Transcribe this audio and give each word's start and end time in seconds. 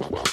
Whoa. 0.00 0.29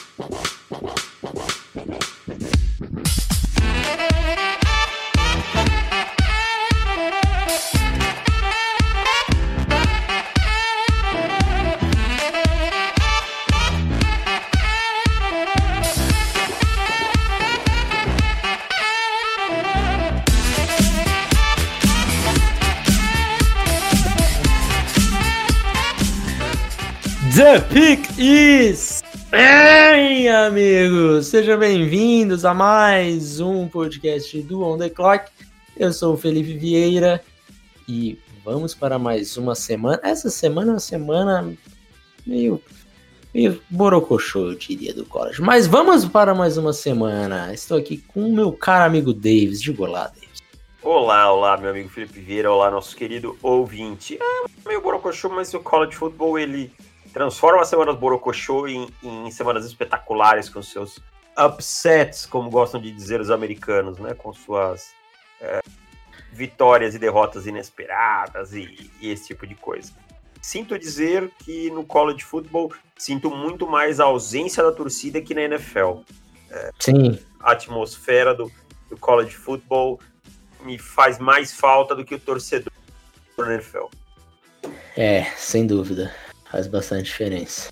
Amigos, 31.17 31.27
sejam 31.27 31.57
bem-vindos 31.57 32.45
a 32.45 32.53
mais 32.53 33.39
um 33.39 33.67
podcast 33.67 34.39
do 34.43 34.61
On 34.63 34.77
The 34.77 34.89
Clock. 34.89 35.31
Eu 35.75 35.91
sou 35.91 36.13
o 36.13 36.17
Felipe 36.17 36.53
Vieira 36.53 37.23
e 37.87 38.19
vamos 38.43 38.75
para 38.75 38.99
mais 38.99 39.35
uma 39.35 39.55
semana. 39.55 39.99
Essa 40.03 40.29
semana 40.29 40.71
é 40.71 40.73
uma 40.73 40.79
semana 40.79 41.53
meio, 42.25 42.61
meio 43.33 43.59
borocochô, 43.69 44.51
eu 44.51 44.55
diria, 44.55 44.93
do 44.93 45.05
college. 45.05 45.41
Mas 45.41 45.65
vamos 45.65 46.05
para 46.05 46.35
mais 46.35 46.57
uma 46.57 46.73
semana. 46.73 47.51
Estou 47.53 47.77
aqui 47.77 47.97
com 47.97 48.27
o 48.27 48.33
meu 48.33 48.51
caro 48.51 48.85
amigo 48.85 49.13
Davis. 49.13 49.61
Diga 49.61 49.83
olá, 49.83 50.07
Davis. 50.07 50.43
Olá, 50.83 51.31
olá, 51.33 51.57
meu 51.57 51.71
amigo 51.71 51.89
Felipe 51.89 52.19
Vieira. 52.19 52.51
Olá, 52.51 52.69
nosso 52.69 52.95
querido 52.95 53.37
ouvinte. 53.41 54.19
É 54.21 54.67
meio 54.67 54.81
borocochô, 54.81 55.29
mas 55.29 55.53
o 55.53 55.59
college 55.59 55.95
football, 55.95 56.37
ele 56.37 56.71
transforma 57.13 57.61
as 57.61 57.67
semanas 57.67 57.95
Borocochô 57.95 58.67
em, 58.67 58.87
em 59.03 59.29
semanas 59.31 59.65
espetaculares 59.65 60.49
com 60.49 60.61
seus 60.61 60.99
upsets, 61.37 62.25
como 62.25 62.49
gostam 62.49 62.81
de 62.81 62.91
dizer 62.91 63.21
os 63.21 63.29
americanos, 63.29 63.97
né? 63.99 64.13
Com 64.13 64.33
suas 64.33 64.91
é, 65.39 65.61
vitórias 66.31 66.95
e 66.95 66.99
derrotas 66.99 67.45
inesperadas 67.45 68.53
e, 68.53 68.91
e, 69.01 69.09
esse 69.09 69.27
tipo 69.27 69.45
de 69.45 69.55
coisa. 69.55 69.91
Sinto 70.41 70.77
dizer 70.77 71.31
que 71.43 71.69
no 71.71 71.83
college 71.83 72.23
football 72.23 72.71
sinto 72.97 73.29
muito 73.29 73.67
mais 73.67 73.99
a 73.99 74.05
ausência 74.05 74.63
da 74.63 74.71
torcida 74.71 75.21
que 75.21 75.33
na 75.33 75.41
NFL. 75.41 75.99
É, 76.49 76.71
Sim. 76.79 77.19
A 77.39 77.51
atmosfera 77.51 78.33
do, 78.33 78.51
do 78.89 78.97
college 78.97 79.35
football 79.35 79.99
me 80.61 80.77
faz 80.77 81.19
mais 81.19 81.51
falta 81.53 81.95
do 81.95 82.03
que 82.03 82.15
o 82.15 82.19
torcedor 82.19 82.71
na 83.37 83.53
NFL. 83.53 83.85
É, 84.95 85.25
sem 85.35 85.67
dúvida. 85.67 86.11
Faz 86.51 86.67
bastante 86.67 87.05
diferença. 87.05 87.69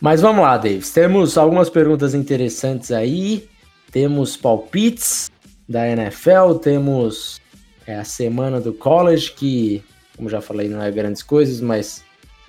Mas 0.00 0.20
vamos 0.20 0.42
lá, 0.42 0.56
Davis. 0.56 0.90
Temos 0.90 1.36
algumas 1.36 1.68
perguntas 1.68 2.14
interessantes 2.14 2.92
aí. 2.92 3.48
Temos 3.90 4.36
palpites 4.36 5.30
da 5.68 5.86
NFL, 5.88 6.54
temos 6.62 7.40
é, 7.86 7.96
a 7.96 8.04
semana 8.04 8.60
do 8.60 8.72
college, 8.72 9.32
que, 9.32 9.82
como 10.16 10.28
já 10.28 10.40
falei, 10.40 10.68
não 10.68 10.82
é 10.82 10.90
grandes 10.90 11.22
coisas, 11.22 11.60
mas 11.60 12.02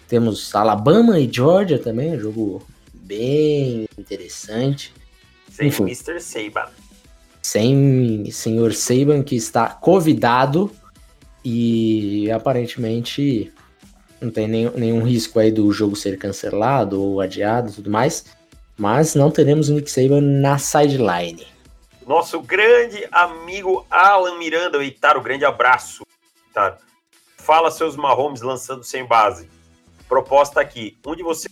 temos 0.07 0.53
Alabama 0.55 1.19
e 1.19 1.29
Georgia 1.31 1.79
também, 1.79 2.13
um 2.13 2.19
jogo 2.19 2.67
bem 2.93 3.87
interessante. 3.97 4.93
Sem 5.49 5.67
Enfim, 5.67 5.83
Mr. 5.83 6.19
Saban. 6.19 6.69
Sem 7.41 8.29
senhor 8.31 8.73
Saban, 8.73 9.23
que 9.23 9.35
está 9.35 9.69
convidado 9.69 10.71
e 11.43 12.29
aparentemente 12.31 13.51
não 14.21 14.31
tem 14.31 14.47
nenhum, 14.47 14.71
nenhum 14.71 15.03
risco 15.03 15.39
aí 15.39 15.51
do 15.51 15.71
jogo 15.71 15.95
ser 15.95 16.17
cancelado 16.17 17.01
ou 17.01 17.21
adiado 17.21 17.69
e 17.69 17.73
tudo 17.73 17.89
mais. 17.89 18.25
Mas 18.77 19.15
não 19.15 19.29
teremos 19.29 19.69
o 19.69 19.73
Nick 19.73 19.91
Saban 19.91 20.21
na 20.21 20.57
sideline. 20.57 21.45
Nosso 22.05 22.41
grande 22.41 23.07
amigo 23.11 23.85
Alan 23.89 24.37
Miranda, 24.37 24.77
o 24.77 24.83
Itaro, 24.83 25.21
grande 25.21 25.45
abraço. 25.45 26.03
Itaro. 26.49 26.77
Fala 27.37 27.71
seus 27.71 27.95
Mahomes 27.95 28.41
lançando 28.41 28.83
sem 28.83 29.05
base. 29.05 29.49
Proposta 30.07 30.59
aqui: 30.59 30.97
um 31.05 31.15
de 31.15 31.23
vocês 31.23 31.51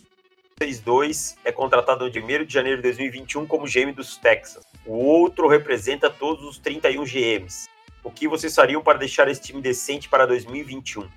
dois 0.84 1.36
é 1.46 1.52
contratado 1.52 2.06
no 2.06 2.10
1 2.10 2.46
de 2.46 2.54
janeiro 2.54 2.78
de 2.78 2.84
2021 2.84 3.46
como 3.46 3.68
GM 3.68 3.94
dos 3.94 4.18
Texas. 4.18 4.64
O 4.86 4.96
outro 4.96 5.48
representa 5.48 6.10
todos 6.10 6.44
os 6.44 6.58
31 6.58 7.04
GMs. 7.04 7.68
O 8.04 8.10
que 8.10 8.28
vocês 8.28 8.56
fariam 8.56 8.82
para 8.82 8.98
deixar 8.98 9.28
esse 9.28 9.42
time 9.42 9.62
decente 9.62 10.08
para 10.10 10.26
2021? 10.26 11.08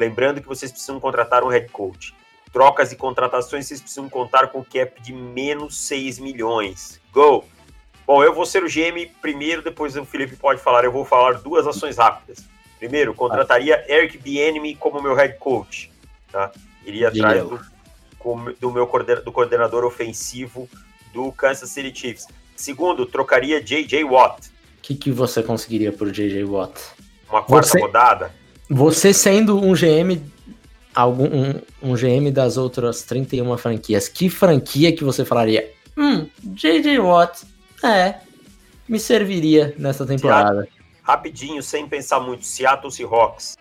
Lembrando 0.00 0.40
que 0.40 0.48
vocês 0.48 0.72
precisam 0.72 0.98
contratar 0.98 1.44
um 1.44 1.48
head 1.48 1.68
coach. 1.68 2.14
Trocas 2.50 2.90
e 2.90 2.96
contratações, 2.96 3.66
vocês 3.66 3.82
precisam 3.82 4.08
contar 4.08 4.46
com 4.46 4.64
cap 4.64 4.98
de 5.02 5.12
menos 5.12 5.76
6 5.76 6.18
milhões. 6.18 6.98
Go! 7.12 7.44
Bom, 8.06 8.24
eu 8.24 8.34
vou 8.34 8.46
ser 8.46 8.64
o 8.64 8.66
GM 8.66 9.06
primeiro, 9.20 9.60
depois 9.60 9.94
o 9.96 10.04
Felipe 10.06 10.36
pode 10.36 10.58
falar. 10.58 10.84
Eu 10.84 10.90
vou 10.90 11.04
falar 11.04 11.34
duas 11.34 11.66
ações 11.66 11.98
rápidas. 11.98 12.48
Primeiro, 12.78 13.12
contrataria 13.12 13.84
Eric 13.92 14.16
Bieniemy 14.16 14.74
como 14.74 15.02
meu 15.02 15.14
head 15.14 15.36
coach. 15.38 15.92
Tá? 16.32 16.50
Iria 16.86 17.08
atrás 17.08 17.44
do, 17.44 17.60
do 18.58 18.70
meu 18.70 18.90
do 19.22 19.32
coordenador 19.32 19.84
ofensivo 19.84 20.66
do 21.12 21.30
Kansas 21.30 21.68
City 21.68 21.94
Chiefs. 21.94 22.26
Segundo, 22.56 23.04
trocaria 23.04 23.62
J.J. 23.62 24.02
Watt. 24.04 24.48
O 24.48 24.80
que, 24.80 24.94
que 24.94 25.12
você 25.12 25.42
conseguiria 25.42 25.92
por 25.92 26.10
J.J. 26.10 26.42
Watt? 26.44 26.80
Uma 27.28 27.42
quarta 27.42 27.68
você... 27.68 27.80
rodada? 27.80 28.39
Você 28.72 29.12
sendo 29.12 29.58
um 29.58 29.72
GM 29.74 30.22
algum 30.94 31.26
um, 31.26 31.60
um, 31.82 31.94
GM 31.94 32.30
das 32.32 32.56
outras 32.56 33.02
31 33.02 33.58
franquias, 33.58 34.08
que 34.08 34.30
franquia 34.30 34.94
que 34.94 35.02
você 35.02 35.24
falaria? 35.24 35.72
Hum, 35.96 36.28
JJ 36.40 37.00
Watt, 37.00 37.42
é, 37.82 38.20
me 38.88 39.00
serviria 39.00 39.74
nessa 39.76 40.06
temporada. 40.06 40.62
Seattle, 40.62 40.72
rapidinho, 41.02 41.62
sem 41.64 41.88
pensar 41.88 42.20
muito, 42.20 42.46
Seattle 42.46 42.92
Seahawks. 42.92 43.56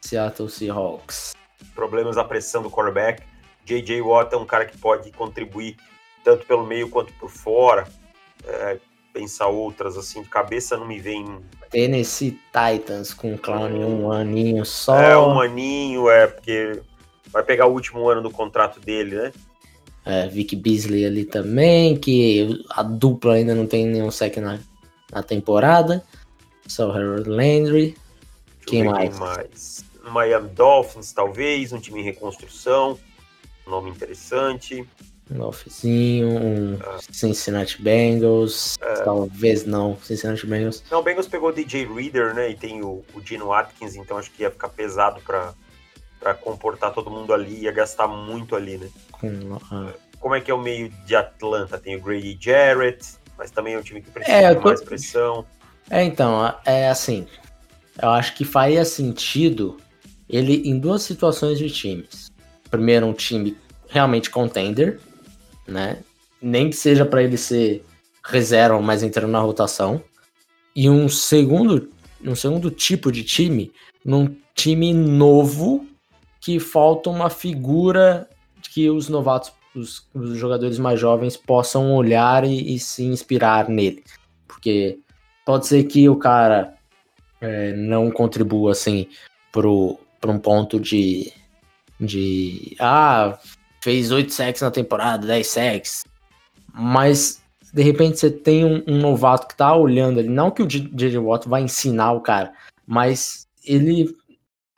Seattle 0.00 0.48
Seahawks. 0.48 1.34
Problemas 1.74 2.14
da 2.14 2.22
pressão 2.22 2.62
do 2.62 2.70
quarterback. 2.70 3.24
JJ 3.64 4.02
Watt 4.02 4.32
é 4.32 4.36
um 4.36 4.46
cara 4.46 4.66
que 4.66 4.78
pode 4.78 5.10
contribuir 5.10 5.76
tanto 6.22 6.46
pelo 6.46 6.64
meio 6.64 6.88
quanto 6.88 7.12
por 7.14 7.28
fora. 7.28 7.88
É, 8.46 8.78
pensar 9.14 9.46
outras, 9.46 9.96
assim, 9.96 10.22
de 10.22 10.28
cabeça 10.28 10.76
não 10.76 10.86
me 10.86 10.98
vem. 10.98 11.38
Tennessee 11.70 12.38
Titans 12.52 13.14
com 13.14 13.34
o 13.34 13.38
Clown 13.38 13.70
um 13.70 14.12
aninho 14.12 14.66
só. 14.66 15.00
É, 15.00 15.16
um 15.16 15.40
aninho, 15.40 16.10
é, 16.10 16.26
porque 16.26 16.82
vai 17.28 17.44
pegar 17.44 17.66
o 17.66 17.72
último 17.72 18.08
ano 18.08 18.20
do 18.20 18.30
contrato 18.30 18.80
dele, 18.80 19.14
né? 19.14 19.32
É, 20.04 20.26
Vic 20.26 20.54
Beasley 20.56 21.06
ali 21.06 21.24
também, 21.24 21.96
que 21.96 22.62
a 22.68 22.82
dupla 22.82 23.34
ainda 23.34 23.54
não 23.54 23.66
tem 23.66 23.86
nenhum 23.86 24.10
sec 24.10 24.36
na, 24.36 24.58
na 25.10 25.22
temporada. 25.22 26.04
Só 26.66 26.90
Harold 26.90 27.28
Landry. 27.28 27.96
Quem 28.66 28.84
mais? 28.84 29.10
quem 29.10 29.18
mais? 29.20 29.84
Miami 30.10 30.48
Dolphins, 30.50 31.12
talvez, 31.12 31.72
um 31.72 31.78
time 31.78 32.00
em 32.00 32.04
reconstrução. 32.04 32.98
Nome 33.66 33.90
interessante 33.90 34.86
um 35.30 35.38
Golfzinho, 35.38 36.28
um 36.28 36.78
ah. 36.80 36.98
Cincinnati 37.10 37.80
Bengals, 37.80 38.76
é. 38.80 38.94
talvez 39.02 39.64
não, 39.64 39.96
Cincinnati 40.02 40.46
Bengals. 40.46 40.82
Não, 40.90 41.00
o 41.00 41.02
Bengals 41.02 41.26
pegou 41.26 41.48
o 41.48 41.52
DJ 41.52 41.86
Reader, 41.86 42.34
né, 42.34 42.50
e 42.50 42.56
tem 42.56 42.82
o, 42.82 43.04
o 43.14 43.20
Gino 43.24 43.52
Atkins, 43.52 43.96
então 43.96 44.18
acho 44.18 44.30
que 44.30 44.42
ia 44.42 44.50
ficar 44.50 44.68
pesado 44.68 45.20
para 45.20 45.54
para 46.20 46.32
comportar 46.32 46.90
todo 46.90 47.10
mundo 47.10 47.34
ali, 47.34 47.64
ia 47.64 47.70
gastar 47.70 48.08
muito 48.08 48.56
ali, 48.56 48.78
né. 48.78 48.88
Com, 49.12 49.58
ah. 49.70 49.92
Como 50.18 50.34
é 50.34 50.40
que 50.40 50.50
é 50.50 50.54
o 50.54 50.58
meio 50.58 50.88
de 50.88 51.14
Atlanta? 51.14 51.78
Tem 51.78 51.96
o 51.96 52.00
Grady 52.00 52.38
Jarrett, 52.40 53.16
mas 53.36 53.50
também 53.50 53.74
é 53.74 53.78
um 53.78 53.82
time 53.82 54.00
que 54.00 54.10
precisa 54.10 54.34
é, 54.34 54.54
de 54.54 54.60
tô... 54.60 54.68
mais 54.68 54.80
pressão. 54.82 55.44
É, 55.90 56.02
então, 56.02 56.54
é 56.64 56.88
assim, 56.88 57.26
eu 58.00 58.08
acho 58.08 58.34
que 58.34 58.42
faria 58.42 58.86
sentido 58.86 59.76
ele 60.26 60.66
em 60.66 60.78
duas 60.78 61.02
situações 61.02 61.58
de 61.58 61.68
times. 61.68 62.32
Primeiro, 62.70 63.04
um 63.04 63.12
time 63.12 63.54
realmente 63.88 64.30
contender, 64.30 64.98
né? 65.66 65.98
Nem 66.40 66.70
que 66.70 66.76
seja 66.76 67.04
para 67.04 67.22
ele 67.22 67.36
ser 67.36 67.84
reserva, 68.24 68.80
mas 68.80 69.02
entrando 69.02 69.30
na 69.30 69.40
rotação. 69.40 70.02
E 70.74 70.88
um 70.88 71.08
segundo, 71.08 71.88
um 72.24 72.34
segundo 72.34 72.70
tipo 72.70 73.12
de 73.12 73.22
time, 73.22 73.72
num 74.04 74.34
time 74.54 74.92
novo 74.92 75.86
que 76.40 76.60
falta 76.60 77.08
uma 77.08 77.30
figura 77.30 78.28
que 78.72 78.90
os 78.90 79.08
novatos, 79.08 79.52
os, 79.74 80.06
os 80.14 80.36
jogadores 80.36 80.78
mais 80.78 80.98
jovens 80.98 81.36
possam 81.36 81.94
olhar 81.94 82.44
e, 82.44 82.74
e, 82.74 82.78
se 82.78 83.04
inspirar 83.04 83.68
nele. 83.68 84.02
Porque 84.46 84.98
pode 85.44 85.66
ser 85.66 85.84
que 85.84 86.08
o 86.08 86.16
cara 86.16 86.74
é, 87.40 87.72
não 87.72 88.10
contribua 88.10 88.72
assim 88.72 89.06
para 89.52 90.30
um 90.30 90.38
ponto 90.38 90.80
de, 90.80 91.32
de 92.00 92.76
ah, 92.80 93.38
fez 93.84 94.10
8 94.10 94.32
sacks 94.32 94.62
na 94.62 94.70
temporada, 94.70 95.26
10 95.26 95.46
sacks. 95.46 96.04
Mas 96.72 97.42
de 97.72 97.82
repente 97.82 98.18
você 98.18 98.30
tem 98.30 98.64
um, 98.64 98.82
um, 98.88 98.98
novato 98.98 99.46
que 99.46 99.56
tá 99.56 99.76
olhando 99.76 100.20
ali, 100.20 100.28
não 100.28 100.50
que 100.50 100.62
o 100.62 100.66
J.J. 100.66 101.18
Watt 101.18 101.46
vai 101.46 101.62
ensinar 101.62 102.12
o 102.12 102.20
cara, 102.20 102.54
mas 102.86 103.46
ele 103.64 104.16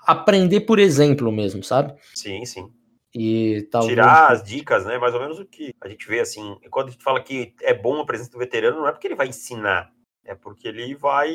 aprender 0.01 0.63
por 0.63 0.79
exemplo 0.79 1.31
mesmo, 1.31 1.63
sabe? 1.63 1.95
Sim, 2.15 2.45
sim. 2.45 2.69
E 3.15 3.63
talvez... 3.71 3.93
Tirar 3.93 4.33
as 4.33 4.43
dicas, 4.43 4.85
né? 4.85 4.99
Mais 4.99 5.15
ou 5.15 5.21
menos 5.21 5.39
o 5.39 5.47
que 5.47 5.73
a 5.81 5.89
gente 5.89 6.07
vê 6.07 6.21
assim. 6.21 6.59
Quando 6.71 6.89
a 6.89 6.91
gente 6.91 7.03
fala 7.03 7.23
que 7.23 7.55
é 7.63 7.73
bom 7.73 8.01
a 8.01 8.05
presença 8.05 8.31
do 8.31 8.39
veterano, 8.39 8.79
não 8.79 8.89
é 8.89 8.93
porque 8.93 9.07
ele 9.07 9.15
vai 9.15 9.29
ensinar, 9.29 9.91
é 10.25 10.35
porque 10.35 10.69
ele 10.69 10.95
vai. 10.95 11.35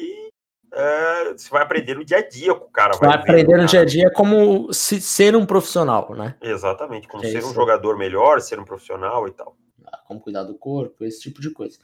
É, 0.73 1.33
você 1.33 1.49
vai 1.49 1.61
aprender 1.63 1.95
no 1.95 2.05
dia 2.05 2.19
a 2.19 2.27
dia 2.27 2.55
com 2.55 2.65
o 2.65 2.69
cara. 2.69 2.95
Vai, 2.97 3.09
vai 3.09 3.17
aprender 3.17 3.57
no 3.57 3.65
dia 3.65 3.81
a 3.81 3.85
dia 3.85 4.11
como 4.11 4.71
se, 4.71 5.01
ser 5.01 5.35
um 5.35 5.45
profissional, 5.45 6.15
né? 6.15 6.37
Exatamente, 6.41 7.07
como 7.07 7.25
é 7.25 7.29
ser 7.29 7.39
isso. 7.39 7.49
um 7.49 7.53
jogador 7.53 7.97
melhor, 7.97 8.39
ser 8.39 8.59
um 8.59 8.63
profissional 8.63 9.27
e 9.27 9.31
tal. 9.31 9.57
Ah, 9.85 9.97
como 10.07 10.21
cuidar 10.21 10.43
do 10.43 10.57
corpo, 10.57 11.03
esse 11.03 11.21
tipo 11.21 11.41
de 11.41 11.51
coisa. 11.51 11.77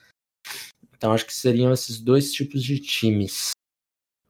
Então 0.95 1.11
acho 1.11 1.25
que 1.25 1.33
seriam 1.33 1.73
esses 1.73 1.99
dois 1.99 2.31
tipos 2.31 2.63
de 2.63 2.79
times. 2.79 3.51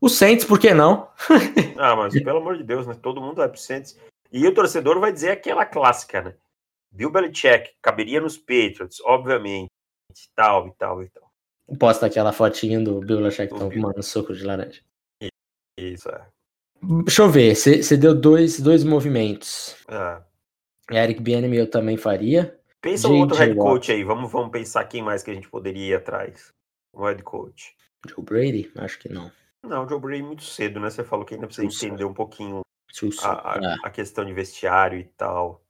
O 0.01 0.09
Saints, 0.09 0.45
por 0.45 0.59
que 0.59 0.73
não? 0.73 1.09
ah, 1.77 1.95
mas 1.95 2.13
pelo 2.13 2.39
amor 2.39 2.57
de 2.57 2.63
Deus, 2.63 2.87
né? 2.87 2.95
Todo 2.99 3.21
mundo 3.21 3.35
vai 3.35 3.49
pro 3.49 3.59
Saints. 3.59 3.97
E 4.31 4.45
o 4.47 4.53
torcedor 4.53 4.99
vai 4.99 5.11
dizer 5.11 5.31
aquela 5.31 5.65
clássica, 5.65 6.21
né? 6.21 6.35
Bill 6.91 7.11
Belichick 7.11 7.75
caberia 7.81 8.19
nos 8.19 8.37
Patriots, 8.37 8.99
obviamente, 9.03 9.69
tal 10.35 10.67
e 10.67 10.71
tal 10.75 11.03
e 11.03 11.09
tal. 11.09 11.26
Posta 11.79 12.05
aquela 12.05 12.31
fotinha 12.31 12.79
do 12.79 12.99
Bill 12.99 13.17
Belichick 13.17 13.49
tomando 13.49 14.01
suco 14.01 14.33
de 14.33 14.43
laranja. 14.43 14.81
Isso, 15.77 16.09
é. 16.09 16.25
Deixa 16.81 17.23
eu 17.23 17.29
ver, 17.29 17.55
você 17.55 17.97
deu 17.97 18.15
dois, 18.15 18.59
dois 18.59 18.83
movimentos. 18.83 19.75
Ah. 19.87 20.21
Eric 20.91 21.21
Bieniemy 21.21 21.57
eu 21.57 21.69
também 21.69 21.97
faria. 21.97 22.57
Pensa 22.81 23.07
um 23.09 23.19
outro 23.19 23.37
head 23.37 23.55
coach 23.55 23.91
aí, 23.91 24.03
vamos, 24.03 24.31
vamos 24.31 24.51
pensar 24.51 24.85
quem 24.85 25.01
mais 25.01 25.23
que 25.23 25.31
a 25.31 25.33
gente 25.33 25.49
poderia 25.49 25.87
ir 25.87 25.95
atrás. 25.95 26.53
Um 26.93 27.03
head 27.03 27.21
coach. 27.23 27.75
Joe 28.07 28.23
Brady? 28.23 28.71
Acho 28.77 28.99
que 28.99 29.09
não. 29.09 29.31
Não, 29.63 29.85
o 29.85 29.89
Joe 29.89 29.99
Brady 29.99 30.23
muito 30.23 30.43
cedo, 30.43 30.79
né? 30.79 30.89
Você 30.89 31.03
falou 31.03 31.25
que 31.25 31.33
ainda 31.33 31.47
precisa 31.47 31.67
entender 31.67 32.05
um 32.05 32.13
pouquinho 32.13 32.61
a, 33.23 33.53
a, 33.53 33.57
é. 33.57 33.75
a, 33.83 33.89
questão 33.89 34.23
de 34.23 34.33
vestiário 34.33 34.99
e 34.99 35.03
tal. 35.03 35.61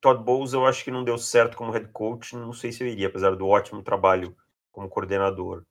Todd 0.00 0.22
Bowles 0.24 0.52
eu 0.52 0.66
acho 0.66 0.82
que 0.82 0.90
não 0.90 1.04
deu 1.04 1.16
certo 1.18 1.56
como 1.56 1.70
head 1.70 1.88
coach, 1.92 2.34
não 2.34 2.52
sei 2.52 2.72
se 2.72 2.82
eu 2.82 2.88
iria, 2.88 3.06
apesar 3.06 3.36
do 3.36 3.46
ótimo 3.46 3.82
trabalho 3.82 4.36
como 4.76 4.90
coordenador. 4.90 5.62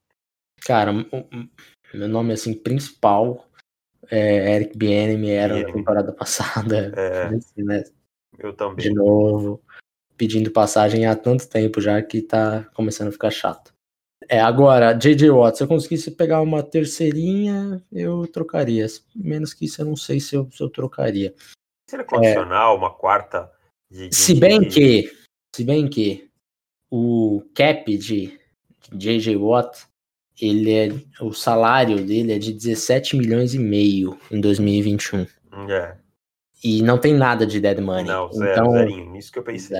Cara, 0.66 0.92
meu 0.92 2.08
nome 2.08 2.34
assim 2.34 2.56
principal 2.56 3.46
é 4.10 4.56
Eric 4.56 4.76
Bieniemy, 4.76 5.30
era 5.30 5.60
na 5.60 5.72
temporada 5.72 6.12
passada. 6.12 6.92
É, 6.98 7.30
né? 7.62 7.84
Eu 8.40 8.52
também. 8.52 8.78
De 8.78 8.94
novo, 8.94 9.62
pedindo 10.18 10.50
passagem 10.50 11.06
há 11.06 11.16
tanto 11.16 11.48
tempo 11.48 11.80
já 11.80 12.02
que 12.02 12.20
tá 12.20 12.64
começando 12.74 13.10
a 13.10 13.12
ficar 13.12 13.30
chato. 13.30 13.74
É, 14.28 14.42
agora, 14.42 14.94
J.J. 14.94 15.30
Watt, 15.30 15.56
se 15.56 15.64
eu 15.64 15.68
conseguisse 15.68 16.10
pegar 16.10 16.42
uma 16.42 16.64
terceirinha, 16.64 17.84
eu 17.92 18.26
trocaria. 18.26 18.88
Menos 19.16 19.54
que 19.54 19.66
isso, 19.66 19.84
eu 19.84 19.86
não 19.86 19.96
sei 19.96 20.20
se 20.20 20.36
eu, 20.36 20.50
se 20.52 20.64
eu 20.64 20.70
trocaria. 20.70 21.36
Seria 21.88 22.04
condicional, 22.04 22.74
é, 22.74 22.78
uma 22.78 22.92
quarta? 22.92 23.52
De, 23.92 24.10
de, 24.10 24.16
se 24.16 24.34
bem 24.34 24.68
que, 24.68 25.16
se 25.56 25.64
bem 25.64 25.88
que 25.88 26.28
o 26.90 27.44
cap 27.54 27.96
de 27.98 28.40
J.J. 28.94 29.36
Watt, 29.38 29.86
ele 30.40 30.74
é, 30.74 30.90
o 31.22 31.34
salário 31.34 32.04
dele 32.04 32.34
é 32.34 32.40
de 32.40 32.54
17 32.54 33.16
milhões 33.16 33.54
e 33.54 33.60
meio 33.60 34.18
em 34.30 34.40
2021. 34.40 35.26
É. 35.70 35.96
E 36.64 36.82
não 36.82 36.98
tem 36.98 37.14
nada 37.14 37.46
de 37.46 37.60
dead 37.60 37.80
money. 37.80 38.06
Não, 38.06 38.32
zero, 38.32 38.52
então, 38.52 38.72
zerinho, 38.72 39.12
nisso 39.12 39.32
que 39.32 39.40
eu 39.40 39.44
pensei. 39.44 39.80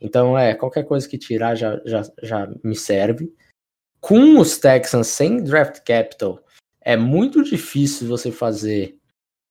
Então, 0.00 0.38
é, 0.38 0.54
qualquer 0.54 0.84
coisa 0.84 1.08
que 1.08 1.18
tirar 1.18 1.54
já, 1.54 1.80
já, 1.84 2.02
já 2.22 2.48
me 2.62 2.74
serve 2.74 3.32
com 4.00 4.38
os 4.38 4.58
Texans 4.58 5.08
sem 5.08 5.42
draft 5.42 5.80
capital, 5.84 6.40
é 6.80 6.96
muito 6.96 7.42
difícil 7.42 8.06
você 8.06 8.30
fazer 8.30 8.96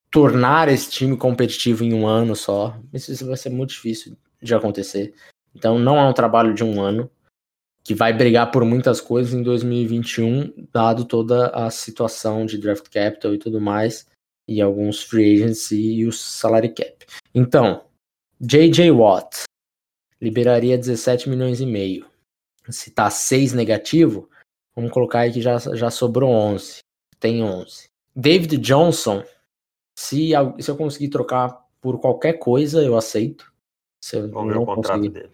tornar 0.10 0.70
esse 0.70 0.90
time 0.90 1.18
competitivo 1.18 1.84
em 1.84 1.94
um 1.94 2.08
ano 2.08 2.36
só. 2.36 2.78
Isso 2.94 3.26
vai 3.26 3.38
ser 3.38 3.50
muito 3.50 3.72
difícil 3.72 4.18
de 4.42 4.56
acontecer. 4.56 5.14
Então 5.54 5.78
não 5.78 5.98
é 5.98 6.08
um 6.08 6.14
trabalho 6.14 6.54
de 6.54 6.64
um 6.64 6.82
ano 6.82 7.10
que 7.88 7.96
vai 7.96 8.12
brigar 8.12 8.52
por 8.52 8.66
muitas 8.66 9.00
coisas 9.00 9.34
em 9.34 9.42
2021, 9.42 10.68
dado 10.74 11.06
toda 11.06 11.48
a 11.48 11.70
situação 11.70 12.46
de 12.46 12.58
draft 12.58 12.90
capital 12.90 13.34
e 13.34 13.38
tudo 13.38 13.62
mais, 13.62 14.06
e 14.46 14.62
alguns 14.62 15.02
free 15.02 15.36
agents 15.36 15.72
e 15.72 16.06
o 16.06 16.12
salary 16.12 16.74
cap. 16.74 17.06
Então, 17.34 17.86
JJ 18.42 18.92
Watt 18.92 19.44
liberaria 20.22 20.78
17 20.78 21.30
milhões 21.30 21.62
e 21.62 21.66
meio. 21.66 22.06
Se 22.70 22.92
tá 22.92 23.10
6 23.10 23.54
negativo, 23.54 24.30
Vamos 24.78 24.92
colocar 24.92 25.22
aí 25.22 25.34
que 25.34 25.42
já, 25.42 25.58
já 25.58 25.90
sobrou 25.90 26.30
11. 26.30 26.82
Tem 27.20 27.42
11. 27.42 27.90
David 28.16 28.60
Johnson, 28.60 29.24
se, 29.98 30.34
se 30.60 30.70
eu 30.70 30.78
conseguir 30.78 31.10
trocar 31.10 31.66
por 31.82 32.00
qualquer 32.00 32.34
coisa, 32.34 32.84
eu 32.84 32.96
aceito. 32.96 33.52
Se 34.00 34.18
eu 34.18 34.30
Vamos 34.30 34.54
não 34.54 34.66
ver 34.66 34.72
o 34.72 34.76
contrato 34.76 35.00
conseguir. 35.00 35.14
dele. 35.14 35.34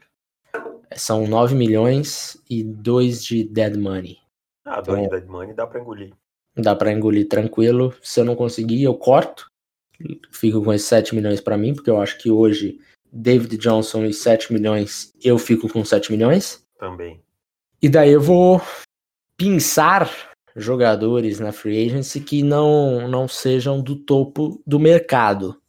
São 0.96 1.28
9 1.28 1.56
milhões 1.56 2.38
e 2.50 2.64
2 2.64 3.24
de 3.24 3.44
dead 3.44 3.78
money. 3.78 4.18
Ah, 4.66 4.82
2 4.82 4.88
então, 4.88 5.04
de 5.04 5.10
dead 5.10 5.30
money 5.30 5.54
dá 5.54 5.68
pra 5.68 5.80
engolir. 5.80 6.14
Dá 6.56 6.76
pra 6.76 6.92
engolir 6.92 7.28
tranquilo. 7.28 7.94
Se 8.02 8.20
eu 8.20 8.26
não 8.26 8.36
conseguir, 8.36 8.84
eu 8.84 8.96
corto. 8.96 9.48
Fico 10.32 10.64
com 10.64 10.74
esses 10.74 10.88
7 10.88 11.16
milhões 11.16 11.42
para 11.42 11.58
mim, 11.58 11.74
porque 11.74 11.90
eu 11.90 12.02
acho 12.02 12.18
que 12.18 12.30
hoje 12.30 12.80
David 13.12 13.58
Johnson 13.58 14.06
e 14.06 14.14
7 14.14 14.52
milhões, 14.52 15.14
eu 15.24 15.38
fico 15.38 15.70
com 15.70 15.86
7 15.86 16.12
milhões. 16.12 16.66
Também. 16.80 17.22
E 17.82 17.88
daí 17.88 18.12
eu 18.12 18.22
vou 18.22 18.62
pensar 19.38 20.10
jogadores 20.56 21.40
na 21.40 21.52
free 21.52 21.86
agency 21.86 22.20
que 22.20 22.42
não, 22.42 23.08
não 23.08 23.28
sejam 23.28 23.82
do 23.82 23.96
topo 23.96 24.62
do 24.66 24.80
mercado. 24.80 25.62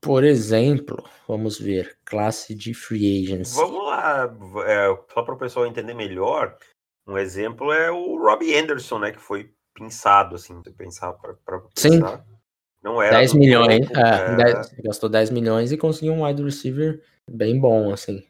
Por 0.00 0.24
exemplo, 0.24 1.04
vamos 1.28 1.58
ver, 1.58 1.96
classe 2.10 2.54
de 2.54 2.74
free 2.74 3.24
agency. 3.24 3.54
Vamos 3.54 3.86
lá, 3.86 4.36
é, 4.66 4.98
só 5.14 5.22
para 5.22 5.34
o 5.34 5.38
pessoal 5.38 5.66
entender 5.66 5.94
melhor, 5.94 6.56
um 7.06 7.16
exemplo 7.16 7.72
é 7.72 7.90
o 7.90 8.18
Robbie 8.18 8.54
Anderson, 8.56 8.98
né, 8.98 9.12
que 9.12 9.20
foi 9.20 9.52
pensado, 9.72 10.34
assim, 10.34 10.60
pensar 10.76 11.12
para 11.12 11.62
Sim. 11.76 12.00
Não 12.82 13.00
era 13.00 13.18
10 13.18 13.34
milhões, 13.34 13.86
tempo, 13.86 13.98
é, 13.98 14.32
é... 14.32 14.54
10, 14.54 14.74
gastou 14.84 15.08
10 15.08 15.30
milhões 15.30 15.70
e 15.70 15.76
conseguiu 15.76 16.14
um 16.14 16.24
wide 16.24 16.42
receiver 16.42 17.02
bem 17.30 17.60
bom, 17.60 17.92
assim. 17.92 18.26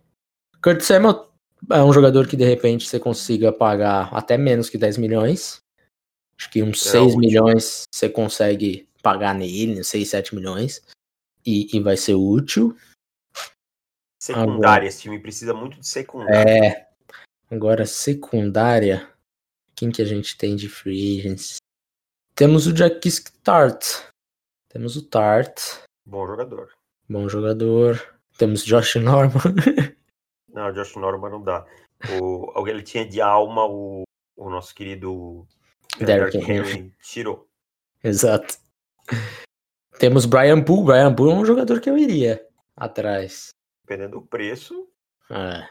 Kurt 0.62 0.81
Samuel 0.81 1.31
é 1.71 1.82
um 1.82 1.93
jogador 1.93 2.27
que 2.27 2.37
de 2.37 2.44
repente 2.44 2.87
você 2.87 2.99
consiga 2.99 3.53
pagar 3.53 4.12
até 4.12 4.37
menos 4.37 4.69
que 4.69 4.77
10 4.77 4.99
milhões. 4.99 5.62
Acho 6.38 6.50
que 6.50 6.62
uns 6.62 6.85
é 6.87 6.91
6 6.91 7.05
útil. 7.05 7.19
milhões 7.19 7.85
você 7.93 8.09
consegue 8.09 8.88
pagar 9.03 9.35
nele, 9.35 9.85
6, 9.85 10.09
7 10.09 10.35
milhões. 10.35 10.82
E, 11.47 11.69
e 11.75 11.81
vai 11.81 11.97
ser 11.97 12.15
útil. 12.15 12.77
Secundária, 14.20 14.55
agora, 14.55 14.87
esse 14.87 15.00
time 15.00 15.19
precisa 15.19 15.55
muito 15.55 15.81
de 15.81 15.88
secundária. 15.88 16.46
É. 16.46 16.88
Agora, 17.50 17.87
secundária. 17.87 19.08
Quem 19.74 19.91
que 19.91 20.03
a 20.03 20.05
gente 20.05 20.36
tem 20.36 20.55
de 20.55 20.69
free 20.69 21.19
agents? 21.19 21.56
Temos 22.34 22.67
o 22.67 22.77
Jackis 22.77 23.19
Tart. 23.43 23.82
Temos 24.69 24.94
o 24.94 25.03
Tart. 25.03 25.58
Bom 26.05 26.27
jogador. 26.27 26.69
Bom 27.08 27.29
jogador. 27.31 28.19
Temos 28.36 28.62
Josh 28.62 28.96
Norman. 28.96 29.55
Não, 30.53 30.70
Josh 30.72 30.96
Norman 30.96 31.31
não 31.31 31.43
dá. 31.43 31.65
O, 32.20 32.67
ele 32.67 32.82
tinha 32.82 33.06
de 33.06 33.20
alma 33.20 33.67
o, 33.67 34.03
o 34.36 34.50
nosso 34.50 34.74
querido 34.74 35.46
Derrick 35.98 36.36
Henry. 36.39 36.93
Tirou. 37.00 37.48
Exato. 38.03 38.58
Temos 39.98 40.27
Brian 40.27 40.60
Poole. 40.62 40.86
Brian 40.86 41.15
Poole 41.15 41.32
é 41.32 41.34
um 41.36 41.44
jogador 41.44 41.81
que 41.81 41.89
eu 41.89 41.96
iria 41.96 42.44
atrás. 42.77 43.50
Dependendo 43.91 44.20
do 44.20 44.23
preço. 44.25 44.87
É. 45.29 45.67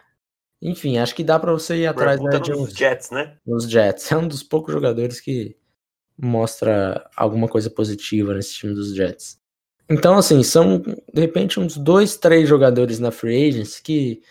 Enfim, 0.61 0.97
acho 0.97 1.15
que 1.15 1.23
dá 1.23 1.39
para 1.39 1.53
você 1.53 1.77
ir 1.77 1.87
atrás 1.87 2.19
né, 2.21 2.37
de 2.37 2.51
uns 2.51 2.73
Jets, 2.73 3.11
né? 3.11 3.37
Nos 3.47 3.63
Jets. 3.63 4.11
É 4.11 4.17
um 4.17 4.27
dos 4.27 4.43
poucos 4.43 4.73
jogadores 4.73 5.21
que 5.21 5.55
mostra 6.17 7.09
alguma 7.15 7.47
coisa 7.47 7.69
positiva 7.69 8.33
nesse 8.33 8.55
time 8.55 8.73
dos 8.73 8.93
Jets. 8.93 9.39
Então, 9.89 10.17
assim, 10.17 10.43
são 10.43 10.79
de 10.79 11.21
repente 11.21 11.61
uns 11.61 11.77
dois, 11.77 12.17
três 12.17 12.49
jogadores 12.49 12.99
na 12.99 13.09
free 13.09 13.47
agents 13.47 13.79
que 13.79 14.21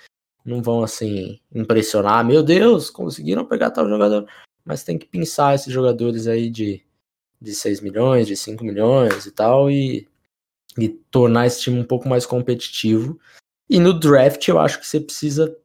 não 0.44 0.62
vão 0.62 0.82
assim 0.82 1.40
impressionar, 1.50 2.22
meu 2.22 2.42
Deus, 2.42 2.90
conseguiram 2.90 3.46
pegar 3.46 3.70
tal 3.70 3.88
jogador, 3.88 4.28
mas 4.66 4.84
tem 4.84 4.98
que 4.98 5.06
pensar 5.06 5.54
esses 5.54 5.72
jogadores 5.72 6.26
aí 6.26 6.50
de, 6.50 6.84
de 7.40 7.54
6 7.54 7.80
milhões, 7.80 8.26
de 8.26 8.36
5 8.36 8.62
milhões 8.62 9.24
e 9.24 9.30
tal, 9.30 9.70
e, 9.70 10.06
e 10.78 10.90
tornar 11.10 11.46
esse 11.46 11.62
time 11.62 11.80
um 11.80 11.84
pouco 11.84 12.06
mais 12.06 12.26
competitivo. 12.26 13.18
E 13.68 13.78
no 13.78 13.92
draft 13.92 14.46
eu 14.48 14.58
acho 14.58 14.80
que 14.80 14.86
você 14.86 15.00
precisa, 15.00 15.56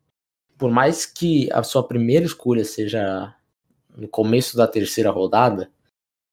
por 0.58 0.70
mais 0.70 1.06
que 1.06 1.52
a 1.52 1.64
sua 1.64 1.88
primeira 1.88 2.26
escolha 2.26 2.66
seja 2.66 3.34
no 3.96 4.08
começo 4.08 4.58
da 4.58 4.68
terceira 4.68 5.10
rodada, 5.10 5.72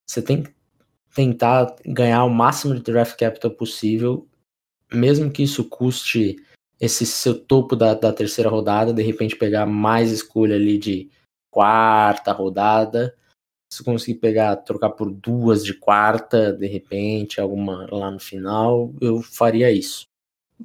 você 0.06 0.20
tem 0.20 0.42
que 0.42 0.52
tentar 1.14 1.76
ganhar 1.86 2.24
o 2.24 2.30
máximo 2.30 2.74
de 2.74 2.82
draft 2.82 3.16
capital 3.16 3.50
possível, 3.50 4.26
mesmo 4.92 5.30
que 5.30 5.42
isso 5.42 5.64
custe 5.68 6.36
esse 6.80 7.04
seu 7.04 7.38
topo 7.38 7.76
da, 7.76 7.94
da 7.94 8.12
terceira 8.12 8.48
rodada, 8.48 8.92
de 8.92 9.02
repente 9.02 9.36
pegar 9.36 9.66
mais 9.66 10.10
escolha 10.10 10.56
ali 10.56 10.78
de 10.78 11.10
quarta 11.50 12.32
rodada. 12.32 13.14
Se 13.72 13.84
conseguir 13.84 14.18
pegar, 14.18 14.56
trocar 14.56 14.90
por 14.90 15.12
duas 15.12 15.64
de 15.64 15.74
quarta, 15.74 16.52
de 16.52 16.66
repente, 16.66 17.40
alguma 17.40 17.86
lá 17.92 18.10
no 18.10 18.18
final, 18.18 18.92
eu 19.00 19.20
faria 19.22 19.70
isso. 19.70 20.09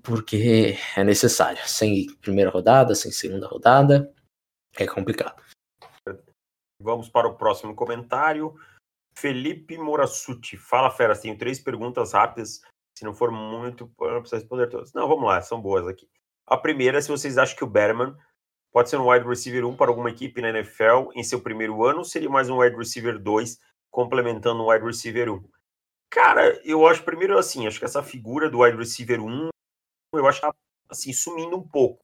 Porque 0.03 0.77
é 0.95 1.03
necessário. 1.03 1.59
Sem 1.67 2.07
primeira 2.17 2.49
rodada, 2.49 2.95
sem 2.95 3.11
segunda 3.11 3.47
rodada, 3.47 4.13
é 4.77 4.85
complicado. 4.85 5.41
Vamos 6.81 7.09
para 7.09 7.27
o 7.27 7.35
próximo 7.35 7.73
comentário. 7.73 8.55
Felipe 9.17 9.77
Morassuti. 9.77 10.57
Fala, 10.57 10.91
Fera. 10.91 11.17
Tenho 11.17 11.37
três 11.37 11.59
perguntas 11.59 12.13
rápidas. 12.13 12.61
Se 12.97 13.03
não 13.03 13.13
for 13.13 13.31
muito, 13.31 13.91
eu 13.99 14.11
não 14.11 14.21
preciso 14.21 14.41
responder 14.41 14.67
todas. 14.67 14.93
Não, 14.93 15.07
vamos 15.07 15.25
lá, 15.25 15.41
são 15.41 15.61
boas 15.61 15.87
aqui. 15.87 16.07
A 16.47 16.57
primeira 16.57 16.97
é 16.97 17.01
se 17.01 17.09
vocês 17.09 17.37
acham 17.37 17.57
que 17.57 17.63
o 17.63 17.69
Berman 17.69 18.15
pode 18.71 18.89
ser 18.89 18.97
um 18.97 19.09
wide 19.09 19.27
receiver 19.27 19.65
1 19.65 19.75
para 19.75 19.89
alguma 19.89 20.09
equipe 20.09 20.41
na 20.41 20.49
NFL 20.49 21.11
em 21.13 21.23
seu 21.23 21.41
primeiro 21.41 21.83
ano, 21.83 21.99
ou 21.99 22.05
seria 22.05 22.29
mais 22.29 22.49
um 22.49 22.59
wide 22.59 22.75
receiver 22.75 23.17
2 23.17 23.57
complementando 23.89 24.61
um 24.61 24.69
wide 24.69 24.85
receiver 24.85 25.31
1? 25.31 25.43
Cara, 26.09 26.61
eu 26.63 26.85
acho 26.87 27.03
primeiro 27.03 27.37
assim, 27.37 27.67
acho 27.67 27.79
que 27.79 27.85
essa 27.85 28.03
figura 28.03 28.49
do 28.49 28.59
wide 28.59 28.77
receiver 28.77 29.21
1, 29.21 29.49
eu 30.13 30.27
acho 30.27 30.41
que 30.41 30.47
tá 30.47 30.55
assim, 30.89 31.13
sumindo 31.13 31.57
um 31.57 31.67
pouco, 31.67 32.03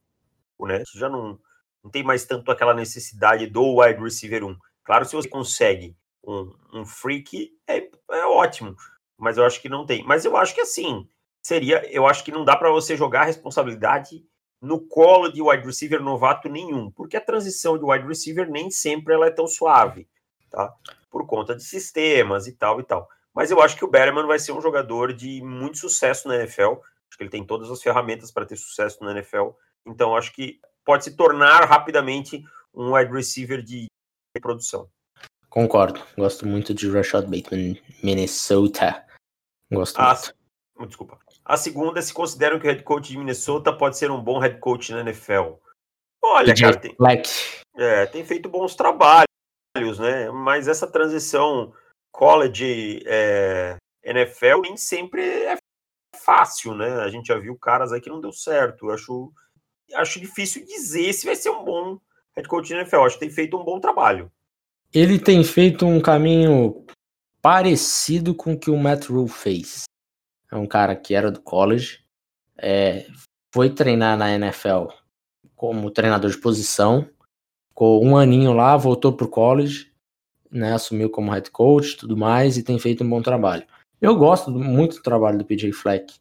né? 0.61 0.83
Já 0.93 1.09
não, 1.09 1.39
não 1.83 1.91
tem 1.91 2.03
mais 2.03 2.25
tanto 2.25 2.51
aquela 2.51 2.73
necessidade 2.73 3.47
do 3.47 3.79
wide 3.79 4.01
receiver 4.01 4.43
1. 4.43 4.57
Claro, 4.83 5.05
se 5.05 5.15
você 5.15 5.27
consegue 5.27 5.95
um, 6.23 6.53
um 6.73 6.85
freak, 6.85 7.51
é, 7.67 7.89
é 8.11 8.25
ótimo, 8.25 8.75
mas 9.17 9.37
eu 9.37 9.45
acho 9.45 9.61
que 9.61 9.69
não 9.69 9.85
tem. 9.85 10.03
Mas 10.03 10.25
eu 10.25 10.35
acho 10.35 10.53
que 10.53 10.61
assim, 10.61 11.07
seria, 11.41 11.85
eu 11.91 12.05
acho 12.05 12.23
que 12.23 12.31
não 12.31 12.45
dá 12.45 12.55
para 12.55 12.71
você 12.71 12.95
jogar 12.95 13.21
a 13.21 13.25
responsabilidade 13.25 14.25
no 14.61 14.79
colo 14.79 15.31
de 15.31 15.41
wide 15.41 15.65
receiver 15.65 16.01
novato 16.01 16.47
nenhum, 16.47 16.91
porque 16.91 17.17
a 17.17 17.21
transição 17.21 17.77
de 17.77 17.83
wide 17.83 18.07
receiver 18.07 18.49
nem 18.49 18.69
sempre 18.69 19.13
ela 19.13 19.25
é 19.25 19.31
tão 19.31 19.47
suave, 19.47 20.07
tá? 20.51 20.71
Por 21.09 21.25
conta 21.25 21.55
de 21.55 21.63
sistemas 21.63 22.45
e 22.47 22.53
tal 22.53 22.79
e 22.79 22.83
tal. 22.83 23.09
Mas 23.33 23.49
eu 23.49 23.61
acho 23.61 23.75
que 23.75 23.85
o 23.85 23.89
Berman 23.89 24.27
vai 24.27 24.37
ser 24.37 24.51
um 24.51 24.61
jogador 24.61 25.13
de 25.13 25.41
muito 25.41 25.77
sucesso 25.77 26.27
na 26.27 26.35
NFL. 26.35 26.73
Acho 27.11 27.17
que 27.17 27.23
ele 27.23 27.29
tem 27.29 27.45
todas 27.45 27.69
as 27.69 27.83
ferramentas 27.83 28.31
para 28.31 28.45
ter 28.45 28.55
sucesso 28.55 29.03
na 29.03 29.11
NFL. 29.11 29.49
Então 29.85 30.15
acho 30.15 30.31
que 30.31 30.61
pode 30.85 31.03
se 31.03 31.17
tornar 31.17 31.65
rapidamente 31.65 32.41
um 32.73 32.93
wide 32.95 33.11
receiver 33.11 33.61
de 33.61 33.87
produção. 34.41 34.89
Concordo. 35.49 36.01
Gosto 36.17 36.47
muito 36.47 36.73
de 36.73 36.89
Rashad 36.89 37.25
Bateman, 37.25 37.77
Minnesota. 38.01 39.05
Gosto 39.69 39.99
ah, 39.99 40.17
muito. 40.77 40.87
Desculpa. 40.87 41.19
A 41.43 41.57
segunda 41.57 41.99
é 41.99 42.01
se 42.01 42.13
consideram 42.13 42.57
que 42.57 42.65
o 42.65 42.69
head 42.69 42.83
coach 42.83 43.09
de 43.09 43.17
Minnesota 43.17 43.73
pode 43.73 43.97
ser 43.97 44.09
um 44.09 44.21
bom 44.21 44.39
head 44.39 44.59
coach 44.59 44.93
na 44.93 45.01
NFL. 45.01 45.55
Olha, 46.23 46.55
cara, 46.55 46.79
tem, 46.79 46.95
é, 47.75 48.05
tem 48.05 48.23
feito 48.23 48.47
bons 48.47 48.75
trabalhos, 48.75 49.99
né? 49.99 50.31
Mas 50.31 50.69
essa 50.69 50.87
transição 50.87 51.73
college 52.11 53.03
é, 53.05 53.75
NFL 54.03 54.61
nem 54.61 54.77
sempre 54.77 55.21
é 55.21 55.57
fácil, 56.23 56.75
né? 56.75 57.01
A 57.01 57.09
gente 57.09 57.27
já 57.27 57.37
viu 57.37 57.57
caras 57.57 57.91
aí 57.91 58.01
que 58.01 58.09
não 58.09 58.21
deu 58.21 58.31
certo. 58.31 58.87
Eu 58.87 58.93
acho, 58.93 59.33
acho 59.95 60.19
difícil 60.19 60.65
dizer 60.65 61.13
se 61.13 61.25
vai 61.25 61.35
ser 61.35 61.49
um 61.49 61.63
bom 61.63 61.99
head 62.35 62.47
coach 62.47 62.71
na 62.71 62.81
NFL. 62.81 63.01
Acho 63.01 63.15
que 63.15 63.25
tem 63.25 63.29
feito 63.29 63.57
um 63.57 63.63
bom 63.63 63.79
trabalho. 63.79 64.31
Ele 64.93 65.17
tem 65.17 65.43
feito 65.43 65.85
um 65.85 66.01
caminho 66.01 66.85
parecido 67.41 68.35
com 68.35 68.53
o 68.53 68.59
que 68.59 68.69
o 68.69 68.77
Matt 68.77 69.07
Rule 69.07 69.29
fez. 69.29 69.83
É 70.51 70.55
um 70.55 70.67
cara 70.67 70.95
que 70.95 71.13
era 71.13 71.31
do 71.31 71.41
college, 71.41 72.03
é, 72.57 73.07
foi 73.53 73.69
treinar 73.69 74.17
na 74.17 74.33
NFL 74.33 74.87
como 75.55 75.89
treinador 75.89 76.29
de 76.29 76.37
posição, 76.37 77.07
ficou 77.69 78.03
um 78.03 78.17
aninho 78.17 78.51
lá, 78.51 78.75
voltou 78.75 79.13
pro 79.13 79.29
college 79.29 79.91
né, 80.51 80.73
assumiu 80.73 81.09
como 81.09 81.31
head 81.31 81.49
coach 81.49 81.95
tudo 81.95 82.17
mais 82.17 82.57
e 82.57 82.63
tem 82.63 82.77
feito 82.77 83.03
um 83.03 83.09
bom 83.09 83.21
trabalho. 83.21 83.65
Eu 84.01 84.15
gosto 84.15 84.49
muito 84.49 84.97
do 84.97 85.03
trabalho 85.03 85.37
do 85.37 85.45
PJ 85.45 85.71
Fleck 85.71 86.15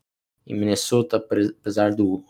em 0.47 0.55
Minnesota, 0.55 1.17
apesar 1.17 1.95
do 1.95 2.25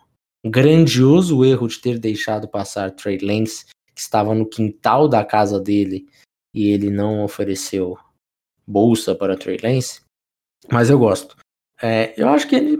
grandioso 0.44 1.44
erro 1.44 1.66
de 1.66 1.80
ter 1.80 1.98
deixado 1.98 2.48
passar 2.48 2.92
Trey 2.92 3.18
Lance, 3.18 3.66
que 3.94 4.00
estava 4.00 4.34
no 4.34 4.46
quintal 4.46 5.08
da 5.08 5.24
casa 5.24 5.60
dele 5.60 6.08
e 6.54 6.68
ele 6.68 6.88
não 6.88 7.24
ofereceu 7.24 7.98
bolsa 8.66 9.14
para 9.14 9.36
Trey 9.36 9.58
Lance. 9.62 10.02
Mas 10.70 10.88
eu 10.88 10.98
gosto. 10.98 11.36
É, 11.82 12.14
eu 12.16 12.28
acho 12.28 12.46
que 12.46 12.54
ele 12.54 12.78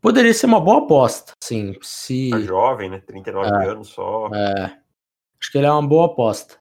poderia 0.00 0.34
ser 0.34 0.46
uma 0.46 0.60
boa 0.60 0.84
aposta, 0.84 1.32
sim. 1.42 1.74
Se... 1.80 2.30
Tá 2.30 2.40
jovem, 2.40 2.90
né? 2.90 3.00
39 3.00 3.48
é, 3.48 3.68
anos 3.68 3.88
só. 3.88 4.28
É, 4.34 4.64
acho 5.40 5.50
que 5.50 5.58
ele 5.58 5.66
é 5.66 5.72
uma 5.72 5.86
boa 5.86 6.06
aposta. 6.06 6.58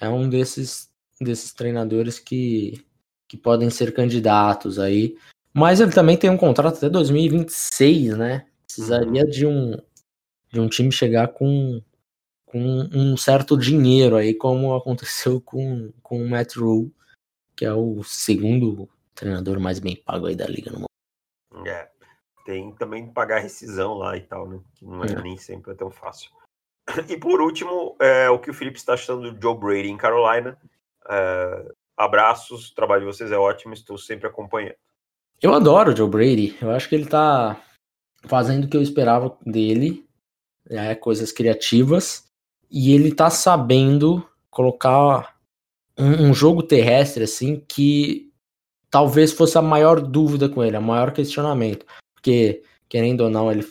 É 0.00 0.08
um 0.08 0.28
desses 0.28 0.88
desses 1.20 1.52
treinadores 1.52 2.18
que, 2.18 2.84
que 3.28 3.36
podem 3.36 3.70
ser 3.70 3.92
candidatos 3.92 4.78
aí. 4.78 5.16
Mas 5.52 5.80
ele 5.80 5.92
também 5.92 6.16
tem 6.16 6.30
um 6.30 6.36
contrato 6.36 6.78
até 6.78 6.88
2026, 6.88 8.16
né? 8.16 8.46
Precisaria 8.66 9.24
uhum. 9.24 9.30
de 9.30 9.46
um 9.46 9.76
de 10.50 10.60
um 10.60 10.68
time 10.68 10.90
chegar 10.90 11.28
com, 11.28 11.82
com 12.46 12.88
um 12.92 13.16
certo 13.16 13.56
dinheiro 13.56 14.16
aí, 14.16 14.34
como 14.34 14.74
aconteceu 14.74 15.40
com, 15.40 15.92
com 16.02 16.22
o 16.22 16.28
Matt 16.28 16.56
Rule, 16.56 16.92
que 17.54 17.64
é 17.64 17.72
o 17.72 18.02
segundo 18.02 18.88
treinador 19.14 19.60
mais 19.60 19.78
bem 19.78 19.96
pago 19.96 20.26
aí 20.26 20.34
da 20.34 20.46
liga 20.46 20.70
no 20.70 20.78
mundo. 20.78 21.68
É, 21.68 21.90
tem 22.46 22.72
também 22.72 23.06
que 23.06 23.12
pagar 23.12 23.40
rescisão 23.40 23.94
lá 23.94 24.16
e 24.16 24.22
tal, 24.22 24.48
né? 24.48 24.60
Que 24.74 24.84
não 24.86 25.04
é, 25.04 25.12
é. 25.12 25.22
nem 25.22 25.36
sempre 25.36 25.72
é 25.72 25.74
tão 25.74 25.90
fácil. 25.90 26.30
E 27.08 27.18
por 27.18 27.42
último, 27.42 27.96
é, 28.00 28.30
o 28.30 28.38
que 28.38 28.50
o 28.50 28.54
Felipe 28.54 28.78
está 28.78 28.94
achando 28.94 29.30
do 29.30 29.42
Joe 29.42 29.58
Brady 29.58 29.90
em 29.90 29.96
Carolina. 29.98 30.56
É, 31.10 31.72
abraços, 31.98 32.70
o 32.70 32.74
trabalho 32.74 33.00
de 33.00 33.06
vocês 33.06 33.32
é 33.32 33.36
ótimo, 33.36 33.74
estou 33.74 33.98
sempre 33.98 34.28
acompanhando. 34.28 34.76
Eu 35.42 35.52
adoro 35.52 35.92
o 35.92 35.96
Joe 35.96 36.08
Brady, 36.08 36.56
eu 36.62 36.70
acho 36.70 36.88
que 36.88 36.94
ele 36.94 37.06
tá 37.06 37.60
fazendo 38.24 38.64
o 38.64 38.68
que 38.68 38.76
eu 38.76 38.82
esperava 38.82 39.36
dele, 39.44 40.06
é, 40.70 40.94
coisas 40.94 41.32
criativas, 41.32 42.24
e 42.70 42.92
ele 42.92 43.14
tá 43.14 43.30
sabendo 43.30 44.24
colocar 44.50 45.36
um, 45.98 46.28
um 46.28 46.34
jogo 46.34 46.62
terrestre 46.62 47.24
assim 47.24 47.64
que 47.66 48.32
talvez 48.90 49.32
fosse 49.32 49.58
a 49.58 49.62
maior 49.62 50.00
dúvida 50.00 50.48
com 50.48 50.62
ele, 50.62 50.76
a 50.76 50.80
maior 50.80 51.12
questionamento, 51.12 51.84
porque 52.14 52.62
querendo 52.88 53.22
ou 53.22 53.30
não 53.30 53.50
ele 53.50 53.66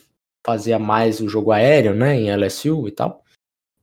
fazia 0.45 0.77
mais 0.77 1.19
o 1.19 1.27
jogo 1.27 1.51
aéreo, 1.51 1.93
né, 1.93 2.15
em 2.15 2.33
LSU 2.33 2.87
e 2.87 2.91
tal. 2.91 3.23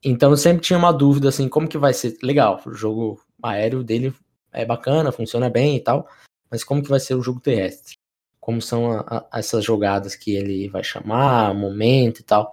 Então 0.03 0.31
eu 0.31 0.37
sempre 0.37 0.63
tinha 0.63 0.79
uma 0.79 0.93
dúvida 0.93 1.29
assim, 1.29 1.49
como 1.49 1.69
que 1.69 1.79
vai 1.79 1.93
ser 1.93 2.17
legal, 2.23 2.61
o 2.67 2.73
jogo 2.73 3.21
aéreo 3.43 3.83
dele 3.83 4.15
é 4.55 4.65
bacana, 4.65 5.13
funciona 5.13 5.51
bem 5.51 5.77
e 5.77 5.81
tal, 5.81 6.09
mas 6.51 6.65
como 6.65 6.83
que 6.83 6.89
vai 6.89 7.01
ser 7.01 7.15
o 7.15 7.23
jogo 7.23 7.41
terrestre? 7.41 7.97
Como 8.41 8.61
são 8.63 8.93
a, 8.93 9.27
a, 9.31 9.39
essas 9.39 9.65
jogadas 9.65 10.15
que 10.15 10.35
ele 10.35 10.69
vai 10.69 10.85
chamar, 10.85 11.55
momento 11.55 12.21
e 12.21 12.23
tal. 12.23 12.53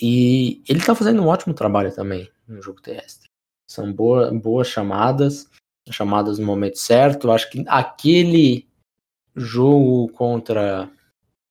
E 0.00 0.62
ele 0.68 0.84
tá 0.84 0.94
fazendo 0.94 1.22
um 1.22 1.28
ótimo 1.28 1.54
trabalho 1.54 1.94
também 1.94 2.30
no 2.46 2.62
jogo 2.62 2.80
terrestre. 2.80 3.28
São 3.66 3.92
boa, 3.92 4.30
boas 4.32 4.68
chamadas, 4.68 5.48
chamadas 5.90 6.38
no 6.38 6.46
momento 6.46 6.78
certo. 6.78 7.30
Acho 7.30 7.50
que 7.50 7.64
aquele 7.66 8.68
jogo 9.34 10.12
contra 10.12 10.90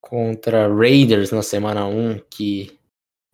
contra 0.00 0.68
Raiders 0.68 1.30
na 1.30 1.42
semana 1.42 1.86
1 1.86 2.20
que 2.30 2.78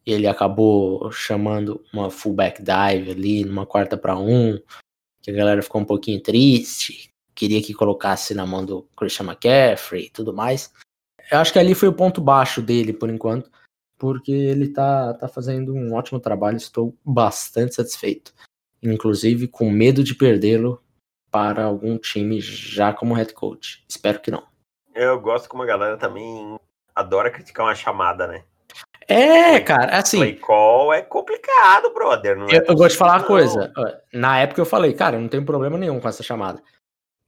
ele 0.06 0.26
acabou 0.26 1.10
chamando 1.10 1.84
uma 1.92 2.10
fullback 2.10 2.62
dive 2.62 3.10
ali 3.10 3.44
numa 3.44 3.66
quarta 3.66 3.96
para 3.96 4.16
um, 4.16 4.58
que 5.22 5.30
a 5.30 5.34
galera 5.34 5.62
ficou 5.62 5.80
um 5.80 5.84
pouquinho 5.84 6.20
triste, 6.22 7.10
queria 7.34 7.62
que 7.62 7.74
colocasse 7.74 8.34
na 8.34 8.46
mão 8.46 8.64
do 8.64 8.82
Christian 8.96 9.26
McCaffrey 9.26 10.06
e 10.06 10.10
tudo 10.10 10.32
mais. 10.32 10.72
Eu 11.30 11.38
acho 11.38 11.52
que 11.52 11.58
ali 11.58 11.74
foi 11.74 11.88
o 11.88 11.94
ponto 11.94 12.20
baixo 12.20 12.60
dele 12.60 12.92
por 12.92 13.08
enquanto, 13.08 13.50
porque 13.98 14.32
ele 14.32 14.68
tá, 14.68 15.14
tá 15.14 15.28
fazendo 15.28 15.74
um 15.74 15.94
ótimo 15.94 16.18
trabalho, 16.18 16.56
estou 16.56 16.96
bastante 17.04 17.74
satisfeito. 17.74 18.34
Inclusive 18.82 19.46
com 19.46 19.70
medo 19.70 20.02
de 20.02 20.14
perdê-lo 20.14 20.82
para 21.30 21.64
algum 21.64 21.96
time 21.96 22.40
já 22.40 22.92
como 22.92 23.14
head 23.14 23.32
coach. 23.32 23.84
Espero 23.88 24.20
que 24.20 24.30
não. 24.30 24.42
Eu 24.94 25.20
gosto 25.20 25.48
como 25.48 25.62
a 25.62 25.66
galera 25.66 25.96
também 25.96 26.58
adora 26.94 27.30
criticar 27.30 27.66
uma 27.66 27.74
chamada, 27.74 28.26
né? 28.26 28.44
É, 29.08 29.58
cara, 29.60 29.98
assim. 29.98 30.18
Play 30.18 30.36
call 30.36 30.92
é 30.92 31.02
complicado, 31.02 31.92
brother. 31.92 32.36
É 32.48 32.58
eu, 32.58 32.64
eu 32.68 32.76
vou 32.76 32.88
te 32.88 32.96
falar 32.96 33.18
uma 33.18 33.26
coisa. 33.26 33.72
Na 34.12 34.38
época 34.38 34.60
eu 34.60 34.66
falei, 34.66 34.92
cara, 34.92 35.16
eu 35.16 35.20
não 35.20 35.28
tenho 35.28 35.44
problema 35.44 35.76
nenhum 35.76 36.00
com 36.00 36.08
essa 36.08 36.22
chamada. 36.22 36.62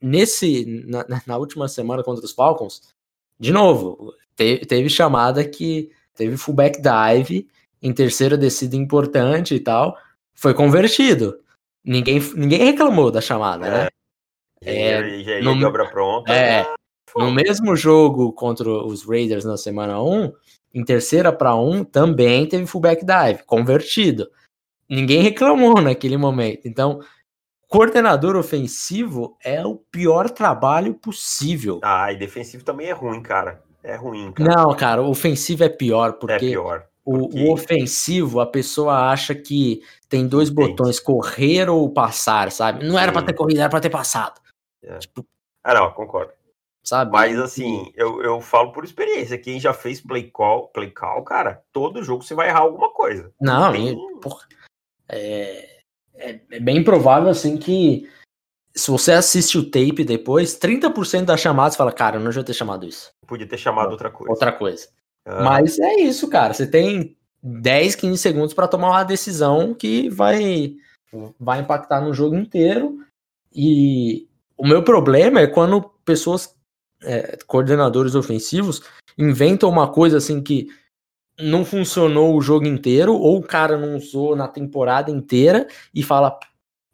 Nesse, 0.01 0.83
na, 0.85 1.05
na 1.25 1.37
última 1.37 1.67
semana 1.67 2.03
contra 2.03 2.23
os 2.25 2.33
Falcons, 2.33 2.93
de 3.39 3.51
novo, 3.51 4.13
teve, 4.35 4.65
teve 4.65 4.89
chamada 4.89 5.43
que 5.43 5.91
teve 6.15 6.37
fullback 6.37 6.81
dive 6.81 7.47
em 7.81 7.93
terceira 7.93 8.37
descida 8.37 8.75
importante 8.75 9.55
e 9.55 9.59
tal. 9.59 9.97
Foi 10.33 10.53
convertido. 10.53 11.39
Ninguém, 11.83 12.19
ninguém 12.35 12.65
reclamou 12.65 13.11
da 13.11 13.19
chamada, 13.19 13.69
né? 13.69 13.87
É, 14.63 15.01
já 15.23 15.31
ia 15.33 15.43
no, 15.43 15.57
de 15.57 15.65
obra 15.65 15.89
pronta. 15.89 16.33
É, 16.33 16.65
no 17.15 17.31
mesmo 17.31 17.75
jogo 17.75 18.33
contra 18.33 18.69
os 18.69 19.05
Raiders 19.05 19.45
na 19.45 19.57
semana 19.57 20.01
1, 20.01 20.31
em 20.73 20.83
terceira 20.83 21.31
para 21.31 21.55
um, 21.55 21.83
também 21.83 22.47
teve 22.47 22.65
fullback 22.65 23.05
dive, 23.05 23.43
convertido. 23.45 24.29
Ninguém 24.89 25.21
reclamou 25.21 25.81
naquele 25.81 26.17
momento. 26.17 26.67
Então, 26.67 26.99
coordenador 27.67 28.35
ofensivo 28.35 29.37
é 29.43 29.65
o 29.65 29.75
pior 29.75 30.29
trabalho 30.29 30.93
possível. 30.95 31.79
Ah, 31.83 32.11
e 32.11 32.17
defensivo 32.17 32.63
também 32.63 32.87
é 32.87 32.93
ruim, 32.93 33.21
cara. 33.21 33.61
é 33.83 33.95
ruim, 33.95 34.31
cara. 34.31 34.55
Não, 34.55 34.75
cara, 34.75 35.01
o 35.01 35.09
ofensivo 35.09 35.63
é 35.63 35.69
pior, 35.69 36.13
porque 36.13 36.33
é 36.33 36.39
pior. 36.39 36.85
O, 37.05 37.27
o, 37.37 37.51
ofensivo, 37.51 38.39
a 38.39 38.45
pessoa 38.45 39.11
acha 39.11 39.35
que 39.35 39.81
tem 40.07 40.25
dois 40.25 40.49
botões, 40.49 41.01
correr 41.01 41.69
ou 41.69 41.91
passar, 41.91 42.49
sabe? 42.49 42.85
Não 42.85 42.97
era 42.97 43.11
para 43.11 43.25
ter 43.25 43.33
corrido, 43.33 43.59
era 43.59 43.69
para 43.69 43.81
ter 43.81 43.89
passado. 43.89 44.39
É. 44.81 44.97
Tipo, 44.99 45.25
ah, 45.63 45.73
não, 45.73 45.91
concordo. 45.91 46.31
Sabe? 46.83 47.11
Mas 47.11 47.39
assim, 47.39 47.91
eu, 47.95 48.21
eu 48.21 48.41
falo 48.41 48.71
por 48.73 48.83
experiência. 48.83 49.37
Quem 49.37 49.59
já 49.59 49.73
fez 49.73 50.01
play 50.01 50.29
call, 50.29 50.67
play 50.67 50.91
call, 50.91 51.23
cara, 51.23 51.63
todo 51.71 52.03
jogo 52.03 52.23
você 52.23 52.35
vai 52.35 52.49
errar 52.49 52.59
alguma 52.59 52.91
coisa. 52.91 53.31
Não, 53.39 53.71
tem... 53.71 54.19
porra, 54.19 54.45
é, 55.07 55.79
é, 56.15 56.39
é, 56.51 56.59
bem 56.59 56.83
provável 56.83 57.29
assim 57.29 57.57
que 57.57 58.09
se 58.75 58.89
você 58.89 59.11
assiste 59.11 59.57
o 59.57 59.63
tape 59.63 60.03
depois, 60.03 60.57
30% 60.59 61.25
das 61.25 61.39
chamadas 61.39 61.75
fala, 61.75 61.91
cara, 61.91 62.17
eu 62.17 62.19
não 62.19 62.29
devia 62.29 62.43
ter 62.43 62.53
chamado 62.53 62.85
isso. 62.85 63.11
Podia 63.27 63.47
ter 63.47 63.57
chamado 63.57 63.91
outra 63.91 64.09
coisa. 64.09 64.31
Outra 64.31 64.51
coisa. 64.51 64.87
Ah. 65.25 65.43
Mas 65.43 65.79
é 65.79 65.95
isso, 66.01 66.27
cara. 66.27 66.53
Você 66.53 66.65
tem 66.65 67.15
10, 67.41 67.95
15 67.95 68.17
segundos 68.17 68.53
para 68.53 68.67
tomar 68.67 68.89
uma 68.89 69.03
decisão 69.03 69.73
que 69.73 70.09
vai, 70.09 70.75
vai 71.39 71.59
impactar 71.59 72.01
no 72.01 72.13
jogo 72.13 72.35
inteiro. 72.35 72.97
E 73.53 74.27
o 74.57 74.65
meu 74.65 74.83
problema 74.83 75.39
é 75.41 75.47
quando 75.47 75.81
pessoas, 76.03 76.55
é, 77.03 77.37
coordenadores 77.47 78.15
ofensivos, 78.15 78.81
inventam 79.17 79.69
uma 79.69 79.91
coisa 79.91 80.17
assim 80.17 80.41
que 80.41 80.67
não 81.39 81.65
funcionou 81.65 82.35
o 82.35 82.41
jogo 82.41 82.65
inteiro, 82.65 83.13
ou 83.13 83.37
o 83.37 83.43
cara 83.43 83.77
não 83.77 83.95
usou 83.95 84.35
na 84.35 84.47
temporada 84.47 85.09
inteira 85.09 85.67
e 85.93 86.03
fala: 86.03 86.39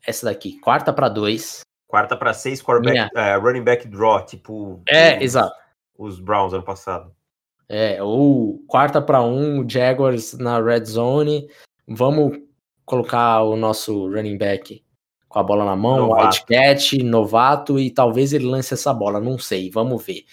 essa 0.05 0.25
daqui, 0.25 0.59
quarta 0.59 0.93
para 0.93 1.09
dois. 1.09 1.61
Quarta 1.87 2.15
para 2.15 2.33
seis, 2.33 2.61
quarterback, 2.61 3.09
uh, 3.15 3.43
running 3.43 3.63
back 3.63 3.87
draw, 3.87 4.23
tipo. 4.25 4.81
É, 4.87 5.17
os, 5.17 5.23
exato. 5.23 5.55
Os 5.97 6.19
Browns 6.19 6.53
ano 6.53 6.63
passado. 6.63 7.11
É, 7.67 8.01
ou 8.01 8.59
quarta 8.67 9.01
para 9.01 9.21
um, 9.21 9.67
Jaguars 9.67 10.33
na 10.33 10.61
red 10.61 10.85
zone. 10.85 11.47
Vamos 11.87 12.39
colocar 12.85 13.41
o 13.41 13.55
nosso 13.55 14.07
running 14.07 14.37
back 14.37 14.83
com 15.29 15.39
a 15.39 15.43
bola 15.43 15.63
na 15.63 15.75
mão, 15.75 16.11
Wildcat, 16.11 17.01
novato, 17.03 17.79
e 17.79 17.89
talvez 17.89 18.33
ele 18.33 18.45
lance 18.45 18.73
essa 18.73 18.93
bola, 18.93 19.21
não 19.21 19.37
sei, 19.37 19.69
vamos 19.69 20.03
ver. 20.03 20.25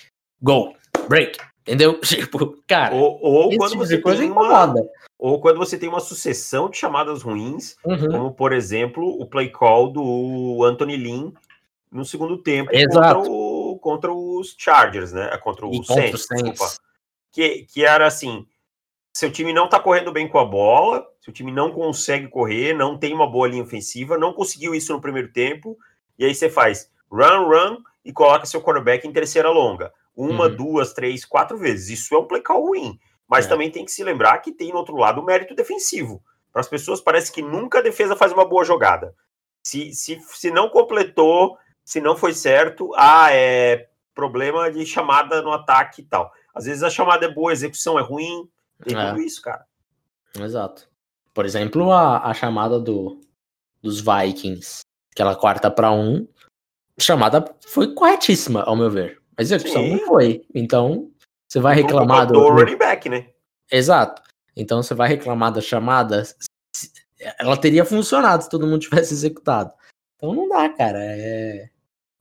Gol, 0.42 0.74
break, 1.08 1.38
entendeu? 1.62 2.00
Tipo, 2.02 2.56
cara, 2.66 2.94
ou, 2.94 3.18
ou 3.22 3.56
quando 3.56 3.72
tipo 3.72 3.86
você 3.86 3.98
coisa 3.98 4.22
tem 4.22 4.30
uma, 4.30 4.74
ou 5.18 5.40
quando 5.40 5.58
você 5.58 5.78
tem 5.78 5.88
uma 5.88 6.00
sucessão 6.00 6.68
de 6.68 6.78
chamadas 6.78 7.22
ruins, 7.22 7.76
uhum. 7.84 8.10
como 8.10 8.32
por 8.32 8.52
exemplo 8.52 9.06
o 9.20 9.26
play 9.26 9.50
call 9.50 9.92
do 9.92 10.64
Anthony 10.64 10.96
Lynn 10.96 11.30
no 11.92 12.04
segundo 12.04 12.38
tempo 12.38 12.70
Exato. 12.74 13.20
contra, 13.20 13.30
o, 13.30 13.78
contra 13.78 14.12
os 14.12 14.56
Chargers, 14.58 15.12
né? 15.12 15.36
Contra 15.38 15.66
o 15.66 15.84
Saints, 15.84 16.26
desculpa 16.28 16.86
que, 17.36 17.66
que 17.70 17.84
era 17.84 18.06
assim: 18.06 18.46
seu 19.14 19.30
time 19.30 19.52
não 19.52 19.68
tá 19.68 19.78
correndo 19.78 20.10
bem 20.10 20.26
com 20.26 20.38
a 20.38 20.44
bola, 20.44 21.06
seu 21.26 21.32
time 21.32 21.50
não 21.50 21.72
consegue 21.72 22.28
correr, 22.28 22.72
não 22.72 22.96
tem 22.96 23.12
uma 23.12 23.28
boa 23.28 23.48
linha 23.48 23.64
ofensiva, 23.64 24.16
não 24.16 24.32
conseguiu 24.32 24.76
isso 24.76 24.92
no 24.92 25.00
primeiro 25.00 25.32
tempo, 25.32 25.76
e 26.16 26.24
aí 26.24 26.32
você 26.32 26.48
faz 26.48 26.88
run, 27.10 27.48
run 27.48 27.78
e 28.04 28.12
coloca 28.12 28.46
seu 28.46 28.62
quarterback 28.62 29.04
em 29.04 29.12
terceira 29.12 29.50
longa. 29.50 29.92
Uma, 30.14 30.46
uhum. 30.46 30.54
duas, 30.54 30.92
três, 30.92 31.24
quatro 31.24 31.58
vezes. 31.58 31.98
Isso 31.98 32.14
é 32.14 32.18
um 32.18 32.28
play 32.28 32.40
call 32.40 32.64
ruim. 32.64 32.96
Mas 33.28 33.44
é. 33.44 33.48
também 33.48 33.72
tem 33.72 33.84
que 33.84 33.90
se 33.90 34.04
lembrar 34.04 34.38
que 34.38 34.52
tem 34.52 34.70
no 34.70 34.78
outro 34.78 34.94
lado 34.94 35.20
o 35.20 35.24
mérito 35.24 35.52
defensivo. 35.52 36.22
Para 36.52 36.60
as 36.60 36.68
pessoas 36.68 37.00
parece 37.00 37.32
que 37.32 37.42
nunca 37.42 37.80
a 37.80 37.82
defesa 37.82 38.14
faz 38.14 38.32
uma 38.32 38.44
boa 38.44 38.64
jogada. 38.64 39.12
Se, 39.64 39.92
se, 39.94 40.20
se 40.20 40.50
não 40.52 40.68
completou, 40.68 41.58
se 41.84 42.00
não 42.00 42.16
foi 42.16 42.34
certo, 42.34 42.92
ah, 42.94 43.32
é 43.32 43.88
problema 44.14 44.70
de 44.70 44.86
chamada 44.86 45.42
no 45.42 45.50
ataque 45.50 46.02
e 46.02 46.04
tal. 46.04 46.32
Às 46.54 46.66
vezes 46.66 46.84
a 46.84 46.88
chamada 46.88 47.26
é 47.26 47.28
boa, 47.28 47.50
a 47.50 47.52
execução 47.52 47.98
é 47.98 48.02
ruim, 48.02 48.48
tem 48.84 48.96
é. 48.96 49.08
tudo 49.08 49.20
isso, 49.20 49.42
cara. 49.42 49.66
Exato. 50.38 50.88
Por 51.36 51.44
exemplo, 51.44 51.92
a, 51.92 52.30
a 52.30 52.32
chamada 52.32 52.80
do, 52.80 53.20
dos 53.82 54.00
Vikings, 54.00 54.80
aquela 55.12 55.36
quarta 55.36 55.70
para 55.70 55.92
um, 55.92 56.26
chamada 56.98 57.44
foi 57.66 57.92
corretíssima, 57.92 58.62
ao 58.62 58.74
meu 58.74 58.90
ver. 58.90 59.20
A 59.36 59.42
execução 59.42 59.82
Sim. 59.82 59.90
não 59.90 60.06
foi. 60.06 60.46
Então, 60.54 61.10
você 61.46 61.60
vai 61.60 61.74
reclamar 61.74 62.26
do, 62.26 62.32
do 62.32 62.48
running 62.48 62.78
back, 62.78 63.10
né? 63.10 63.28
Exato. 63.70 64.22
Então, 64.56 64.82
você 64.82 64.94
vai 64.94 65.10
reclamar 65.10 65.52
da 65.52 65.60
chamada. 65.60 66.22
Ela 67.38 67.58
teria 67.58 67.84
funcionado 67.84 68.44
se 68.44 68.48
todo 68.48 68.66
mundo 68.66 68.80
tivesse 68.80 69.12
executado. 69.12 69.74
Então, 70.16 70.34
não 70.34 70.48
dá, 70.48 70.66
cara. 70.70 71.00
É, 71.02 71.68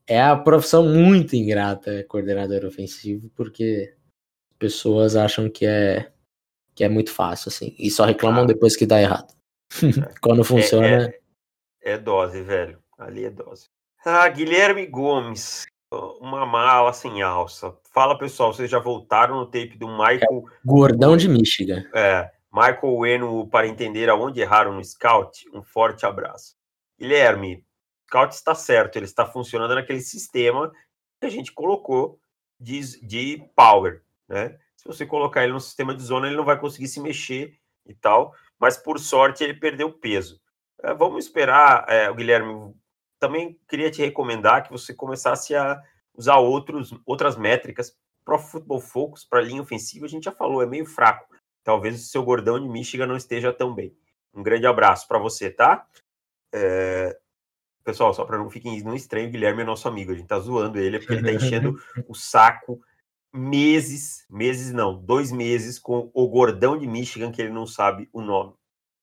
é 0.08 0.22
a 0.22 0.36
profissão 0.36 0.90
muito 0.90 1.38
ingrata, 1.38 2.04
coordenador 2.10 2.66
ofensivo, 2.66 3.32
porque 3.34 3.96
pessoas 4.60 5.16
acham 5.16 5.50
que 5.50 5.66
é 5.66 6.12
que 6.76 6.84
é 6.84 6.90
muito 6.90 7.12
fácil, 7.12 7.50
assim, 7.50 7.76
e 7.80 7.90
só 7.90 8.06
reclamam 8.06 8.44
ah. 8.44 8.48
depois 8.48 8.76
que 8.76 8.86
dá 8.86 9.02
errado. 9.02 9.34
Quando 10.22 10.42
é, 10.42 10.44
funciona. 10.44 10.88
É, 10.88 11.20
é, 11.84 11.94
é, 11.94 11.98
dose, 11.98 12.42
velho. 12.42 12.80
Ali 12.98 13.26
é 13.26 13.30
dose. 13.30 13.70
Ah, 14.06 14.28
Guilherme 14.30 14.86
Gomes, 14.86 15.64
uma 16.20 16.46
mala 16.46 16.94
sem 16.94 17.22
alça. 17.22 17.76
Fala 17.92 18.18
pessoal, 18.18 18.54
vocês 18.54 18.70
já 18.70 18.80
voltaram 18.80 19.36
no 19.38 19.46
tape 19.46 19.78
do 19.78 19.88
Michael. 19.88 20.44
É, 20.48 20.60
gordão 20.64 21.18
de 21.18 21.28
Michigan. 21.28 21.84
É. 21.94 22.30
Michael 22.54 23.06
Eno 23.06 23.48
para 23.48 23.68
entender 23.68 24.10
aonde 24.10 24.40
erraram 24.40 24.74
no 24.74 24.84
scout. 24.84 25.46
Um 25.54 25.64
forte 25.64 26.06
abraço. 26.06 26.56
Guilherme, 27.00 27.58
o 27.58 28.08
scout 28.08 28.34
está 28.34 28.56
certo, 28.56 28.96
ele 28.96 29.06
está 29.06 29.26
funcionando 29.26 29.76
naquele 29.76 30.00
sistema 30.00 30.72
que 31.20 31.26
a 31.26 31.30
gente 31.30 31.52
colocou 31.52 32.20
de, 32.60 33.06
de 33.06 33.50
power 33.56 34.06
né? 34.28 34.58
Se 34.86 34.94
você 34.94 35.06
colocar 35.06 35.44
ele 35.44 35.54
no 35.54 35.60
sistema 35.60 35.96
de 35.96 36.04
zona, 36.04 36.28
ele 36.28 36.36
não 36.36 36.46
vai 36.46 36.60
conseguir 36.60 36.88
se 36.88 37.00
mexer 37.00 37.58
e 37.88 37.94
tal, 37.96 38.36
mas 38.60 38.78
por 38.78 39.00
sorte 39.00 39.44
ele 39.44 39.56
perdeu 39.56 39.92
peso. 39.92 40.40
É, 40.84 40.94
vamos 40.94 41.26
esperar, 41.26 41.86
é, 41.90 42.10
o 42.10 42.14
Guilherme. 42.14 42.72
Também 43.20 43.60
queria 43.68 43.90
te 43.90 44.04
recomendar 44.04 44.64
que 44.64 44.72
você 44.72 44.94
começasse 44.94 45.56
a 45.56 45.82
usar 46.16 46.38
outros, 46.38 46.94
outras 47.04 47.36
métricas. 47.36 47.98
Pro 48.24 48.38
Football 48.38 48.80
Focus 48.80 49.24
para 49.24 49.42
linha 49.42 49.62
ofensiva, 49.62 50.06
a 50.06 50.10
gente 50.10 50.26
já 50.26 50.32
falou, 50.32 50.62
é 50.62 50.68
meio 50.68 50.86
fraco. 50.86 51.34
Talvez 51.64 51.96
o 51.96 52.08
seu 52.08 52.24
gordão 52.24 52.60
de 52.60 52.68
Michigan 52.68 53.08
não 53.08 53.18
esteja 53.18 53.52
tão 53.52 53.74
bem. 53.74 53.96
Um 54.34 54.44
grande 54.44 54.68
abraço 54.68 55.08
para 55.08 55.18
você, 55.18 55.50
tá? 55.50 55.88
É... 56.54 57.18
Pessoal, 57.84 58.14
só 58.14 58.24
para 58.26 58.38
não 58.38 58.50
fiquem 58.50 58.84
no 58.84 58.96
estranho, 58.96 59.30
o 59.30 59.32
Guilherme 59.32 59.62
é 59.62 59.66
nosso 59.66 59.88
amigo. 59.88 60.12
A 60.12 60.16
gente 60.16 60.28
tá 60.28 60.40
zoando 60.40 60.80
ele, 60.80 61.00
porque 61.00 61.14
ele 61.14 61.24
tá 61.24 61.32
enchendo 61.32 61.80
o 62.08 62.14
saco 62.14 62.82
meses, 63.36 64.26
meses 64.30 64.72
não, 64.72 64.98
dois 64.98 65.32
meses 65.32 65.78
com 65.78 66.10
o 66.14 66.28
gordão 66.28 66.78
de 66.78 66.88
Michigan, 66.88 67.32
que 67.32 67.42
ele 67.42 67.52
não 67.52 67.68
sabe 67.68 68.10
o 68.14 68.22
nome. 68.22 68.54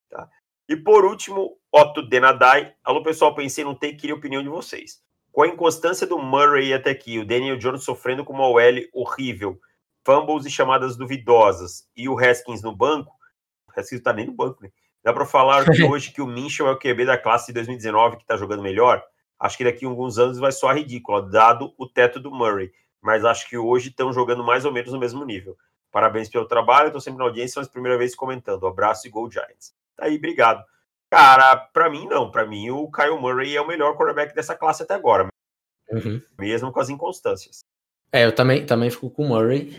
Tá? 0.08 0.28
E 0.68 0.76
por 0.76 1.04
último, 1.04 1.58
Otto 1.70 2.02
Denadai. 2.02 2.74
Alô, 2.82 3.02
pessoal, 3.02 3.34
pensei 3.34 3.62
no 3.62 3.74
take, 3.74 3.96
queria 3.96 4.14
a 4.14 4.18
opinião 4.18 4.42
de 4.42 4.48
vocês. 4.48 5.00
Com 5.30 5.42
a 5.42 5.48
inconstância 5.48 6.06
do 6.06 6.18
Murray 6.18 6.72
até 6.72 6.90
aqui, 6.90 7.18
o 7.18 7.26
Daniel 7.26 7.56
Jones 7.56 7.84
sofrendo 7.84 8.24
com 8.24 8.32
uma 8.32 8.48
OL 8.48 8.60
horrível, 8.92 9.58
fumbles 10.04 10.46
e 10.46 10.50
chamadas 10.50 10.96
duvidosas, 10.96 11.86
e 11.96 12.08
o 12.08 12.18
Haskins 12.18 12.62
no 12.62 12.74
banco, 12.74 13.12
o 13.68 13.78
Haskins 13.78 14.00
tá 14.00 14.12
nem 14.12 14.26
no 14.26 14.32
banco, 14.32 14.62
né? 14.62 14.70
Dá 15.02 15.12
para 15.12 15.26
falar 15.26 15.64
que 15.72 15.82
hoje 15.82 16.12
que 16.12 16.22
o 16.22 16.26
Minchel 16.26 16.68
é 16.68 16.72
o 16.72 16.78
QB 16.78 17.04
da 17.06 17.18
classe 17.18 17.48
de 17.48 17.54
2019 17.54 18.18
que 18.18 18.26
tá 18.26 18.36
jogando 18.36 18.62
melhor? 18.62 19.02
Acho 19.38 19.56
que 19.56 19.64
daqui 19.64 19.84
a 19.84 19.88
alguns 19.88 20.18
anos 20.18 20.38
vai 20.38 20.52
soar 20.52 20.76
ridículo, 20.76 21.22
dado 21.22 21.74
o 21.76 21.88
teto 21.88 22.20
do 22.20 22.30
Murray 22.30 22.70
mas 23.02 23.24
acho 23.24 23.48
que 23.48 23.58
hoje 23.58 23.88
estão 23.88 24.12
jogando 24.12 24.44
mais 24.44 24.64
ou 24.64 24.72
menos 24.72 24.92
no 24.92 24.98
mesmo 24.98 25.24
nível. 25.24 25.56
Parabéns 25.90 26.28
pelo 26.28 26.46
trabalho, 26.46 26.86
estou 26.86 27.00
sempre 27.00 27.18
na 27.18 27.24
audiência, 27.24 27.60
mas 27.60 27.68
primeira 27.68 27.98
vez 27.98 28.14
comentando. 28.14 28.66
Abraço 28.66 29.06
e 29.06 29.10
Gol 29.10 29.30
Giants. 29.30 29.74
Tá 29.96 30.06
aí, 30.06 30.16
obrigado. 30.16 30.64
Cara, 31.10 31.56
para 31.56 31.90
mim 31.90 32.06
não, 32.06 32.30
para 32.30 32.46
mim 32.46 32.70
o 32.70 32.90
Kyle 32.90 33.20
Murray 33.20 33.54
é 33.54 33.60
o 33.60 33.66
melhor 33.66 33.94
quarterback 33.98 34.34
dessa 34.34 34.56
classe 34.56 34.82
até 34.82 34.94
agora, 34.94 35.28
uhum. 35.90 36.22
mesmo 36.38 36.72
com 36.72 36.80
as 36.80 36.88
inconstâncias. 36.88 37.60
É, 38.10 38.24
eu 38.24 38.34
também, 38.34 38.64
também 38.64 38.88
fico 38.88 39.10
com 39.10 39.26
o 39.26 39.28
Murray, 39.28 39.78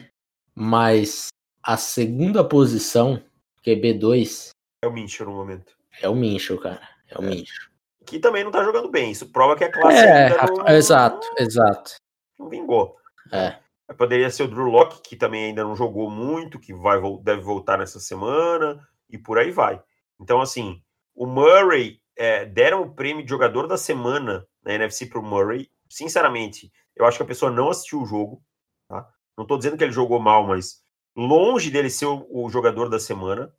mas 0.53 1.29
a 1.63 1.75
segunda 1.75 2.43
posição, 2.43 3.19
QB2... 3.65 4.49
É 4.83 4.87
o 4.87 4.93
Minchel 4.93 5.25
no 5.25 5.33
momento. 5.33 5.73
É 5.99 6.07
o 6.07 6.13
Minchel, 6.13 6.59
cara, 6.59 6.87
é 7.09 7.17
o 7.17 7.23
é. 7.23 7.29
Minchel. 7.29 7.65
Que 8.05 8.19
também 8.19 8.43
não 8.43 8.51
tá 8.51 8.63
jogando 8.63 8.91
bem, 8.91 9.09
isso 9.09 9.31
prova 9.31 9.55
que 9.55 9.63
a 9.63 9.71
classe 9.71 10.05
é, 10.05 10.29
não... 10.29 10.67
Exato, 10.67 11.27
exato. 11.39 11.95
Não 12.37 12.47
vingou. 12.47 12.95
É. 13.31 13.57
Poderia 13.97 14.29
ser 14.29 14.43
o 14.43 14.47
Drew 14.47 14.65
Locke, 14.65 15.01
que 15.01 15.15
também 15.15 15.45
ainda 15.45 15.63
não 15.63 15.75
jogou 15.75 16.09
muito, 16.09 16.59
que 16.59 16.73
vai, 16.73 16.99
deve 17.21 17.41
voltar 17.41 17.77
nessa 17.77 17.99
semana, 17.99 18.79
e 19.09 19.17
por 19.17 19.37
aí 19.37 19.51
vai. 19.51 19.81
Então, 20.19 20.41
assim, 20.41 20.81
o 21.13 21.25
Murray 21.25 22.01
é, 22.15 22.45
deram 22.45 22.81
o 22.81 22.93
prêmio 22.93 23.23
de 23.23 23.29
jogador 23.29 23.67
da 23.67 23.77
semana 23.77 24.47
na 24.63 24.73
NFC 24.73 25.05
para 25.05 25.19
o 25.19 25.23
Murray. 25.23 25.69
Sinceramente, 25.89 26.71
eu 26.95 27.05
acho 27.05 27.17
que 27.17 27.23
a 27.23 27.27
pessoa 27.27 27.51
não 27.51 27.69
assistiu 27.69 28.01
o 28.01 28.05
jogo. 28.05 28.41
Tá? 28.87 29.07
Não 29.37 29.43
estou 29.43 29.57
dizendo 29.57 29.77
que 29.77 29.83
ele 29.83 29.91
jogou 29.91 30.19
mal, 30.19 30.47
mas 30.47 30.81
longe 31.15 31.69
dele 31.69 31.89
ser 31.89 32.05
o, 32.05 32.25
o 32.29 32.49
jogador 32.49 32.89
da 32.89 32.99
semana. 32.99 33.53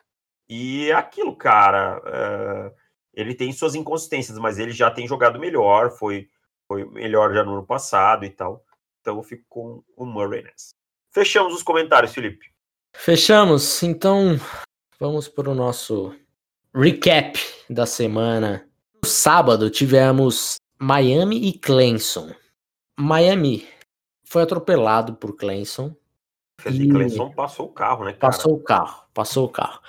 E 0.48 0.90
é 0.90 0.94
aquilo, 0.94 1.36
cara. 1.36 2.00
É, 2.06 2.72
ele 3.14 3.34
tem 3.34 3.52
suas 3.52 3.74
inconsistências, 3.74 4.38
mas 4.38 4.58
ele 4.58 4.72
já 4.72 4.90
tem 4.90 5.06
jogado 5.06 5.38
melhor, 5.38 5.90
foi, 5.90 6.28
foi 6.66 6.84
melhor 6.90 7.32
já 7.32 7.44
no 7.44 7.52
ano 7.52 7.66
passado 7.66 8.24
e 8.24 8.30
tal. 8.30 8.64
Então 9.04 9.18
eu 9.18 9.22
fico 9.22 9.44
com 9.50 9.84
o 9.98 10.06
Murray 10.06 10.42
nessa. 10.42 10.70
Fechamos 11.10 11.54
os 11.54 11.62
comentários, 11.62 12.14
Felipe. 12.14 12.46
Fechamos. 12.96 13.82
Então, 13.82 14.40
vamos 14.98 15.28
para 15.28 15.50
o 15.50 15.54
nosso 15.54 16.16
recap 16.74 17.38
da 17.68 17.84
semana. 17.84 18.66
No 19.02 19.06
sábado 19.06 19.68
tivemos 19.68 20.56
Miami 20.80 21.48
e 21.48 21.52
Clemson. 21.52 22.34
Miami 22.98 23.68
foi 24.24 24.42
atropelado 24.42 25.14
por 25.16 25.36
Clemson. 25.36 25.94
E 26.64 26.88
Clemson 26.88 27.30
passou 27.32 27.66
o 27.66 27.72
carro, 27.72 28.06
né, 28.06 28.12
cara? 28.14 28.32
Passou 28.32 28.54
o 28.54 28.62
carro, 28.62 29.04
passou 29.12 29.44
o 29.44 29.50
carro. 29.50 29.82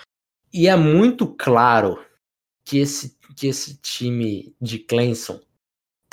E 0.52 0.68
é 0.68 0.76
muito 0.76 1.26
claro 1.26 2.04
que 2.66 2.80
esse, 2.80 3.18
que 3.34 3.48
esse 3.48 3.78
time 3.78 4.54
de 4.60 4.78
Clemson 4.78 5.40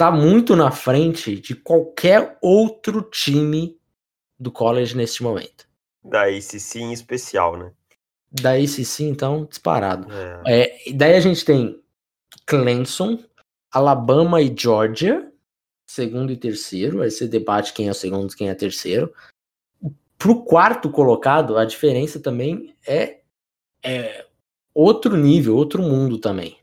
tá 0.03 0.11
muito 0.11 0.57
na 0.57 0.73
frente 0.73 1.39
de 1.39 1.55
qualquer 1.55 2.37
outro 2.43 3.03
time 3.03 3.79
do 4.37 4.51
college 4.51 4.97
neste 4.97 5.23
momento. 5.23 5.69
Da 6.03 6.25
ACC 6.25 6.81
em 6.81 6.93
especial, 6.93 7.57
né? 7.57 7.73
Da 8.29 8.55
ACC, 8.55 9.05
então, 9.05 9.45
disparado. 9.45 10.09
É. 10.45 10.89
É, 10.89 10.93
daí 10.93 11.15
a 11.15 11.21
gente 11.21 11.45
tem 11.45 11.81
Clemson, 12.45 13.23
Alabama 13.71 14.43
e 14.43 14.53
Georgia, 14.59 15.33
segundo 15.87 16.33
e 16.33 16.37
terceiro. 16.37 17.01
Aí 17.01 17.09
você 17.09 17.29
debate 17.29 17.73
quem 17.73 17.87
é 17.87 17.93
o 17.93 17.95
segundo 17.95 18.33
e 18.33 18.37
quem 18.37 18.49
é 18.49 18.53
o 18.53 18.59
terceiro. 18.59 19.15
Pro 20.19 20.43
quarto 20.43 20.91
colocado, 20.91 21.57
a 21.57 21.65
diferença 21.65 22.19
também 22.19 22.75
é, 22.85 23.21
é 23.85 24.27
outro 24.75 25.17
nível, 25.17 25.55
outro 25.55 25.81
mundo 25.81 26.19
também. 26.19 26.59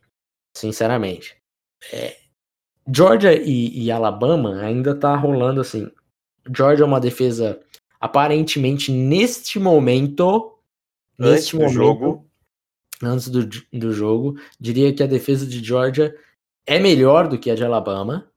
Sinceramente. 0.54 1.38
É, 1.94 2.18
Georgia 2.92 3.34
e, 3.34 3.86
e, 3.86 3.92
Alabama 3.92 4.62
ainda 4.62 4.96
tá 4.96 5.16
rolando 5.16 5.62
assim. 5.62 5.92
Georgia 6.56 6.84
é 6.84 6.88
uma 6.88 7.00
defesa 7.00 7.60
aparentemente 8.00 8.92
neste 8.92 9.60
momento. 9.60 10.58
Neste 11.18 11.34
antes 11.36 11.54
momento, 11.54 11.70
do 11.70 11.74
jogo. 11.74 12.26
Antes 13.02 13.30
do, 13.30 13.48
do 13.72 13.94
jogo, 13.94 14.40
diria 14.60 14.94
que 14.94 15.04
a 15.04 15.08
defesa 15.08 15.46
de 15.46 15.64
Georgia 15.64 16.16
é 16.66 16.80
melhor 16.80 17.28
do 17.28 17.38
que 17.38 17.52
a 17.52 17.56
de 17.56 17.64
Alabama. 17.64 18.30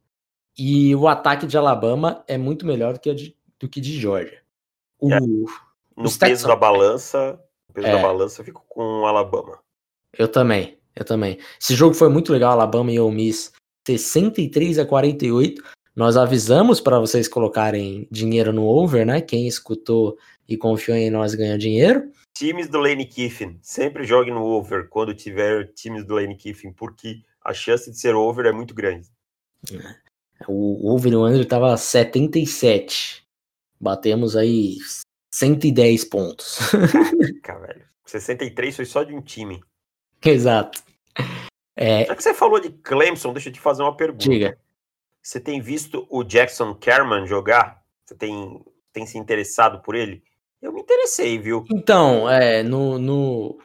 E 0.57 0.95
o 0.95 1.09
ataque 1.09 1.47
de 1.47 1.57
Alabama 1.57 2.23
é 2.29 2.37
muito 2.37 2.67
melhor 2.67 2.93
do 2.93 3.01
que, 3.01 3.13
de, 3.15 3.37
do 3.59 3.69
que 3.69 3.81
de 3.81 3.99
Georgia. 3.99 4.43
O, 5.01 5.13
é. 5.13 5.19
No 5.97 6.19
peso 6.19 6.47
da 6.47 6.57
balança, 6.57 7.41
peso 7.73 7.87
é. 7.87 7.93
da 7.93 8.03
balança, 8.03 8.41
eu 8.41 8.45
fico 8.45 8.65
com 8.69 9.01
o 9.01 9.07
Alabama. 9.07 9.59
Eu 10.17 10.29
também, 10.29 10.79
eu 10.95 11.05
também. 11.05 11.39
Esse 11.61 11.75
jogo 11.75 11.95
foi 11.95 12.09
muito 12.09 12.33
legal, 12.33 12.53
Alabama 12.53 12.93
e 12.93 13.01
Ole 13.01 13.15
Miss, 13.15 13.53
63 13.87 14.79
a 14.79 14.87
48. 14.87 15.63
Nós 15.95 16.17
avisamos 16.17 16.81
para 16.81 16.99
vocês 16.99 17.29
colocarem 17.29 18.09
dinheiro 18.11 18.53
no 18.53 18.65
over, 18.65 19.05
né? 19.05 19.21
Quem 19.21 19.47
escutou 19.47 20.17
e 20.49 20.57
confiou 20.57 20.97
em 20.97 21.11
nós 21.11 21.35
ganhou 21.35 21.59
dinheiro. 21.59 22.11
Times 22.35 22.69
do 22.69 22.79
Lane 22.79 23.05
Kiffin, 23.05 23.59
sempre 23.61 24.05
jogue 24.05 24.31
no 24.31 24.43
over 24.43 24.89
quando 24.89 25.15
tiver 25.15 25.71
times 25.75 26.05
do 26.05 26.15
Lane 26.15 26.35
Kiffin, 26.35 26.73
porque 26.73 27.21
a 27.45 27.53
chance 27.53 27.91
de 27.91 27.99
ser 27.99 28.15
over 28.15 28.47
é 28.47 28.53
muito 28.53 28.75
grande. 28.75 29.09
O 30.49 30.91
over 30.91 31.13
no 31.13 31.25
under 31.25 31.43
estava 31.43 31.77
77. 31.77 33.23
Batemos 33.79 34.35
aí 34.35 34.79
110 35.35 36.05
pontos. 36.07 36.59
Caraca, 37.43 37.67
velho. 37.67 37.85
63 38.07 38.77
foi 38.77 38.85
só 38.85 39.03
de 39.03 39.15
um 39.15 39.21
time. 39.21 39.63
Exato. 40.25 40.83
É... 41.77 42.05
Já 42.05 42.15
que 42.15 42.23
você 42.23 42.35
falou 42.35 42.61
de 42.61 42.71
Clemson, 42.71 43.33
deixa 43.33 43.49
eu 43.49 43.53
te 43.53 43.61
fazer 43.61 43.83
uma 43.83 43.97
pergunta. 43.97 44.25
Diga. 44.25 44.59
Você 45.23 45.41
tem 45.41 45.61
visto 45.61 46.07
o 46.11 46.25
Jackson 46.25 46.75
Kerman 46.75 47.27
jogar? 47.27 47.83
Você 48.05 48.15
tem, 48.15 48.61
tem 48.93 49.07
se 49.07 49.17
interessado 49.17 49.81
por 49.81 49.95
ele? 49.95 50.23
Eu 50.61 50.73
me 50.73 50.81
interessei, 50.81 51.39
viu? 51.39 51.65
Então, 51.73 52.29
é, 52.29 52.63
no, 52.63 52.99
no, 52.99 53.59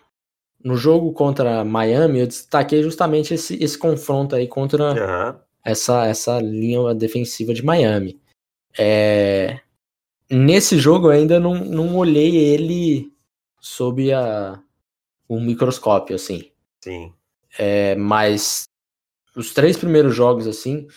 no 0.64 0.76
jogo 0.76 1.12
contra 1.14 1.64
Miami, 1.64 2.20
eu 2.20 2.28
destaquei 2.28 2.82
justamente 2.82 3.34
esse, 3.34 3.62
esse 3.64 3.78
confronto 3.78 4.36
aí 4.36 4.48
contra 4.48 4.94
uhum. 4.94 5.40
essa, 5.64 6.06
essa 6.06 6.40
linha 6.40 6.94
defensiva 6.94 7.54
de 7.54 7.64
Miami. 7.64 8.20
É, 8.78 9.60
nesse 10.30 10.78
jogo 10.78 11.08
eu 11.08 11.12
ainda 11.12 11.40
não, 11.40 11.56
não 11.56 11.96
olhei 11.96 12.36
ele 12.36 13.12
sob 13.60 14.12
a, 14.14 14.60
o 15.28 15.40
microscópio, 15.40 16.16
assim. 16.16 16.52
Sim. 16.84 17.14
É, 17.58 17.96
mas 17.96 18.64
os 19.36 19.54
três 19.54 19.78
primeiros 19.78 20.16
jogos, 20.16 20.48
assim, 20.48 20.88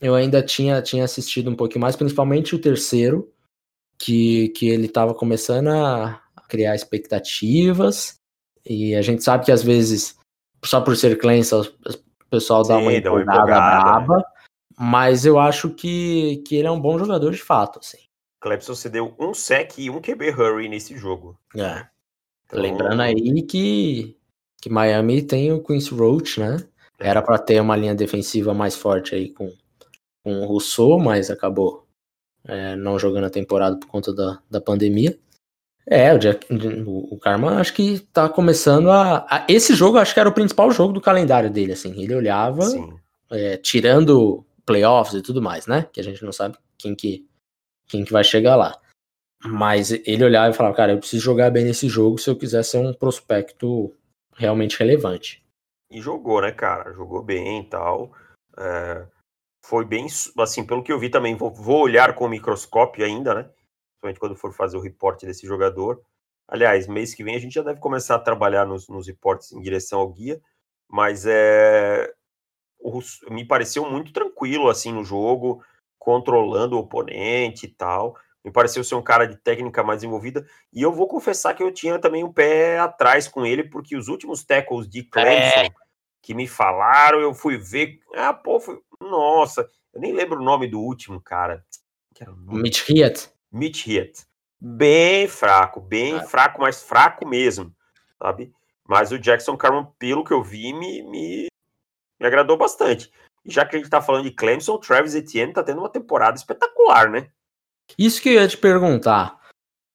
eu 0.00 0.14
ainda 0.14 0.42
tinha, 0.42 0.80
tinha 0.82 1.04
assistido 1.04 1.50
um 1.50 1.56
pouquinho 1.56 1.80
mais, 1.80 1.96
principalmente 1.96 2.54
o 2.54 2.60
terceiro, 2.60 3.32
que, 3.98 4.48
que 4.50 4.68
ele 4.68 4.86
estava 4.86 5.14
começando 5.14 5.68
a 5.68 6.20
criar 6.48 6.74
expectativas. 6.74 8.16
E 8.64 8.94
a 8.94 9.02
gente 9.02 9.22
sabe 9.22 9.44
que 9.44 9.52
às 9.52 9.62
vezes, 9.62 10.18
só 10.64 10.80
por 10.80 10.96
ser 10.96 11.18
Clemson, 11.18 11.62
o 11.62 12.28
pessoal 12.30 12.62
dá 12.62 12.76
Sim, 12.76 12.82
uma 12.82 12.92
empolgada 12.92 13.44
braba. 13.44 14.16
Né? 14.18 14.24
Mas 14.78 15.24
eu 15.24 15.38
acho 15.38 15.70
que, 15.70 16.42
que 16.46 16.56
ele 16.56 16.66
é 16.66 16.70
um 16.70 16.80
bom 16.80 16.98
jogador 16.98 17.30
de 17.30 17.42
fato, 17.42 17.78
assim. 17.78 17.98
Clemson 18.40 18.74
cedeu 18.74 19.14
um 19.18 19.32
sec 19.32 19.78
e 19.78 19.88
um 19.88 20.00
QB 20.00 20.30
hurry 20.30 20.68
nesse 20.68 20.96
jogo. 20.96 21.38
É. 21.56 21.86
Então... 22.46 22.60
Lembrando 22.60 23.00
aí 23.00 23.42
que, 23.42 24.16
que 24.62 24.70
Miami 24.70 25.20
tem 25.20 25.52
o 25.52 25.60
Quincy 25.60 25.92
Roach, 25.92 26.38
né? 26.38 26.64
É. 27.00 27.08
Era 27.08 27.20
para 27.20 27.36
ter 27.36 27.60
uma 27.60 27.76
linha 27.76 27.96
defensiva 27.96 28.54
mais 28.54 28.76
forte 28.76 29.12
aí 29.12 29.28
com, 29.28 29.52
com 30.22 30.40
o 30.40 30.46
Rousseau, 30.46 31.00
mas 31.00 31.30
acabou 31.30 31.84
é, 32.46 32.76
não 32.76 32.96
jogando 32.96 33.24
a 33.24 33.30
temporada 33.30 33.76
por 33.76 33.88
conta 33.88 34.14
da, 34.14 34.40
da 34.48 34.60
pandemia. 34.60 35.18
É, 35.84 36.14
o, 36.14 36.18
Jack, 36.18 36.46
o, 36.86 37.18
Karma 37.18 37.58
acho 37.58 37.74
que 37.74 37.98
tá 38.12 38.28
começando 38.28 38.88
a, 38.88 39.26
a, 39.28 39.44
Esse 39.48 39.74
jogo 39.74 39.98
acho 39.98 40.14
que 40.14 40.20
era 40.20 40.28
o 40.28 40.34
principal 40.34 40.70
jogo 40.70 40.92
do 40.92 41.00
calendário 41.00 41.50
dele, 41.50 41.72
assim. 41.72 42.00
Ele 42.00 42.14
olhava, 42.14 42.62
é, 43.32 43.56
tirando 43.56 44.46
playoffs 44.64 45.18
e 45.18 45.22
tudo 45.22 45.42
mais, 45.42 45.66
né? 45.66 45.88
Que 45.92 46.00
a 46.00 46.04
gente 46.04 46.24
não 46.24 46.30
sabe 46.30 46.56
quem 46.78 46.94
que, 46.94 47.26
quem 47.88 48.04
que 48.04 48.12
vai 48.12 48.22
chegar 48.22 48.54
lá. 48.54 48.78
Mas 49.44 49.90
ele 49.90 50.24
olhava 50.24 50.50
e 50.50 50.56
falava, 50.56 50.76
cara, 50.76 50.92
eu 50.92 50.98
preciso 50.98 51.24
jogar 51.24 51.50
bem 51.50 51.64
nesse 51.64 51.88
jogo 51.88 52.16
se 52.16 52.30
eu 52.30 52.36
quiser 52.36 52.62
ser 52.62 52.78
um 52.78 52.94
prospecto 52.94 53.92
realmente 54.42 54.78
relevante. 54.78 55.42
E 55.90 56.00
jogou, 56.00 56.42
né, 56.42 56.52
cara? 56.52 56.92
Jogou 56.92 57.22
bem 57.22 57.60
e 57.60 57.68
tal. 57.68 58.12
É, 58.58 59.06
foi 59.64 59.84
bem, 59.84 60.06
assim, 60.38 60.66
pelo 60.66 60.82
que 60.82 60.92
eu 60.92 60.98
vi 60.98 61.08
também, 61.08 61.36
vou, 61.36 61.50
vou 61.50 61.82
olhar 61.82 62.14
com 62.14 62.26
o 62.26 62.28
microscópio 62.28 63.04
ainda, 63.04 63.34
né? 63.34 63.50
principalmente 64.02 64.18
quando 64.18 64.36
for 64.36 64.52
fazer 64.52 64.76
o 64.76 64.80
reporte 64.80 65.24
desse 65.24 65.46
jogador. 65.46 66.02
Aliás, 66.48 66.88
mês 66.88 67.14
que 67.14 67.22
vem 67.22 67.36
a 67.36 67.38
gente 67.38 67.54
já 67.54 67.62
deve 67.62 67.80
começar 67.80 68.16
a 68.16 68.20
trabalhar 68.20 68.66
nos, 68.66 68.88
nos 68.88 69.06
reportes 69.06 69.52
em 69.52 69.60
direção 69.60 70.00
ao 70.00 70.12
guia, 70.12 70.42
mas 70.88 71.24
é, 71.24 72.12
o, 72.80 73.00
me 73.30 73.46
pareceu 73.46 73.88
muito 73.88 74.12
tranquilo 74.12 74.68
assim 74.68 74.92
no 74.92 75.04
jogo, 75.04 75.64
controlando 75.98 76.76
o 76.76 76.80
oponente 76.80 77.66
e 77.66 77.68
tal. 77.68 78.16
Me 78.44 78.50
pareceu 78.50 78.82
ser 78.82 78.96
um 78.96 79.02
cara 79.02 79.26
de 79.26 79.36
técnica 79.36 79.82
mais 79.82 80.02
envolvida. 80.02 80.44
E 80.72 80.82
eu 80.82 80.92
vou 80.92 81.06
confessar 81.06 81.54
que 81.54 81.62
eu 81.62 81.72
tinha 81.72 81.98
também 81.98 82.24
um 82.24 82.32
pé 82.32 82.78
atrás 82.78 83.28
com 83.28 83.46
ele, 83.46 83.64
porque 83.64 83.96
os 83.96 84.08
últimos 84.08 84.44
tackles 84.44 84.88
de 84.88 85.04
Clemson 85.04 85.60
é. 85.60 85.70
que 86.20 86.34
me 86.34 86.48
falaram, 86.48 87.20
eu 87.20 87.32
fui 87.32 87.56
ver. 87.56 88.00
Ah, 88.14 88.34
pô, 88.34 88.58
fui, 88.58 88.80
nossa, 89.00 89.68
eu 89.94 90.00
nem 90.00 90.12
lembro 90.12 90.40
o 90.40 90.44
nome 90.44 90.66
do 90.66 90.80
último, 90.80 91.20
cara. 91.20 91.64
Mitch 92.36 92.88
Hiett. 92.88 93.30
Mitch 93.50 93.86
Hit. 93.86 94.26
Bem 94.60 95.28
fraco, 95.28 95.80
bem 95.80 96.14
ah. 96.14 96.22
fraco, 96.22 96.60
mas 96.60 96.82
fraco 96.82 97.26
mesmo, 97.26 97.74
sabe? 98.20 98.52
Mas 98.88 99.12
o 99.12 99.18
Jackson 99.18 99.56
Carman, 99.56 99.88
pelo 99.98 100.24
que 100.24 100.32
eu 100.32 100.42
vi, 100.42 100.72
me, 100.72 101.02
me, 101.02 101.46
me 102.20 102.26
agradou 102.26 102.56
bastante. 102.56 103.10
E 103.44 103.52
já 103.52 103.66
que 103.66 103.76
a 103.76 103.78
gente 103.78 103.90
tá 103.90 104.00
falando 104.00 104.24
de 104.24 104.30
Clemson, 104.30 104.74
o 104.74 104.78
Travis 104.78 105.14
Etienne 105.14 105.52
tá 105.52 105.62
tendo 105.62 105.78
uma 105.78 105.88
temporada 105.88 106.36
espetacular, 106.36 107.10
né? 107.10 107.30
Isso 107.98 108.20
que 108.20 108.30
eu 108.30 108.34
ia 108.34 108.48
te 108.48 108.56
perguntar. 108.56 109.40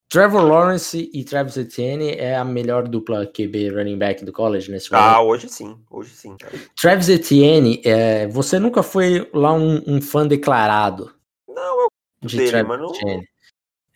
Trevor 0.10 0.44
Lawrence 0.44 1.10
e 1.14 1.24
Travis 1.26 1.58
Etienne 1.58 2.12
é 2.12 2.36
a 2.36 2.46
melhor 2.46 2.88
dupla 2.88 3.26
QB 3.26 3.70
running 3.72 3.98
back 3.98 4.24
do 4.24 4.32
college 4.32 4.72
nesse 4.72 4.90
momento? 4.92 5.06
Ah, 5.06 5.22
hoje 5.22 5.50
sim, 5.50 5.78
hoje 5.92 6.12
sim. 6.12 6.38
Cara. 6.38 6.54
Travis 6.80 7.10
Etienne, 7.10 7.82
é, 7.84 8.26
você 8.28 8.58
nunca 8.58 8.82
foi 8.82 9.30
lá 9.34 9.52
um, 9.54 9.84
um 9.86 10.02
fã 10.02 10.26
declarado 10.26 11.14
não, 11.48 11.82
eu 11.82 11.88
de 12.22 12.38
dele, 12.38 12.50
Travis 12.50 12.80
não... 12.80 12.96
Etienne? 12.96 13.28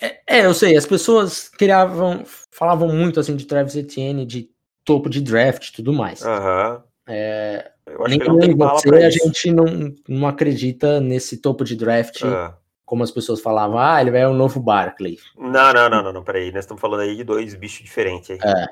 É, 0.01 0.21
é, 0.27 0.45
eu 0.45 0.53
sei, 0.53 0.75
as 0.75 0.85
pessoas 0.85 1.47
criavam, 1.47 2.23
falavam 2.51 2.89
muito 2.89 3.19
assim 3.19 3.35
de 3.35 3.45
Travis 3.45 3.75
Etienne, 3.75 4.25
de 4.25 4.49
topo 4.83 5.09
de 5.09 5.21
draft 5.21 5.69
e 5.69 5.73
tudo 5.73 5.93
mais. 5.93 6.21
Uhum. 6.23 6.81
É, 7.07 7.71
nem 8.07 8.19
eu 8.19 8.41
e 8.41 8.53
você, 8.53 8.89
a 8.89 9.09
gente 9.09 9.51
não, 9.51 9.93
não 10.07 10.27
acredita 10.27 10.99
nesse 10.99 11.37
topo 11.37 11.63
de 11.63 11.75
draft, 11.75 12.21
uhum. 12.23 12.51
Como 12.91 13.03
as 13.05 13.11
pessoas 13.11 13.39
falavam, 13.39 13.79
ah, 13.79 14.01
ele 14.01 14.11
vai 14.11 14.25
o 14.25 14.33
novo 14.33 14.59
Barkley. 14.59 15.17
Não, 15.37 15.71
não, 15.71 15.89
não, 15.89 16.03
não, 16.03 16.11
não, 16.11 16.23
peraí, 16.25 16.51
nós 16.51 16.65
estamos 16.65 16.81
falando 16.81 16.99
aí 16.99 17.15
de 17.15 17.23
dois 17.23 17.55
bichos 17.55 17.85
diferentes 17.85 18.31
aí. 18.31 18.37
É. 18.43 18.65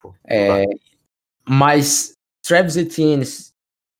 Pô, 0.00 0.14
é 0.26 0.64
mas 1.46 2.14
Travis 2.42 2.74
Etienne, 2.74 3.22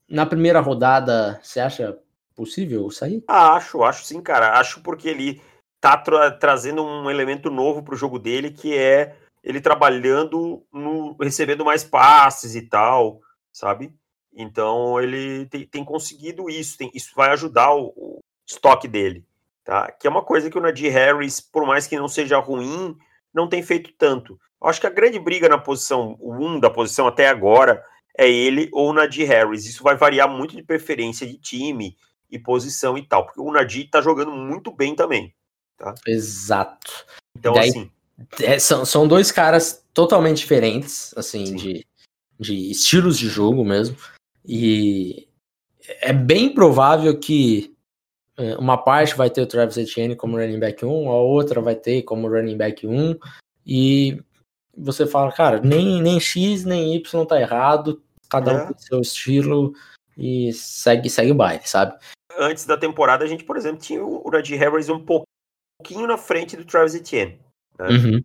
na 0.09 0.25
primeira 0.25 0.61
rodada, 0.61 1.39
você 1.43 1.61
acha 1.61 1.99
possível 2.35 2.91
sair? 2.91 3.23
Ah, 3.29 3.53
acho, 3.53 3.83
acho 3.83 4.03
sim, 4.07 4.23
cara. 4.23 4.59
Acho 4.59 4.81
porque 4.81 5.11
ele 5.11 5.43
tá 5.79 5.95
tra 5.99 6.31
trazendo 6.31 6.83
um 6.83 7.11
elemento 7.11 7.51
novo 7.51 7.83
para 7.83 7.95
o 7.95 7.99
jogo 7.99 8.19
dele, 8.19 8.53
que 8.53 8.75
é 8.75 9.15
ele 9.45 9.61
trabalhando 9.61 10.65
no 10.73 11.15
recebendo 11.21 11.67
mais 11.67 11.85
passes 11.85 12.55
e 12.55 12.63
tal, 12.63 13.21
sabe? 13.53 13.93
Então 14.35 14.99
ele 14.99 15.45
tem, 15.51 15.67
tem 15.67 15.85
conseguido 15.85 16.49
isso, 16.49 16.79
tem, 16.79 16.91
isso 16.95 17.13
vai 17.15 17.29
ajudar 17.33 17.75
o, 17.75 17.93
o, 17.95 18.21
estoque 18.49 18.89
dele, 18.89 19.23
tá? 19.67 19.91
Que 19.91 20.07
é 20.07 20.11
uma 20.11 20.23
coisa 20.23 20.49
que 20.49 20.57
o 20.57 20.61
Nadir 20.61 20.93
Harris, 20.93 21.41
por 21.41 21.67
mais 21.67 21.87
que 21.87 21.99
não 21.99 22.09
seja 22.09 22.39
ruim, 22.39 22.97
não 23.35 23.49
tem 23.49 23.63
feito 23.63 23.93
tanto. 23.99 24.39
Eu 24.63 24.69
acho 24.69 24.81
que 24.81 24.87
a 24.87 24.91
grande 24.91 25.19
briga 25.19 25.49
na 25.49 25.59
posição 25.59 26.17
1 26.21 26.47
um 26.47 26.61
da 26.61 26.71
posição 26.71 27.07
até 27.07 27.29
agora 27.29 27.85
é 28.17 28.31
ele 28.31 28.71
ou 28.73 28.91
o 28.91 28.93
Nadir 28.93 29.29
Harris. 29.29 29.67
Isso 29.67 29.83
vai 29.83 29.97
variar 29.97 30.29
muito 30.31 30.57
de 30.57 30.63
preferência 30.63 31.27
de 31.27 31.37
time 31.37 31.97
e 32.31 32.39
posição 32.39 32.97
e 32.97 33.07
tal, 33.07 33.27
porque 33.27 33.41
o 33.41 33.53
Nadir 33.53 33.91
tá 33.91 34.01
jogando 34.01 34.31
muito 34.31 34.71
bem 34.71 34.95
também. 34.95 35.35
Tá? 35.77 35.95
Exato. 36.07 37.05
Então, 37.37 37.53
Daí, 37.53 37.69
assim. 37.69 37.91
É, 38.41 38.59
são, 38.59 38.85
são 38.87 39.07
dois 39.07 39.31
caras 39.31 39.85
totalmente 39.93 40.39
diferentes, 40.39 41.13
assim, 41.17 41.55
de, 41.55 41.87
de 42.41 42.71
estilos 42.71 43.19
de 43.19 43.29
jogo 43.29 43.63
mesmo. 43.63 43.97
E 44.43 45.29
é 46.01 46.13
bem 46.13 46.53
provável 46.53 47.19
que 47.19 47.76
uma 48.59 48.77
parte 48.77 49.17
vai 49.17 49.31
ter 49.31 49.41
o 49.41 49.47
Travis 49.47 49.77
Etienne 49.77 50.17
como 50.17 50.37
running 50.37 50.59
back 50.59 50.85
1, 50.85 51.11
a 51.11 51.15
outra 51.15 51.61
vai 51.61 51.75
ter 51.75 52.03
como 52.03 52.29
running 52.29 52.57
back 52.57 52.87
1, 52.87 53.17
e 53.67 54.23
você 54.77 55.07
fala, 55.07 55.33
cara, 55.33 55.61
nem, 55.61 56.03
nem 56.03 56.21
X 56.21 56.65
nem 56.65 56.95
Y 56.97 57.27
tá 57.27 57.41
errado, 57.41 58.03
cada 58.29 58.53
um 58.53 58.59
é. 58.59 58.67
com 58.67 58.79
seu 58.79 59.01
estilo 59.01 59.73
e 60.17 60.53
segue, 60.53 61.09
segue 61.09 61.33
o 61.33 61.35
baile, 61.35 61.67
sabe? 61.67 61.99
Antes 62.39 62.67
da 62.67 62.77
temporada, 62.77 63.25
a 63.25 63.29
gente, 63.29 63.45
por 63.45 63.57
exemplo, 63.57 63.79
tinha 63.79 64.05
o 64.05 64.31
Najee 64.31 64.57
Harris 64.57 64.89
um 64.89 65.03
pouquinho 65.03 66.07
na 66.07 66.19
frente 66.19 66.57
do 66.57 66.65
Travis 66.65 66.95
Etienne, 66.95 67.41
né? 67.79 67.89
Uhum. 67.89 68.25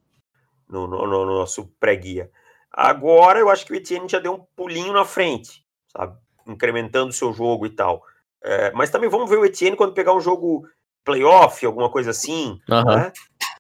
No, 0.68 0.88
no, 0.88 1.08
no, 1.08 1.26
nosso 1.26 1.68
pré-guia. 1.80 2.30
Agora 2.72 3.40
eu 3.40 3.50
acho 3.50 3.66
que 3.66 3.74
o 3.74 3.76
Etienne 3.76 4.08
já 4.08 4.20
deu 4.20 4.34
um 4.34 4.46
pulinho 4.56 4.94
na 4.94 5.04
frente, 5.04 5.66
sabe? 5.92 6.18
Incrementando 6.48 7.10
o 7.10 7.14
seu 7.14 7.34
jogo 7.34 7.66
e 7.66 7.70
tal. 7.70 8.04
É, 8.44 8.72
mas 8.72 8.90
também 8.90 9.10
vamos 9.10 9.30
ver 9.30 9.38
o 9.38 9.46
Etienne 9.46 9.78
quando 9.78 9.94
pegar 9.94 10.14
um 10.14 10.22
jogo 10.22 10.68
playoff, 11.04 11.66
alguma 11.66 11.90
coisa 11.90 12.12
assim. 12.12 12.60
Uhum. 12.70 12.96
Né? 12.96 13.12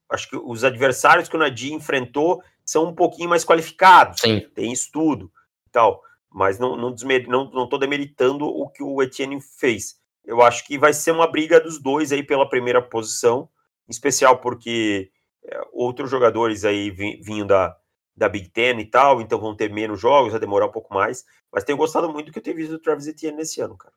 Acho 0.09 0.29
que 0.29 0.35
os 0.35 0.63
adversários 0.63 1.29
que 1.29 1.35
o 1.35 1.39
Nadir 1.39 1.73
enfrentou 1.73 2.41
são 2.65 2.85
um 2.85 2.95
pouquinho 2.95 3.29
mais 3.29 3.45
qualificados. 3.45 4.19
Sim. 4.21 4.41
Tem 4.53 4.71
estudo 4.71 5.31
e 5.67 5.71
tal. 5.71 6.01
Mas 6.29 6.57
não, 6.59 6.75
não, 6.75 6.95
não, 7.27 7.51
não 7.51 7.67
tô 7.67 7.77
demeritando 7.77 8.45
o 8.45 8.69
que 8.69 8.83
o 8.83 9.01
Etienne 9.01 9.39
fez. 9.41 9.99
Eu 10.23 10.41
acho 10.41 10.65
que 10.65 10.77
vai 10.77 10.93
ser 10.93 11.11
uma 11.11 11.27
briga 11.27 11.59
dos 11.59 11.81
dois 11.81 12.11
aí 12.11 12.23
pela 12.23 12.47
primeira 12.47 12.81
posição, 12.81 13.49
em 13.87 13.91
especial 13.91 14.37
porque 14.37 15.11
é, 15.43 15.61
outros 15.73 16.09
jogadores 16.09 16.63
aí 16.63 16.91
vinham 16.91 17.47
da, 17.47 17.75
da 18.15 18.29
Big 18.29 18.49
Ten 18.49 18.79
e 18.79 18.85
tal, 18.85 19.19
então 19.19 19.39
vão 19.39 19.55
ter 19.55 19.71
menos 19.71 19.99
jogos, 19.99 20.31
vai 20.31 20.39
demorar 20.39 20.67
um 20.67 20.71
pouco 20.71 20.93
mais. 20.93 21.25
Mas 21.51 21.63
tenho 21.63 21.77
gostado 21.77 22.09
muito 22.09 22.27
do 22.27 22.31
que 22.31 22.39
eu 22.39 22.43
tenho 22.43 22.55
visto 22.55 22.71
do 22.71 22.79
Travis 22.79 23.07
Etienne 23.07 23.37
nesse 23.37 23.59
ano, 23.61 23.75
cara. 23.75 23.93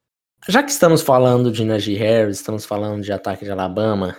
Já 0.46 0.62
que 0.62 0.70
estamos 0.70 1.00
falando 1.00 1.50
de 1.50 1.64
Najee 1.64 1.96
Harris, 1.96 2.36
estamos 2.36 2.66
falando 2.66 3.02
de 3.02 3.10
ataque 3.10 3.46
de 3.46 3.50
Alabama, 3.50 4.14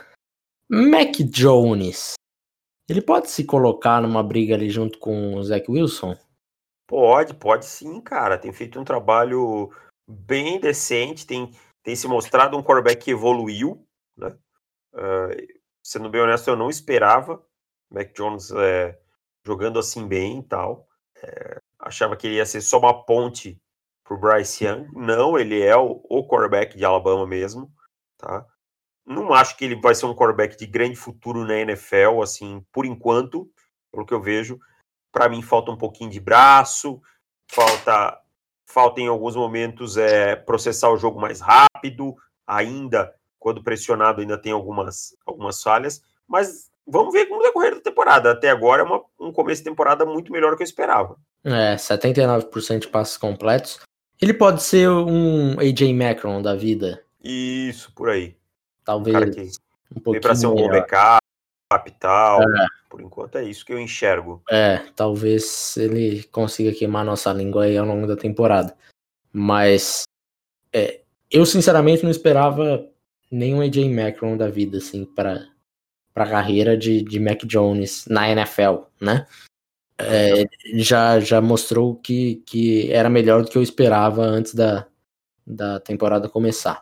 Mac 0.68 1.18
Jones, 1.30 2.14
ele 2.90 3.00
pode 3.00 3.30
se 3.30 3.46
colocar 3.46 4.02
numa 4.02 4.24
briga 4.24 4.56
ali 4.56 4.68
junto 4.72 4.98
com 4.98 5.36
o 5.36 5.44
Zach 5.44 5.70
Wilson? 5.70 6.18
Pode, 6.88 7.36
pode 7.36 7.66
sim, 7.66 8.02
cara. 8.02 8.40
Tem 8.40 8.52
feito 8.52 8.80
um 8.80 8.84
trabalho 8.84 9.72
bem 10.08 10.60
decente, 10.60 11.28
tem, 11.28 11.52
tem 11.84 11.96
se 11.96 12.08
mostrado 12.08 12.58
um 12.58 12.64
quarterback 12.64 13.06
que 13.06 13.12
evoluiu, 13.12 13.88
né? 14.18 14.36
Uh, 14.96 15.60
sendo 15.84 16.10
bem 16.10 16.22
honesto, 16.22 16.48
eu 16.48 16.56
não 16.56 16.72
esperava 16.72 17.40
Mac 17.92 18.12
Jones 18.16 18.50
é, 18.50 19.00
jogando 19.46 19.78
assim 19.78 20.08
bem 20.08 20.40
e 20.40 20.44
tal. 20.44 20.88
É, 21.22 21.60
achava 21.80 22.16
que 22.16 22.26
ele 22.26 22.38
ia 22.38 22.46
ser 22.48 22.62
só 22.62 22.80
uma 22.80 23.06
ponte 23.06 23.62
pro 24.06 24.18
Bryce 24.18 24.63
Young. 24.63 24.88
Não, 24.94 25.38
ele 25.38 25.62
é 25.62 25.76
o, 25.76 26.02
o 26.08 26.26
quarterback 26.26 26.78
de 26.78 26.86
Alabama 26.86 27.28
mesmo, 27.28 27.70
tá? 28.18 28.46
Não 29.06 29.34
acho 29.34 29.58
que 29.58 29.65
ele 29.65 29.76
vai 29.76 29.94
ser 29.94 30.06
um 30.06 30.15
quarterback 30.15 30.58
de 30.58 30.65
grande 30.65 30.96
futuro 30.96 31.46
na 31.46 31.58
NFL, 31.58 32.22
assim, 32.24 32.65
por 32.72 32.86
enquanto, 32.86 33.52
pelo 33.91 34.06
que 34.06 34.13
eu 34.13 34.22
vejo. 34.22 34.60
Para 35.12 35.30
mim 35.30 35.41
falta 35.41 35.72
um 35.72 35.78
pouquinho 35.78 36.10
de 36.10 36.20
braço, 36.20 37.02
falta 37.52 38.20
falta 38.68 39.00
em 39.00 39.08
alguns 39.08 39.36
momentos 39.36 39.96
é 39.96 40.36
processar 40.36 40.89
o 40.89 40.98
jogo 40.98 41.22
mais 41.22 41.39
rápido, 41.39 42.15
ainda 42.48 43.13
quando 43.38 43.63
pressionado 43.63 44.22
ainda 44.22 44.41
tem 44.41 44.52
algumas 44.52 45.15
algumas 45.24 45.62
falhas, 45.62 46.02
mas 46.28 46.72
vamos 46.86 47.13
ver 47.13 47.28
como 47.28 47.44
decorrer 47.44 47.76
da 47.76 47.82
temporada. 47.82 48.32
Até 48.32 48.50
agora 48.50 48.82
é 48.82 48.86
uma, 48.86 49.04
um 49.20 49.32
começo 49.32 49.62
de 49.62 49.70
temporada 49.70 50.04
muito 50.04 50.32
melhor 50.32 50.52
do 50.52 50.58
que 50.58 50.63
eu 50.63 50.68
esperava. 50.68 51.15
É, 51.44 51.76
79% 51.76 52.80
de 52.80 52.88
passos 52.88 53.18
completos. 53.18 53.80
Ele 54.21 54.34
pode 54.34 54.63
ser 54.63 54.89
um 54.89 55.60
AJ 55.60 55.93
Macron 55.93 56.41
da 56.41 56.56
vida. 56.56 57.04
Isso, 57.23 57.91
por 57.93 58.10
aí. 58.10 58.36
Talvez. 58.84 59.15
Um 59.15 59.19
cara 59.19 59.32
que 59.32 59.41
um 59.95 59.99
pouquinho 59.99 60.21
para 60.21 60.36
ser 60.36 60.47
um 60.47 60.56
bom 60.56 60.67
backup 60.67 61.19
e 61.88 61.91
tal. 61.91 62.41
É. 62.41 62.65
Por 62.89 63.01
enquanto 63.01 63.38
é 63.38 63.43
isso 63.43 63.65
que 63.65 63.73
eu 63.73 63.80
enxergo. 63.80 64.41
É, 64.49 64.78
talvez 64.95 65.75
ele 65.78 66.23
consiga 66.32 66.71
queimar 66.71 67.04
nossa 67.04 67.34
língua 67.34 67.65
aí 67.65 67.78
ao 67.78 67.86
longo 67.86 68.08
da 68.08 68.15
temporada. 68.15 68.75
Mas 69.34 70.04
é, 70.71 71.01
eu 71.30 71.45
sinceramente 71.45 72.04
não 72.04 72.12
esperava 72.12 72.88
nenhum 73.30 73.62
AJ 73.62 73.89
Macron 73.89 74.38
da 74.38 74.47
vida, 74.47 74.78
assim, 74.78 75.04
para 75.06 75.45
a 76.15 76.25
carreira 76.25 76.78
de, 76.78 77.01
de 77.01 77.19
Mac 77.19 77.43
Jones 77.43 78.06
na 78.08 78.30
NFL, 78.30 78.84
né? 79.01 79.28
É, 79.97 80.45
já, 80.73 81.19
já 81.19 81.41
mostrou 81.41 81.95
que, 81.95 82.43
que 82.45 82.91
era 82.91 83.10
melhor 83.10 83.43
do 83.43 83.49
que 83.49 83.58
eu 83.58 83.63
esperava 83.63 84.21
antes 84.21 84.53
da, 84.53 84.88
da 85.45 85.79
temporada 85.79 86.29
começar. 86.29 86.81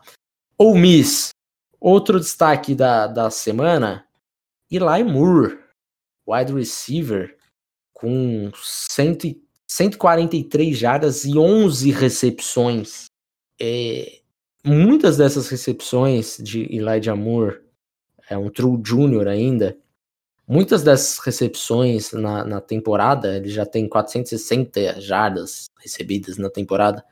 Ou 0.58 0.76
Miss, 0.76 1.30
outro 1.80 2.18
destaque 2.18 2.74
da, 2.74 3.06
da 3.06 3.30
semana, 3.30 4.06
Eli 4.70 5.04
Moore, 5.04 5.58
wide 6.26 6.52
receiver, 6.52 7.36
com 7.92 8.50
100, 8.54 9.40
143 9.68 10.76
jardas 10.76 11.24
e 11.24 11.38
11 11.38 11.90
recepções. 11.90 13.06
É, 13.60 14.20
muitas 14.64 15.16
dessas 15.16 15.48
recepções 15.48 16.38
de 16.38 16.62
Elijah 16.74 17.14
Moore, 17.14 17.60
é 18.28 18.36
um 18.36 18.50
true 18.50 18.80
junior 18.84 19.28
ainda, 19.28 19.76
Muitas 20.46 20.82
dessas 20.82 21.18
recepções 21.18 22.12
na, 22.12 22.44
na 22.44 22.60
temporada, 22.60 23.36
ele 23.36 23.48
já 23.48 23.64
tem 23.64 23.88
460 23.88 25.00
jardas 25.00 25.70
recebidas 25.78 26.36
na 26.36 26.50
temporada. 26.50 27.02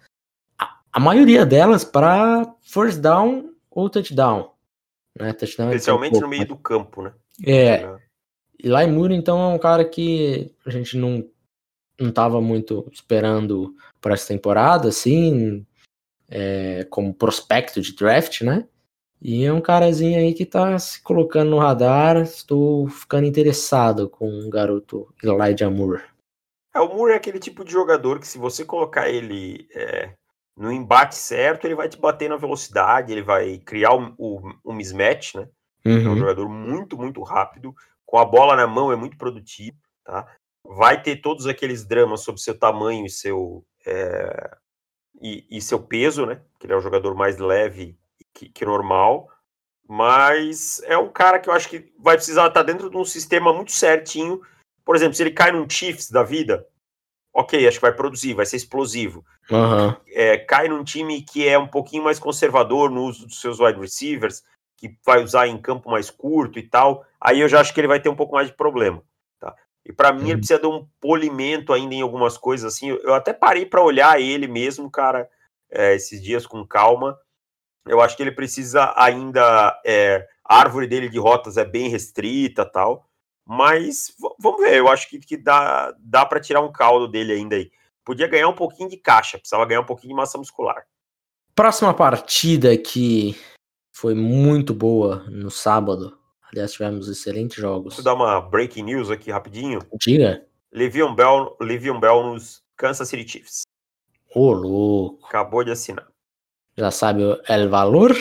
A, 0.58 0.80
a 0.92 1.00
maioria 1.00 1.46
delas 1.46 1.82
para 1.82 2.54
first 2.60 3.00
down 3.00 3.54
ou 3.70 3.88
touchdown. 3.88 4.52
Né? 5.18 5.32
touchdown 5.32 5.70
é 5.70 5.76
Especialmente 5.76 6.14
é 6.14 6.18
um 6.18 6.20
no 6.22 6.28
meio 6.28 6.46
do 6.46 6.56
campo, 6.56 7.02
né? 7.02 7.12
É. 7.46 7.96
E 8.62 8.68
lá 8.68 8.84
em 8.84 8.92
Moore, 8.92 9.14
então, 9.14 9.40
é 9.40 9.54
um 9.54 9.58
cara 9.58 9.84
que 9.84 10.54
a 10.64 10.70
gente 10.70 10.96
não, 10.96 11.26
não 11.98 12.12
tava 12.12 12.40
muito 12.40 12.86
esperando 12.92 13.74
para 14.00 14.14
essa 14.14 14.28
temporada, 14.28 14.88
assim, 14.88 15.66
é, 16.28 16.84
como 16.90 17.14
prospecto 17.14 17.80
de 17.80 17.94
draft, 17.94 18.42
né? 18.42 18.68
E 19.24 19.44
é 19.44 19.52
um 19.52 19.60
carazinho 19.60 20.18
aí 20.18 20.34
que 20.34 20.44
tá 20.44 20.76
se 20.80 21.00
colocando 21.00 21.52
no 21.52 21.58
radar. 21.60 22.16
Estou 22.16 22.88
ficando 22.88 23.24
interessado 23.24 24.10
com 24.10 24.28
o 24.28 24.50
garoto 24.50 25.14
Elijah 25.22 25.70
Moore. 25.70 26.02
É, 26.74 26.80
o 26.80 26.88
Moore 26.88 27.12
é 27.12 27.16
aquele 27.16 27.38
tipo 27.38 27.64
de 27.64 27.70
jogador 27.70 28.18
que 28.18 28.26
se 28.26 28.36
você 28.36 28.64
colocar 28.64 29.08
ele 29.08 29.68
é, 29.72 30.14
no 30.56 30.72
embate 30.72 31.14
certo, 31.14 31.66
ele 31.66 31.76
vai 31.76 31.88
te 31.88 31.96
bater 31.96 32.28
na 32.28 32.36
velocidade, 32.36 33.12
ele 33.12 33.22
vai 33.22 33.58
criar 33.58 33.94
o, 33.94 34.12
o, 34.18 34.52
o 34.64 34.72
mismatch, 34.72 35.36
né? 35.36 35.48
Uhum. 35.84 35.92
É 35.92 36.00
um 36.00 36.08
uhum. 36.08 36.16
jogador 36.16 36.48
muito, 36.48 36.98
muito 36.98 37.22
rápido. 37.22 37.72
Com 38.04 38.18
a 38.18 38.24
bola 38.24 38.56
na 38.56 38.66
mão 38.66 38.90
é 38.90 38.96
muito 38.96 39.16
produtivo, 39.16 39.76
tá? 40.04 40.26
Vai 40.64 41.00
ter 41.00 41.20
todos 41.20 41.46
aqueles 41.46 41.84
dramas 41.84 42.22
sobre 42.22 42.40
seu 42.40 42.58
tamanho 42.58 43.06
e 43.06 43.10
seu, 43.10 43.64
é, 43.86 44.56
e, 45.20 45.46
e 45.48 45.60
seu 45.60 45.80
peso, 45.80 46.26
né? 46.26 46.42
Que 46.58 46.66
ele 46.66 46.72
é 46.72 46.76
o 46.76 46.82
jogador 46.82 47.14
mais 47.14 47.38
leve 47.38 47.96
que, 48.34 48.48
que 48.48 48.64
normal, 48.64 49.28
mas 49.88 50.80
é 50.84 50.96
um 50.96 51.08
cara 51.08 51.38
que 51.38 51.48
eu 51.48 51.52
acho 51.52 51.68
que 51.68 51.92
vai 51.98 52.16
precisar 52.16 52.46
estar 52.46 52.62
dentro 52.62 52.88
de 52.88 52.96
um 52.96 53.04
sistema 53.04 53.52
muito 53.52 53.72
certinho. 53.72 54.40
Por 54.84 54.96
exemplo, 54.96 55.14
se 55.14 55.22
ele 55.22 55.32
cai 55.32 55.52
num 55.52 55.68
Chiefs 55.68 56.10
da 56.10 56.22
vida, 56.22 56.66
ok, 57.32 57.66
acho 57.66 57.78
que 57.78 57.82
vai 57.82 57.94
produzir, 57.94 58.34
vai 58.34 58.46
ser 58.46 58.56
explosivo. 58.56 59.24
Uhum. 59.50 59.94
É, 60.08 60.38
cai 60.38 60.68
num 60.68 60.84
time 60.84 61.22
que 61.22 61.46
é 61.46 61.58
um 61.58 61.68
pouquinho 61.68 62.04
mais 62.04 62.18
conservador 62.18 62.90
no 62.90 63.04
uso 63.04 63.26
dos 63.26 63.40
seus 63.40 63.60
wide 63.60 63.78
receivers, 63.78 64.42
que 64.76 64.96
vai 65.04 65.22
usar 65.22 65.46
em 65.46 65.60
campo 65.60 65.90
mais 65.90 66.10
curto 66.10 66.58
e 66.58 66.62
tal, 66.62 67.04
aí 67.20 67.40
eu 67.40 67.48
já 67.48 67.60
acho 67.60 67.72
que 67.72 67.80
ele 67.80 67.86
vai 67.86 68.00
ter 68.00 68.08
um 68.08 68.16
pouco 68.16 68.34
mais 68.34 68.48
de 68.48 68.54
problema. 68.54 69.02
Tá? 69.38 69.54
E 69.84 69.92
para 69.92 70.12
mim, 70.12 70.22
uhum. 70.22 70.28
ele 70.28 70.38
precisa 70.38 70.58
de 70.58 70.66
um 70.66 70.86
polimento 71.00 71.72
ainda 71.72 71.94
em 71.94 72.02
algumas 72.02 72.36
coisas 72.36 72.74
assim. 72.74 72.88
Eu 72.88 73.14
até 73.14 73.32
parei 73.32 73.64
para 73.64 73.82
olhar 73.82 74.20
ele 74.20 74.48
mesmo, 74.48 74.90
cara, 74.90 75.28
é, 75.70 75.94
esses 75.94 76.22
dias 76.22 76.46
com 76.46 76.66
calma 76.66 77.18
Eu 77.86 78.00
acho 78.00 78.16
que 78.16 78.22
ele 78.22 78.32
precisa 78.32 78.92
ainda. 78.96 79.80
É, 79.84 80.26
a 80.44 80.58
árvore 80.58 80.86
dele 80.86 81.08
de 81.08 81.18
rotas 81.18 81.56
é 81.56 81.64
bem 81.64 81.88
restrita 81.88 82.64
tal. 82.64 83.08
Mas 83.44 84.14
vamos 84.38 84.60
ver, 84.60 84.76
eu 84.76 84.88
acho 84.88 85.08
que, 85.08 85.18
que 85.18 85.36
dá, 85.36 85.94
dá 85.98 86.24
para 86.24 86.40
tirar 86.40 86.60
um 86.60 86.70
caldo 86.70 87.08
dele 87.08 87.32
ainda 87.32 87.56
aí. 87.56 87.70
Podia 88.04 88.26
ganhar 88.26 88.48
um 88.48 88.54
pouquinho 88.54 88.88
de 88.88 88.96
caixa, 88.96 89.38
precisava 89.38 89.66
ganhar 89.66 89.80
um 89.80 89.86
pouquinho 89.86 90.10
de 90.10 90.16
massa 90.16 90.38
muscular. 90.38 90.84
Próxima 91.54 91.92
partida 91.92 92.76
que 92.76 93.36
foi 93.92 94.14
muito 94.14 94.72
boa 94.72 95.24
no 95.28 95.50
sábado. 95.50 96.16
Aliás, 96.50 96.72
tivemos 96.72 97.08
excelentes 97.08 97.56
jogos. 97.56 97.94
Vou 97.94 98.04
dar 98.04 98.14
uma 98.14 98.40
breaking 98.40 98.84
news 98.84 99.10
aqui 99.10 99.30
rapidinho. 99.30 99.80
Diga. 100.00 100.44
Le'Veon 100.72 101.14
Bell, 101.14 101.56
Le'Veon 101.60 102.00
Bell 102.00 102.22
nos 102.22 102.62
Kansas 102.76 103.08
City 103.08 103.28
Chiefs. 103.28 103.62
Ô, 104.34 104.52
louco. 104.52 105.26
Acabou 105.26 105.62
de 105.62 105.70
assinar. 105.70 106.11
Já 106.76 106.90
sabe 106.90 107.22
o 107.24 107.40
el 107.48 107.68
valor? 107.68 108.12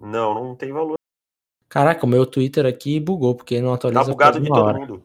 Não, 0.00 0.34
não 0.34 0.56
tem 0.56 0.72
valor. 0.72 0.96
Caraca, 1.68 2.04
o 2.04 2.08
meu 2.08 2.26
Twitter 2.26 2.66
aqui 2.66 2.98
bugou, 2.98 3.34
porque 3.34 3.60
não 3.60 3.72
atualiza. 3.72 4.04
Tá 4.04 4.10
bugado 4.10 4.40
de 4.40 4.48
todo 4.48 4.58
hora. 4.58 4.78
mundo. 4.78 5.02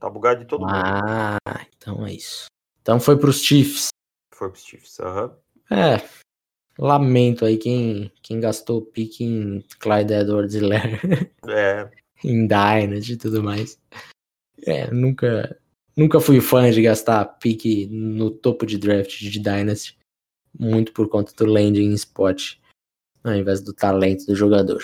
Tá 0.00 0.10
bugado 0.10 0.40
de 0.40 0.46
todo 0.46 0.64
ah, 0.64 0.66
mundo. 0.66 1.38
Ah, 1.46 1.66
então 1.76 2.06
é 2.06 2.12
isso. 2.12 2.46
Então 2.82 2.98
foi 2.98 3.16
pros 3.16 3.42
Chiefs. 3.42 3.88
Foi 4.34 4.50
pros 4.50 4.64
Chiefs, 4.64 4.98
aham. 4.98 5.36
Uhum. 5.70 5.76
É. 5.76 6.02
Lamento 6.78 7.44
aí 7.44 7.58
quem, 7.58 8.10
quem 8.22 8.40
gastou 8.40 8.78
o 8.78 8.84
pique 8.84 9.22
em 9.22 9.62
Clyde 9.78 10.14
Edwards 10.14 10.54
e 10.54 10.60
É. 11.48 11.90
em 12.24 12.46
Dynasty 12.46 13.12
e 13.12 13.16
tudo 13.16 13.42
mais. 13.42 13.78
É, 14.66 14.90
nunca, 14.90 15.58
nunca 15.96 16.20
fui 16.20 16.40
fã 16.40 16.70
de 16.70 16.82
gastar 16.82 17.24
pique 17.38 17.86
no 17.86 18.30
topo 18.30 18.66
de 18.66 18.78
draft 18.78 19.18
de 19.18 19.38
Dynasty. 19.38 19.99
Muito 20.58 20.92
por 20.92 21.08
conta 21.08 21.32
do 21.34 21.50
landing 21.50 21.92
spot, 21.94 22.56
ao 23.24 23.34
invés 23.34 23.60
do 23.60 23.72
talento 23.72 24.26
do 24.26 24.34
jogador. 24.34 24.82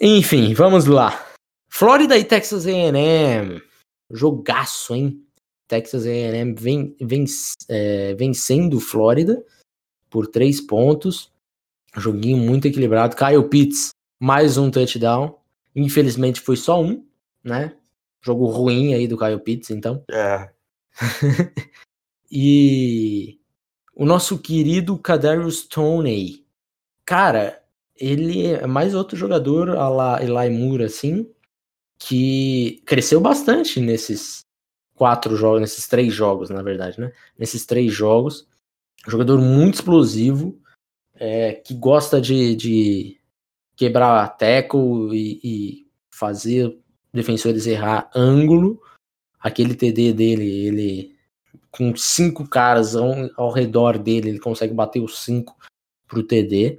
Enfim, 0.00 0.54
vamos 0.54 0.86
lá. 0.86 1.34
Flórida 1.68 2.16
e 2.16 2.24
Texas 2.24 2.66
A&M. 2.66 3.62
Jogaço, 4.10 4.94
hein? 4.94 5.24
Texas 5.66 6.06
A&M 6.06 6.54
vem, 6.54 6.96
vem 7.00 7.24
é, 7.68 8.14
vencendo 8.14 8.78
Flórida 8.78 9.44
por 10.10 10.26
três 10.26 10.60
pontos. 10.60 11.32
Joguinho 11.96 12.36
muito 12.36 12.66
equilibrado. 12.66 13.16
Kyle 13.16 13.48
Pitts, 13.48 13.90
mais 14.20 14.56
um 14.56 14.70
touchdown. 14.70 15.38
Infelizmente 15.74 16.40
foi 16.40 16.56
só 16.56 16.80
um, 16.82 17.04
né? 17.42 17.76
Jogo 18.20 18.46
ruim 18.46 18.94
aí 18.94 19.06
do 19.06 19.18
Kyle 19.18 19.40
Pitts, 19.40 19.70
então. 19.70 20.02
É. 20.10 20.50
e 22.30 23.40
o 23.94 24.04
nosso 24.04 24.38
querido 24.38 24.98
Kadarius 24.98 25.64
Toney. 25.66 26.44
Cara, 27.06 27.62
ele 27.96 28.46
é 28.46 28.66
mais 28.66 28.94
outro 28.94 29.16
jogador, 29.16 29.70
a 29.70 29.88
la 29.88 30.22
Eli 30.22 30.50
Moore, 30.50 30.84
assim, 30.84 31.30
que 31.98 32.82
cresceu 32.84 33.20
bastante 33.20 33.80
nesses 33.80 34.40
quatro 34.94 35.36
jogos, 35.36 35.60
nesses 35.60 35.86
três 35.86 36.12
jogos, 36.12 36.50
na 36.50 36.62
verdade, 36.62 37.00
né? 37.00 37.12
Nesses 37.38 37.64
três 37.66 37.92
jogos. 37.92 38.48
Jogador 39.06 39.40
muito 39.40 39.74
explosivo, 39.74 40.58
é, 41.14 41.52
que 41.52 41.74
gosta 41.74 42.20
de, 42.20 42.56
de 42.56 43.20
quebrar 43.76 44.36
tackle 44.36 45.14
e, 45.14 45.40
e 45.44 45.86
fazer 46.10 46.76
defensores 47.12 47.66
errar 47.66 48.10
ângulo. 48.14 48.80
Aquele 49.38 49.74
TD 49.74 50.12
dele, 50.14 50.66
ele 50.66 51.13
com 51.76 51.94
cinco 51.96 52.48
caras 52.48 52.94
ao, 52.94 53.12
ao 53.36 53.50
redor 53.50 53.98
dele, 53.98 54.28
ele 54.28 54.38
consegue 54.38 54.72
bater 54.72 55.00
os 55.00 55.24
cinco 55.24 55.56
pro 56.06 56.22
TD. 56.22 56.78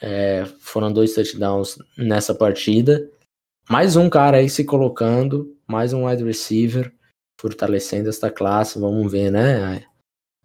É, 0.00 0.44
foram 0.60 0.92
dois 0.92 1.14
touchdowns 1.14 1.78
nessa 1.96 2.34
partida. 2.34 3.10
Mais 3.70 3.96
um 3.96 4.10
cara 4.10 4.36
aí 4.36 4.50
se 4.50 4.64
colocando, 4.64 5.56
mais 5.66 5.94
um 5.94 6.06
wide 6.06 6.22
receiver, 6.22 6.92
fortalecendo 7.40 8.10
esta 8.10 8.30
classe. 8.30 8.78
Vamos 8.78 9.10
ver, 9.10 9.30
né? 9.30 9.86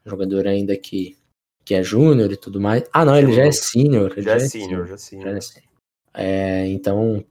Jogador 0.06 0.48
ainda 0.48 0.78
que, 0.78 1.18
que 1.66 1.74
é 1.74 1.84
júnior 1.84 2.32
e 2.32 2.38
tudo 2.38 2.62
mais. 2.62 2.84
Ah, 2.94 3.04
não, 3.04 3.18
ele 3.18 3.34
já 3.34 3.44
é 3.44 3.52
senior. 3.52 4.14
Já, 4.16 4.22
já, 4.22 4.36
é 4.36 4.40
senior, 4.40 4.88
já 4.88 4.94
é 4.94 4.98
senior. 4.98 5.42
É, 6.14 6.68
então, 6.68 7.24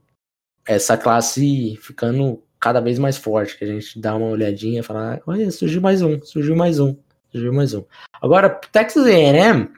essa 0.67 0.97
classe 0.97 1.77
ficando 1.77 2.43
cada 2.63 2.79
vez 2.79 2.97
mais 2.97 3.17
forte, 3.17 3.57
que 3.57 3.65
a 3.65 3.67
gente 3.67 3.99
dá 3.99 4.15
uma 4.15 4.27
olhadinha 4.27 4.79
e 4.79 4.83
fala, 4.83 5.21
olha, 5.27 5.51
surgiu 5.51 5.81
mais 5.81 6.01
um, 6.01 6.21
surgiu 6.21 6.55
mais 6.55 6.79
um, 6.79 6.95
surgiu 7.29 7.51
mais 7.51 7.73
um. 7.73 7.83
Agora, 8.21 8.49
Texas 8.49 9.05
A&M, 9.05 9.69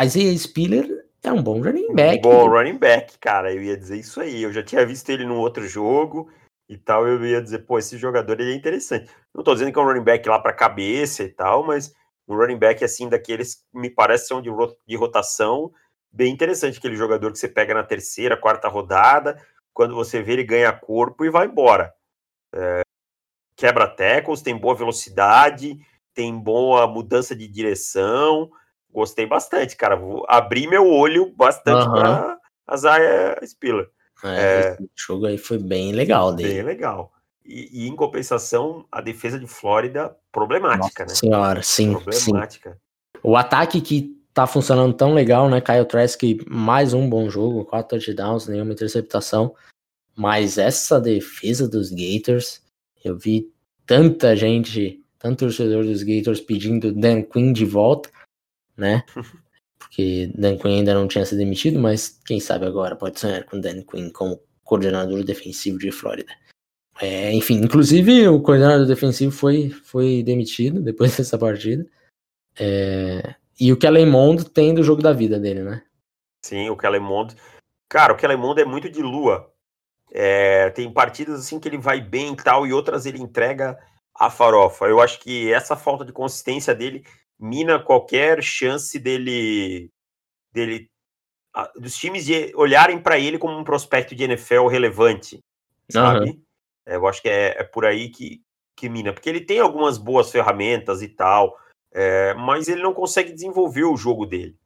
Isaiah 0.00 0.38
Spiller 0.38 1.04
é 1.22 1.30
um 1.30 1.42
bom 1.42 1.60
running 1.60 1.94
back. 1.94 2.26
Um 2.26 2.30
bom 2.30 2.48
running 2.48 2.78
back, 2.78 3.18
cara. 3.18 3.52
Eu 3.52 3.62
ia 3.62 3.76
dizer 3.76 3.98
isso 3.98 4.18
aí. 4.18 4.42
Eu 4.42 4.50
já 4.50 4.62
tinha 4.62 4.86
visto 4.86 5.10
ele 5.10 5.26
num 5.26 5.40
outro 5.40 5.68
jogo 5.68 6.32
e 6.70 6.78
tal. 6.78 7.06
Eu 7.06 7.22
ia 7.22 7.42
dizer, 7.42 7.66
pô, 7.66 7.78
esse 7.78 7.98
jogador 7.98 8.40
ele 8.40 8.52
é 8.52 8.56
interessante. 8.56 9.10
Não 9.34 9.44
tô 9.44 9.52
dizendo 9.52 9.70
que 9.70 9.78
é 9.78 9.82
um 9.82 9.84
running 9.84 10.02
back 10.02 10.26
lá 10.26 10.38
para 10.38 10.54
cabeça 10.54 11.22
e 11.22 11.28
tal, 11.28 11.62
mas 11.62 11.92
um 12.26 12.34
running 12.34 12.58
back 12.58 12.82
assim 12.82 13.10
daqueles 13.10 13.62
me 13.74 13.90
parece 13.90 14.28
são 14.28 14.40
de, 14.40 14.48
de 14.88 14.96
rotação 14.96 15.70
bem 16.10 16.32
interessante. 16.32 16.78
Aquele 16.78 16.96
jogador 16.96 17.30
que 17.30 17.38
você 17.38 17.46
pega 17.48 17.74
na 17.74 17.84
terceira, 17.84 18.38
quarta 18.38 18.68
rodada, 18.68 19.38
quando 19.74 19.94
você 19.94 20.22
vê 20.22 20.32
ele 20.32 20.44
ganha 20.44 20.72
corpo 20.72 21.26
e 21.26 21.30
vai 21.30 21.46
embora. 21.46 21.92
É, 22.54 22.82
quebra 23.56 23.86
tackles, 23.86 24.42
tem 24.42 24.56
boa 24.56 24.74
velocidade, 24.74 25.78
tem 26.14 26.38
boa 26.38 26.86
mudança 26.86 27.34
de 27.34 27.48
direção 27.48 28.50
gostei 28.92 29.26
bastante, 29.26 29.76
cara. 29.76 29.96
Vou 29.96 30.24
abrir 30.28 30.68
meu 30.68 30.86
olho 30.86 31.32
bastante 31.34 31.88
uhum. 31.88 31.94
para 31.94 32.38
a 32.66 32.76
Zaya 32.76 33.40
Spiller. 33.44 33.88
É, 34.24 34.28
é, 34.28 34.78
jogo 34.94 35.26
aí 35.26 35.38
foi 35.38 35.58
bem 35.58 35.92
legal 35.92 36.32
dele. 36.32 36.54
Bem 36.54 36.62
legal. 36.62 37.12
E, 37.44 37.84
e, 37.84 37.88
em 37.88 37.96
compensação, 37.96 38.86
a 38.92 39.00
defesa 39.00 39.38
de 39.38 39.48
Flórida 39.48 40.14
problemática, 40.30 41.02
Nossa 41.02 41.14
né? 41.14 41.18
Senhora, 41.18 41.62
sim. 41.62 41.92
Problemática. 41.92 42.72
Sim. 42.72 43.20
O 43.20 43.36
ataque 43.36 43.80
que 43.80 44.16
tá 44.32 44.46
funcionando 44.46 44.94
tão 44.94 45.12
legal, 45.12 45.48
né? 45.48 45.60
Kyle 45.60 45.84
Trask, 45.84 46.22
mais 46.46 46.94
um 46.94 47.08
bom 47.08 47.28
jogo, 47.28 47.64
quatro 47.64 47.98
touchdowns, 47.98 48.46
nenhuma 48.46 48.72
interceptação. 48.72 49.54
Mas 50.16 50.58
essa 50.58 51.00
defesa 51.00 51.68
dos 51.68 51.90
Gators, 51.90 52.62
eu 53.04 53.16
vi 53.16 53.50
tanta 53.86 54.36
gente, 54.36 55.02
tanto 55.18 55.40
torcedor 55.40 55.84
dos 55.84 56.02
Gators 56.02 56.40
pedindo 56.40 56.92
Dan 56.92 57.22
Quinn 57.22 57.52
de 57.52 57.64
volta 57.64 58.10
né? 58.76 59.04
Porque 59.78 60.30
Dan 60.34 60.56
Quinn 60.56 60.78
ainda 60.78 60.94
não 60.94 61.06
tinha 61.06 61.24
sido 61.24 61.38
demitido, 61.38 61.78
mas 61.78 62.20
quem 62.24 62.40
sabe 62.40 62.66
agora 62.66 62.96
pode 62.96 63.18
sonhar 63.20 63.44
com 63.44 63.60
Dan 63.60 63.82
Quinn 63.82 64.10
como 64.10 64.40
coordenador 64.64 65.22
defensivo 65.24 65.78
de 65.78 65.90
Flórida. 65.90 66.32
É, 67.00 67.32
enfim, 67.32 67.56
inclusive 67.56 68.28
o 68.28 68.40
coordenador 68.40 68.86
defensivo 68.86 69.32
foi, 69.32 69.70
foi 69.70 70.22
demitido 70.22 70.80
depois 70.80 71.14
dessa 71.16 71.36
partida. 71.36 71.86
É, 72.58 73.34
e 73.58 73.72
o 73.72 73.76
Kellen 73.76 74.06
Mond 74.06 74.50
tem 74.50 74.74
do 74.74 74.82
jogo 74.82 75.02
da 75.02 75.12
vida 75.12 75.38
dele, 75.38 75.62
né? 75.62 75.82
Sim, 76.44 76.68
o 76.70 76.76
Kellen 76.76 77.00
Mond. 77.00 77.34
Cara, 77.88 78.12
o 78.12 78.16
Kellen 78.16 78.38
Mond 78.38 78.60
é 78.60 78.64
muito 78.64 78.90
de 78.90 79.02
lua. 79.02 79.51
É, 80.14 80.70
tem 80.70 80.92
partidas 80.92 81.40
assim 81.40 81.58
que 81.58 81.66
ele 81.66 81.78
vai 81.78 82.00
bem 82.00 82.34
e 82.34 82.36
tal, 82.36 82.66
e 82.66 82.72
outras 82.72 83.06
ele 83.06 83.20
entrega 83.20 83.78
a 84.14 84.28
farofa. 84.30 84.86
Eu 84.86 85.00
acho 85.00 85.18
que 85.20 85.52
essa 85.52 85.74
falta 85.74 86.04
de 86.04 86.12
consistência 86.12 86.74
dele 86.74 87.04
mina 87.38 87.78
qualquer 87.78 88.42
chance 88.42 88.98
dele, 88.98 89.90
dele 90.52 90.88
dos 91.76 91.96
times 91.96 92.24
de 92.24 92.52
olharem 92.54 92.98
para 93.02 93.18
ele 93.18 93.38
como 93.38 93.58
um 93.58 93.64
prospecto 93.64 94.14
de 94.14 94.24
NFL 94.24 94.68
relevante, 94.68 95.40
sabe? 95.90 96.30
Uhum. 96.30 96.42
Eu 96.86 97.06
acho 97.06 97.20
que 97.20 97.28
é, 97.28 97.60
é, 97.60 97.64
por 97.64 97.84
aí 97.84 98.08
que, 98.08 98.42
que 98.76 98.88
mina, 98.88 99.12
porque 99.12 99.28
ele 99.28 99.40
tem 99.40 99.58
algumas 99.58 99.98
boas 99.98 100.30
ferramentas 100.30 101.02
e 101.02 101.08
tal, 101.08 101.56
é, 101.92 102.32
mas 102.34 102.68
ele 102.68 102.82
não 102.82 102.94
consegue 102.94 103.32
desenvolver 103.32 103.84
o 103.84 103.96
jogo 103.96 104.24
dele, 104.24 104.56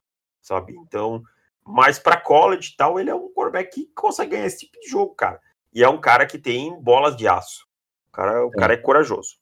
sabe? 0.41 0.75
Então, 0.77 1.23
mas 1.67 1.99
para 1.99 2.21
college 2.21 2.73
e 2.73 2.77
tal, 2.77 3.01
ele 3.01 3.11
é 3.11 3.15
um 3.15 3.29
quarterback 3.33 3.71
que 3.75 3.91
consegue 3.95 4.33
ganhar 4.33 4.47
esse 4.47 4.61
tipo 4.61 4.79
de 4.81 4.89
jogo, 4.89 5.15
cara. 5.15 5.41
E 5.75 5.83
é 5.83 5.89
um 5.89 6.01
cara 6.01 6.25
que 6.25 6.39
tem 6.39 6.81
bolas 6.81 7.17
de 7.17 7.27
aço. 7.27 7.67
O 8.09 8.13
cara, 8.13 8.47
o 8.47 8.51
é. 8.51 8.57
cara 8.57 8.75
é 8.75 8.77
corajoso. 8.77 9.37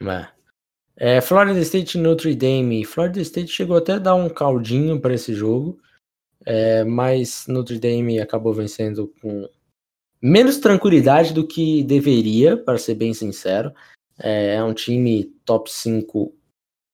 É. 0.00 0.28
É, 0.94 1.20
Florida 1.20 1.58
State 1.60 1.96
e 1.96 2.00
Notre 2.00 2.34
Dame. 2.34 2.84
Florida 2.84 3.20
State 3.20 3.50
chegou 3.50 3.76
até 3.76 3.94
a 3.94 3.98
dar 3.98 4.14
um 4.14 4.28
caldinho 4.28 5.00
para 5.00 5.14
esse 5.14 5.32
jogo, 5.32 5.80
é, 6.44 6.84
mas 6.84 7.46
Notre 7.48 7.78
Dame 7.78 8.20
acabou 8.20 8.52
vencendo 8.52 9.12
com 9.20 9.48
menos 10.20 10.58
tranquilidade 10.58 11.32
do 11.32 11.46
que 11.46 11.82
deveria, 11.82 12.56
para 12.56 12.76
ser 12.76 12.94
bem 12.94 13.14
sincero. 13.14 13.72
É, 14.20 14.56
é 14.56 14.62
um 14.62 14.74
time 14.74 15.24
top 15.44 15.72
5 15.72 16.34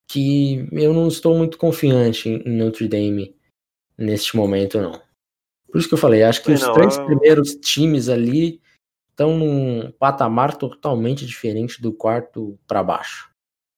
que 0.07 0.67
eu 0.73 0.95
não 0.95 1.09
estou 1.09 1.37
muito 1.37 1.59
confiante 1.59 2.29
em 2.29 2.57
Notre 2.57 2.89
Dame 2.89 3.37
neste 3.99 4.37
momento, 4.37 4.81
não. 4.81 4.93
Por 5.71 5.79
isso 5.79 5.89
que 5.89 5.95
eu 5.95 5.99
falei, 5.99 6.23
acho 6.23 6.43
que 6.43 6.53
os 6.53 6.63
não, 6.63 6.73
três 6.73 6.97
eu... 6.97 7.05
primeiros 7.05 7.55
times 7.57 8.09
ali 8.09 8.63
estão 9.11 9.37
num 9.37 9.91
patamar 9.99 10.57
totalmente 10.57 11.27
diferente 11.27 11.83
do 11.83 11.93
quarto 11.93 12.59
para 12.67 12.83
baixo. 12.83 13.31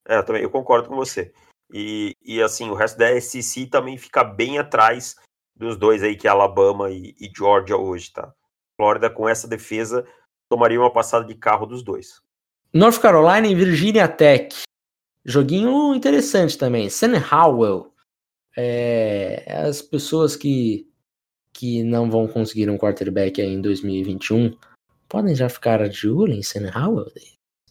É, 0.07 0.19
eu 0.19 0.25
também, 0.25 0.43
eu 0.43 0.51
concordo 0.51 0.89
com 0.89 0.97
você. 0.97 1.33
E, 1.73 2.15
e 2.23 2.43
assim, 2.43 2.69
o 2.69 2.75
resto 2.75 2.99
da 2.99 3.19
SEC 3.21 3.67
também 3.71 3.97
fica 3.97 4.23
bem 4.23 4.59
atrás 4.59 5.17
dos 5.57 5.77
dois 5.77 6.03
aí, 6.03 6.17
que 6.17 6.27
é 6.27 6.31
Alabama 6.31 6.91
e, 6.91 7.15
e 7.19 7.31
Georgia 7.35 7.77
hoje, 7.77 8.13
tá? 8.13 8.33
Flórida, 8.77 9.11
com 9.11 9.29
essa 9.29 9.47
defesa, 9.47 10.07
tomaria 10.49 10.81
uma 10.81 10.93
passada 10.93 11.25
de 11.25 11.35
carro 11.35 11.67
dos 11.67 11.83
dois. 11.83 12.21
North 12.73 13.01
Carolina 13.01 13.47
e 13.47 13.55
Virginia 13.55 14.09
Tech. 14.09 14.55
Joguinho 15.25 15.95
interessante 15.95 16.57
também. 16.57 16.89
Sam 16.89 17.13
Howell. 17.31 17.93
É, 18.57 19.45
as 19.67 19.81
pessoas 19.81 20.37
que, 20.37 20.89
que 21.53 21.83
não 21.83 22.11
vão 22.11 22.27
conseguir 22.27 22.69
um 22.69 22.79
quarterback 22.79 23.41
aí 23.41 23.49
em 23.49 23.61
2021 23.61 24.57
podem 25.09 25.35
já 25.35 25.49
ficar 25.49 25.89
de 25.89 26.09
olho 26.09 26.33
em 26.33 26.43
Sam 26.43 26.71
Howell? 26.75 27.13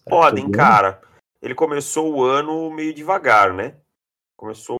Podem, 0.05 0.49
cara. 0.51 1.01
Ele 1.41 1.55
começou 1.55 2.13
o 2.13 2.23
ano 2.23 2.69
meio 2.71 2.93
devagar, 2.93 3.53
né? 3.53 3.75
Começou 4.36 4.77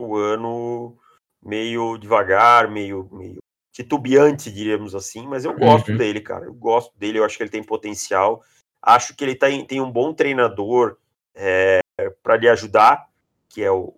o 0.00 0.16
ano 0.16 0.96
meio 1.42 1.96
devagar, 1.98 2.70
meio, 2.70 3.08
meio 3.12 3.38
titubeante, 3.72 4.50
diríamos 4.50 4.94
assim, 4.94 5.26
mas 5.26 5.44
eu 5.44 5.56
gosto 5.56 5.92
uhum. 5.92 5.96
dele, 5.96 6.20
cara. 6.20 6.46
Eu 6.46 6.54
gosto 6.54 6.96
dele, 6.98 7.18
eu 7.18 7.24
acho 7.24 7.36
que 7.36 7.42
ele 7.42 7.50
tem 7.50 7.62
potencial. 7.62 8.42
Acho 8.82 9.14
que 9.14 9.24
ele 9.24 9.34
tem, 9.34 9.64
tem 9.64 9.80
um 9.80 9.90
bom 9.90 10.12
treinador 10.12 10.96
é, 11.34 11.80
para 12.22 12.36
lhe 12.36 12.48
ajudar, 12.48 13.08
que 13.48 13.62
é 13.62 13.70
o, 13.70 13.94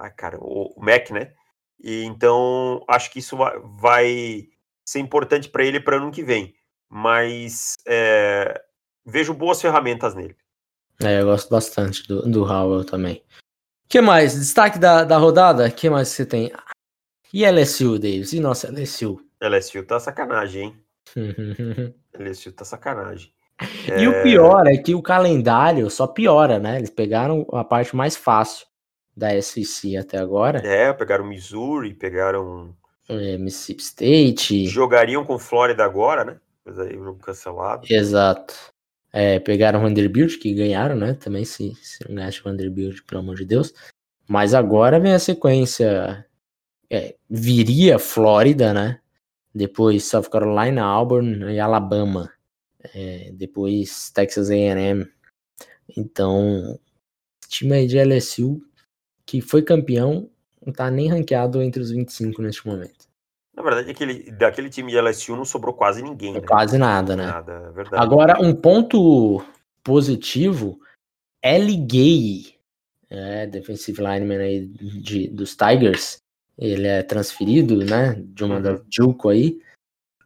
ah, 0.00 0.10
cara, 0.10 0.38
o, 0.40 0.74
Mac, 0.78 1.10
né? 1.10 1.32
E 1.78 2.04
então 2.04 2.82
acho 2.88 3.10
que 3.12 3.18
isso 3.18 3.36
vai, 3.36 3.58
vai 3.58 4.48
ser 4.84 5.00
importante 5.00 5.48
para 5.48 5.64
ele 5.64 5.78
para 5.78 5.96
ano 5.96 6.10
que 6.10 6.22
vem. 6.22 6.54
Mas 6.88 7.76
é, 7.86 8.60
vejo 9.04 9.34
boas 9.34 9.60
ferramentas 9.60 10.14
nele. 10.14 10.36
É, 11.02 11.20
eu 11.20 11.26
gosto 11.26 11.50
bastante 11.50 12.06
do, 12.08 12.22
do 12.22 12.44
Howell 12.44 12.84
também. 12.84 13.22
O 13.84 13.88
que 13.88 14.00
mais? 14.00 14.34
Destaque 14.34 14.78
da, 14.78 15.04
da 15.04 15.16
rodada? 15.18 15.66
O 15.66 15.72
que 15.72 15.88
mais 15.88 16.08
você 16.08 16.26
tem? 16.26 16.50
E 17.32 17.48
LSU, 17.48 17.98
Davis? 17.98 18.32
E 18.32 18.40
nossa, 18.40 18.70
LSU? 18.70 19.20
LSU 19.40 19.84
tá 19.84 20.00
sacanagem, 20.00 20.62
hein? 20.62 20.84
LSU 22.18 22.52
tá 22.52 22.64
sacanagem. 22.64 23.32
E 23.86 24.04
é... 24.04 24.08
o 24.08 24.22
pior 24.22 24.66
é 24.66 24.76
que 24.76 24.94
o 24.94 25.02
calendário 25.02 25.88
só 25.90 26.06
piora, 26.06 26.58
né? 26.58 26.78
Eles 26.78 26.90
pegaram 26.90 27.46
a 27.52 27.62
parte 27.62 27.94
mais 27.94 28.16
fácil 28.16 28.66
da 29.16 29.40
SEC 29.40 29.96
até 29.96 30.18
agora. 30.18 30.60
É, 30.66 30.92
pegaram 30.92 31.24
Missouri, 31.24 31.94
pegaram 31.94 32.74
é, 33.08 33.36
Mississippi 33.36 33.82
State. 33.82 34.66
Jogariam 34.66 35.24
com 35.24 35.38
Flórida 35.38 35.84
agora, 35.84 36.24
né? 36.24 36.36
Mas 36.64 36.78
aí 36.78 36.96
o 36.96 37.04
jogo 37.04 37.18
cancelado. 37.18 37.86
Exato. 37.90 38.54
É, 39.12 39.40
pegaram 39.40 39.80
Vanderbilt, 39.80 40.38
que 40.38 40.54
ganharam, 40.54 40.94
né? 40.94 41.14
Também 41.14 41.44
se, 41.44 41.74
se 41.82 42.08
não 42.08 42.14
ganhasse 42.14 42.42
Vanderbilt, 42.42 43.00
pelo 43.06 43.20
amor 43.20 43.36
de 43.36 43.44
Deus. 43.44 43.74
Mas 44.28 44.54
agora 44.54 45.00
vem 45.00 45.12
a 45.12 45.18
sequência 45.18 46.24
é, 46.88 47.16
viria 47.28 47.98
Flórida, 47.98 48.72
né? 48.72 49.00
Depois 49.52 50.04
South 50.04 50.30
Carolina, 50.30 50.84
Auburn 50.84 51.52
e 51.52 51.58
Alabama. 51.58 52.32
É, 52.94 53.32
depois 53.32 54.10
Texas 54.10 54.50
A&M. 54.50 55.04
Então, 55.96 56.78
time 57.48 57.74
aí 57.74 57.86
de 57.88 57.98
LSU 57.98 58.62
que 59.30 59.40
foi 59.40 59.62
campeão 59.62 60.28
não 60.64 60.72
tá 60.72 60.90
nem 60.90 61.08
ranqueado 61.08 61.62
entre 61.62 61.80
os 61.80 61.92
25 61.92 62.42
neste 62.42 62.66
momento. 62.66 63.08
Na 63.54 63.62
verdade, 63.62 63.88
aquele, 63.88 64.28
daquele 64.32 64.68
time 64.68 64.90
de 64.90 65.00
LSU 65.00 65.36
não 65.36 65.44
sobrou 65.44 65.72
quase 65.72 66.02
ninguém. 66.02 66.32
Né? 66.32 66.40
Quase 66.40 66.76
nada, 66.76 67.14
né? 67.14 67.26
Nada, 67.26 67.52
é 67.52 67.70
verdade. 67.70 68.02
Agora, 68.02 68.40
um 68.42 68.52
ponto 68.52 69.40
positivo, 69.84 70.80
L. 71.40 71.76
Gay, 71.76 72.56
é, 73.08 73.46
defensive 73.46 74.02
lineman 74.02 74.38
aí 74.38 74.66
de, 74.66 75.28
dos 75.28 75.54
Tigers, 75.54 76.16
ele 76.58 76.88
é 76.88 77.00
transferido, 77.04 77.84
né, 77.84 78.20
de 78.20 78.42
uma 78.42 78.60
da 78.60 78.72
uhum. 78.72 78.84
Juco 78.90 79.28
aí. 79.28 79.60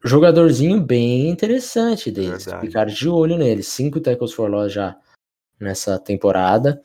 Jogadorzinho 0.02 0.80
bem 0.80 1.28
interessante 1.28 2.10
deles. 2.10 2.46
Ficar 2.60 2.86
de 2.86 3.08
olho 3.08 3.36
nele. 3.36 3.62
Cinco 3.62 4.00
tackles 4.00 4.32
for 4.32 4.50
loss 4.50 4.72
já 4.72 4.96
nessa 5.60 5.98
temporada. 5.98 6.82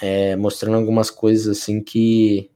É, 0.00 0.34
mostrando 0.36 0.76
algumas 0.76 1.10
coisas 1.10 1.58
assim 1.58 1.82
que, 1.82 2.50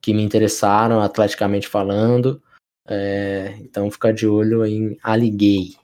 que 0.00 0.12
me 0.12 0.22
interessaram, 0.22 1.00
atleticamente 1.00 1.68
falando. 1.68 2.42
É, 2.88 3.56
então 3.60 3.90
ficar 3.90 4.12
de 4.12 4.26
olho 4.26 4.64
em 4.64 4.96
Aliguei. 5.02 5.76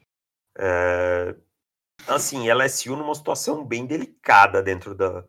É, 0.57 1.34
assim, 2.07 2.51
LSU 2.51 2.97
numa 2.97 3.14
situação 3.14 3.64
bem 3.64 3.86
delicada 3.86 4.62
dentro 4.62 4.95
da, 4.95 5.24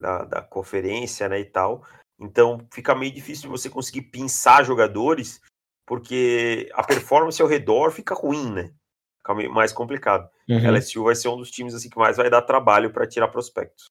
da, 0.00 0.24
da 0.24 0.42
conferência, 0.42 1.28
né, 1.28 1.40
e 1.40 1.44
tal. 1.44 1.84
Então 2.18 2.66
fica 2.72 2.94
meio 2.94 3.12
difícil 3.12 3.50
você 3.50 3.68
conseguir 3.70 4.02
pensar 4.02 4.64
jogadores, 4.64 5.40
porque 5.86 6.68
a 6.74 6.82
performance 6.82 7.40
ao 7.40 7.48
redor 7.48 7.90
fica 7.92 8.14
ruim, 8.14 8.50
né? 8.50 8.72
Fica 9.18 9.34
meio 9.34 9.52
mais 9.52 9.72
complicado. 9.72 10.28
Uhum. 10.48 10.70
LSU 10.70 11.04
vai 11.04 11.14
ser 11.14 11.28
um 11.28 11.36
dos 11.36 11.50
times 11.50 11.74
assim 11.74 11.88
que 11.88 11.98
mais 11.98 12.16
vai 12.16 12.28
dar 12.28 12.42
trabalho 12.42 12.92
para 12.92 13.06
tirar 13.06 13.28
prospectos. 13.28 13.90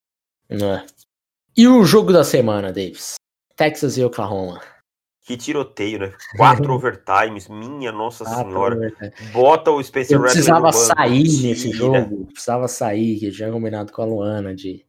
É. 0.49 0.85
E 1.57 1.67
o 1.67 1.83
jogo 1.83 2.13
da 2.13 2.23
semana, 2.23 2.71
Davis? 2.71 3.15
Texas 3.55 3.97
e 3.97 4.03
Oklahoma. 4.03 4.61
Que 5.23 5.35
tiroteio, 5.35 5.97
né? 5.97 6.13
Quatro 6.37 6.71
overtimes, 6.71 7.47
minha 7.47 7.91
nossa 7.91 8.23
senhora. 8.23 8.93
Bota 9.33 9.71
o 9.71 9.83
Spencer 9.83 10.17
Rattler 10.17 10.33
precisava 10.33 10.71
sair 10.71 11.41
nesse 11.41 11.71
jogo, 11.71 12.27
precisava 12.27 12.67
sair, 12.67 13.17
que 13.17 13.25
eu 13.25 13.31
tinha 13.31 13.51
combinado 13.51 13.91
com 13.91 14.03
a 14.03 14.05
Luana 14.05 14.53
de, 14.53 14.85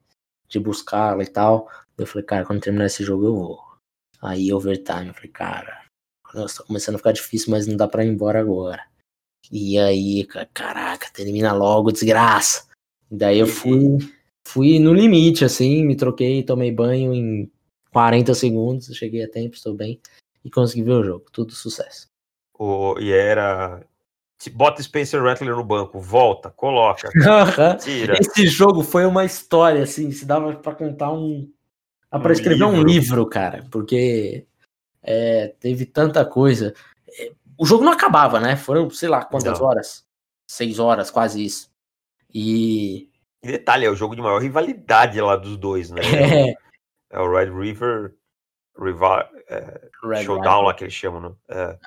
de 0.46 0.60
buscá-la 0.60 1.22
e 1.22 1.26
tal. 1.26 1.70
Eu 1.96 2.06
falei, 2.06 2.26
cara, 2.26 2.44
quando 2.44 2.60
terminar 2.60 2.84
esse 2.84 3.02
jogo 3.02 3.24
eu 3.24 3.34
vou. 3.34 3.58
Aí 4.20 4.52
overtime, 4.52 5.08
eu 5.08 5.14
falei, 5.14 5.30
cara, 5.30 5.84
nossa, 6.34 6.58
tá 6.58 6.66
começando 6.66 6.96
a 6.96 6.98
ficar 6.98 7.12
difícil, 7.12 7.50
mas 7.50 7.66
não 7.66 7.78
dá 7.78 7.88
pra 7.88 8.04
ir 8.04 8.08
embora 8.08 8.40
agora. 8.40 8.84
E 9.50 9.78
aí, 9.78 10.26
caraca, 10.52 11.08
termina 11.14 11.54
logo, 11.54 11.90
desgraça. 11.90 12.68
E 13.10 13.16
daí 13.16 13.38
eu 13.38 13.46
fui, 13.46 13.98
fui 14.48 14.78
no 14.78 14.92
limite, 14.92 15.44
assim, 15.44 15.84
me 15.84 15.96
troquei, 15.96 16.42
tomei 16.42 16.72
banho 16.72 17.12
em 17.12 17.50
40 17.92 18.34
segundos, 18.34 18.96
cheguei 18.96 19.24
a 19.24 19.30
tempo, 19.30 19.54
estou 19.54 19.74
bem, 19.74 20.00
e 20.44 20.50
consegui 20.50 20.82
ver 20.82 20.92
o 20.92 21.04
jogo. 21.04 21.26
Tudo 21.32 21.52
sucesso. 21.52 22.08
Oh, 22.58 22.96
e 22.98 23.12
era. 23.12 23.82
Bota 24.52 24.82
Spencer 24.82 25.22
Rattler 25.22 25.54
no 25.54 25.64
banco, 25.64 26.00
volta, 26.00 26.50
coloca. 26.50 27.10
tira. 27.82 28.16
Esse 28.20 28.46
jogo 28.46 28.82
foi 28.82 29.04
uma 29.04 29.24
história, 29.24 29.82
assim, 29.82 30.10
se 30.12 30.24
dava 30.24 30.54
para 30.54 30.74
contar 30.74 31.12
um, 31.12 31.50
Dá 32.10 32.18
pra 32.18 32.32
escrever 32.32 32.64
livro. 32.64 32.68
um 32.68 32.82
livro, 32.82 33.26
cara, 33.26 33.66
porque 33.70 34.46
é, 35.02 35.48
teve 35.60 35.84
tanta 35.84 36.24
coisa. 36.24 36.74
O 37.56 37.66
jogo 37.66 37.84
não 37.84 37.92
acabava, 37.92 38.40
né? 38.40 38.56
Foram, 38.56 38.88
sei 38.90 39.08
lá, 39.08 39.24
quantas 39.24 39.60
não. 39.60 39.66
horas? 39.66 40.04
Seis 40.50 40.78
horas, 40.78 41.10
quase 41.10 41.44
isso. 41.44 41.70
E. 42.32 43.10
E 43.42 43.48
detalhe, 43.48 43.86
é 43.86 43.90
o 43.90 43.96
jogo 43.96 44.16
de 44.16 44.22
maior 44.22 44.40
rivalidade 44.40 45.20
lá 45.20 45.36
dos 45.36 45.56
dois, 45.56 45.90
né? 45.90 46.00
É, 47.10 47.16
é 47.16 47.20
o 47.20 47.30
Red 47.30 47.50
River 47.50 48.14
Rival, 48.78 49.26
é, 49.48 49.80
Red 50.04 50.24
Showdown 50.24 50.62
lá 50.62 50.74
que 50.74 50.84
eles 50.84 50.94
chamam, 50.94 51.20
né? 51.20 51.32
É. 51.48 51.78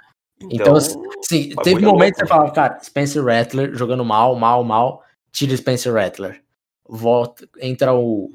Então, 0.42 0.76
então 0.76 0.80
sim, 1.22 1.54
teve 1.64 1.86
momentos 1.86 2.20
que 2.20 2.26
você 2.26 2.28
falava, 2.28 2.52
cara, 2.52 2.80
Spencer 2.82 3.24
Rattler 3.24 3.76
jogando 3.76 4.04
mal, 4.04 4.36
mal, 4.36 4.64
mal, 4.64 5.04
tira 5.32 5.56
Spencer 5.56 5.94
Rattler. 5.94 6.42
Volta, 6.90 7.48
entra 7.60 7.94
o 7.94 8.34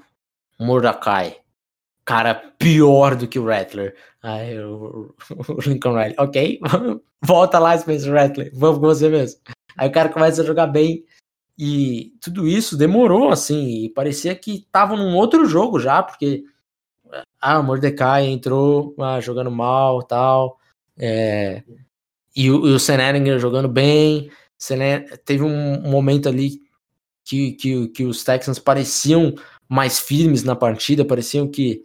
Mordecai 0.59 1.37
cara 2.07 2.35
pior 2.35 3.17
do 3.17 3.27
que 3.27 3.39
o 3.39 3.45
Rattler. 3.45 3.95
Aí 4.23 4.59
o, 4.59 5.15
o 5.49 5.61
Lincoln 5.69 5.95
Riley, 5.95 6.15
ok, 6.19 6.61
volta 7.21 7.59
lá, 7.59 7.77
Spencer 7.77 8.15
Rattler, 8.15 8.51
vamos 8.55 8.79
com 8.79 8.87
você 8.87 9.11
mesmo. 9.11 9.41
Aí 9.77 9.89
o 9.89 9.93
cara 9.93 10.09
começa 10.09 10.41
a 10.41 10.47
jogar 10.47 10.69
bem. 10.69 11.05
E 11.59 12.13
tudo 12.21 12.47
isso 12.47 12.77
demorou, 12.77 13.31
assim, 13.31 13.85
e 13.85 13.91
parecia 13.91 14.35
que 14.35 14.67
tava 14.71 14.97
num 14.97 15.17
outro 15.17 15.47
jogo 15.47 15.81
já, 15.81 16.03
porque 16.03 16.45
ah, 17.41 17.61
o 17.61 17.63
Mordecai 17.63 18.27
entrou 18.27 18.95
ah, 18.99 19.21
jogando 19.21 19.51
mal 19.51 20.03
tal. 20.03 20.59
É, 20.99 21.63
e, 22.35 22.47
e 22.47 22.51
o 22.51 22.79
Seneringer 22.79 23.39
jogando 23.39 23.69
bem. 23.69 24.31
teve 25.25 25.43
um 25.43 25.81
momento 25.81 26.29
ali 26.29 26.61
que, 27.25 27.53
que, 27.53 27.89
que 27.89 28.05
os 28.05 28.23
Texans 28.23 28.59
pareciam 28.59 29.35
mais 29.69 29.99
firmes 29.99 30.45
na 30.45 30.55
partida, 30.55 31.05
pareciam 31.05 31.49
que 31.49 31.83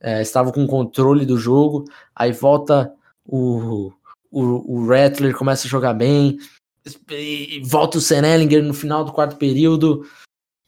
é, 0.00 0.22
estavam 0.22 0.52
com 0.52 0.66
controle 0.66 1.24
do 1.24 1.36
jogo, 1.36 1.84
aí 2.14 2.32
volta 2.32 2.92
o, 3.24 3.92
o, 4.30 4.80
o 4.80 4.88
Rattler, 4.88 5.36
começa 5.36 5.66
a 5.66 5.70
jogar 5.70 5.94
bem, 5.94 6.38
volta 7.62 7.98
o 7.98 8.00
Senelinger 8.00 8.62
no 8.62 8.74
final 8.74 9.04
do 9.04 9.12
quarto 9.12 9.36
período, 9.36 10.06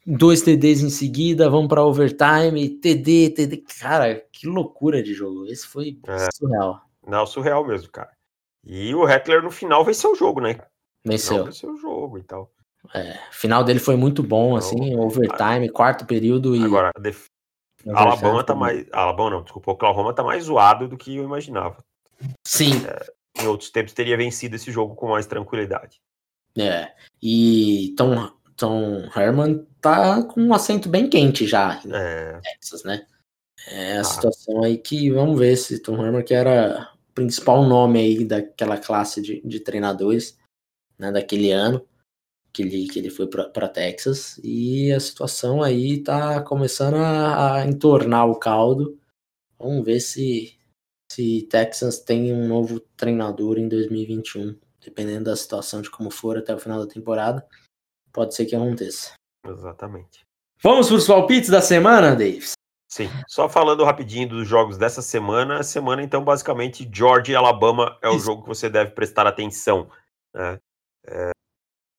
dois 0.07 0.43
TDs 0.43 0.83
em 0.83 0.91
seguida, 0.91 1.49
vamos 1.49 1.69
para 1.69 1.85
overtime, 1.85 2.69
TD, 2.69 3.31
TD, 3.31 3.65
cara, 3.81 4.25
que 4.33 4.47
loucura 4.47 5.03
de 5.03 5.15
jogo, 5.15 5.47
esse 5.47 5.67
foi 5.67 5.99
é. 6.07 6.29
surreal. 6.35 6.83
Não, 7.07 7.27
surreal 7.27 7.67
mesmo, 7.67 7.91
cara. 7.91 8.11
E 8.65 8.95
o 8.95 9.05
Rattler 9.05 9.43
no 9.43 9.51
final 9.51 9.85
venceu 9.85 10.13
o 10.13 10.17
jogo, 10.17 10.41
né? 10.41 10.61
Venceu. 11.05 11.39
Não, 11.39 11.45
venceu 11.47 11.71
o 11.73 11.77
jogo 11.77 12.19
e 12.19 12.23
tal. 12.23 12.51
É, 12.95 13.19
final 13.31 13.65
dele 13.65 13.79
foi 13.79 13.97
muito 13.97 14.23
bom, 14.23 14.57
assim, 14.57 14.97
overtime, 14.97 15.69
quarto 15.69 16.05
período 16.05 16.55
e. 16.57 16.65
Agora, 16.65 16.91
a, 16.95 17.01
def... 17.01 17.27
Alabama 17.89 18.45
tá 18.45 18.55
mais. 18.55 18.87
Alabama 18.93 19.31
não, 19.31 19.43
desculpa, 19.43 19.73
Oklahoma 19.73 20.13
tá 20.13 20.23
mais 20.23 20.45
zoado 20.45 20.89
do 20.89 20.97
que 20.97 21.17
eu 21.17 21.25
imaginava. 21.25 21.77
Sim. 22.47 22.85
É... 22.87 23.13
em 23.43 23.47
outros 23.49 23.71
tempos 23.71 23.93
teria 23.93 24.17
vencido 24.17 24.57
esse 24.57 24.71
jogo 24.71 24.95
com 24.95 25.09
mais 25.09 25.27
tranquilidade. 25.27 26.01
É, 26.57 26.93
e 27.23 27.95
Tom, 27.97 28.31
Tom 28.57 29.09
Herman 29.17 29.67
tá 29.81 30.23
com 30.23 30.41
um 30.43 30.55
assento 30.55 30.89
bem 30.89 31.09
quente 31.09 31.47
já 31.47 31.81
em 31.85 31.93
É, 31.93 32.41
Texas, 32.43 32.85
né? 32.85 33.07
É 33.67 33.99
a 33.99 34.01
Ah. 34.01 34.05
situação 34.05 34.63
aí 34.63 34.77
que 34.77 35.11
vamos 35.11 35.39
ver 35.39 35.57
se 35.57 35.79
Tom 35.79 36.05
Herman, 36.05 36.23
que 36.25 36.35
era 36.35 36.91
o 37.11 37.13
principal 37.15 37.65
nome 37.65 37.99
aí 38.01 38.25
daquela 38.25 38.77
classe 38.77 39.23
de, 39.23 39.41
de 39.45 39.61
treinadores, 39.61 40.39
né, 40.99 41.11
daquele 41.13 41.51
ano 41.53 41.87
que 42.53 42.63
ele, 42.63 42.87
que 42.87 42.99
ele 42.99 43.09
foi 43.09 43.27
para 43.27 43.69
Texas, 43.69 44.39
e 44.45 44.93
a 44.93 45.01
situação 45.01 45.63
aí 45.63 46.03
tá 46.03 46.43
começando 46.43 46.97
a, 46.97 47.55
a 47.57 47.67
entornar 47.67 48.27
o 48.27 48.39
caldo. 48.39 48.99
Vamos 49.59 49.83
ver 49.85 50.01
se, 50.01 50.55
se 51.13 51.47
Texas 51.51 51.99
tem 51.99 52.33
um 52.33 52.49
novo 52.49 52.81
treinador 52.97 53.59
em 53.59 53.69
2021, 53.69 54.59
dependendo 54.83 55.25
da 55.25 55.37
situação 55.37 55.83
de 55.83 55.91
como 55.91 56.11
for 56.11 56.39
até 56.39 56.55
o 56.55 56.59
final 56.59 56.81
da 56.81 56.91
temporada, 56.91 57.47
pode 58.11 58.35
ser 58.35 58.47
que 58.47 58.57
aconteça. 58.57 59.13
exatamente. 59.47 60.25
Vamos 60.63 60.87
para 60.89 60.97
os 60.97 61.07
palpites 61.07 61.51
da 61.51 61.61
semana, 61.61 62.17
Davis? 62.17 62.53
Sim, 62.89 63.09
só 63.29 63.49
falando 63.49 63.85
rapidinho 63.85 64.29
dos 64.29 64.49
jogos 64.49 64.79
dessa 64.79 65.03
semana, 65.03 65.59
a 65.59 65.63
semana 65.63 66.03
então 66.03 66.25
basicamente 66.25 66.89
Georgia 66.93 67.33
e 67.33 67.37
Alabama 67.37 67.99
é 68.03 68.09
o 68.09 68.17
Isso. 68.17 68.27
jogo 68.27 68.43
que 68.43 68.49
você 68.49 68.71
deve 68.71 68.93
prestar 68.93 69.27
atenção. 69.27 69.91
Né? 70.35 70.59
É, 71.07 71.31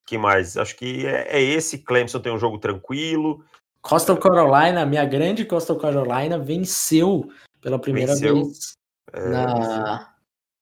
que 0.07 0.18
mais? 0.18 0.55
Acho 0.57 0.76
que 0.76 1.05
é, 1.05 1.38
é 1.38 1.41
esse. 1.41 1.80
Clemson 1.80 2.20
tem 2.20 2.34
um 2.34 2.39
jogo 2.39 2.57
tranquilo. 2.57 3.43
Coastal 3.82 4.18
Carolina, 4.18 4.86
minha 4.86 5.03
grande 5.03 5.45
Coastal 5.45 5.78
Carolina, 5.78 6.38
venceu 6.39 7.28
pela 7.59 7.80
primeira 7.80 8.14
Venceu. 8.14 8.36
vez 8.45 8.74
É, 9.11 9.27
na, 9.29 10.15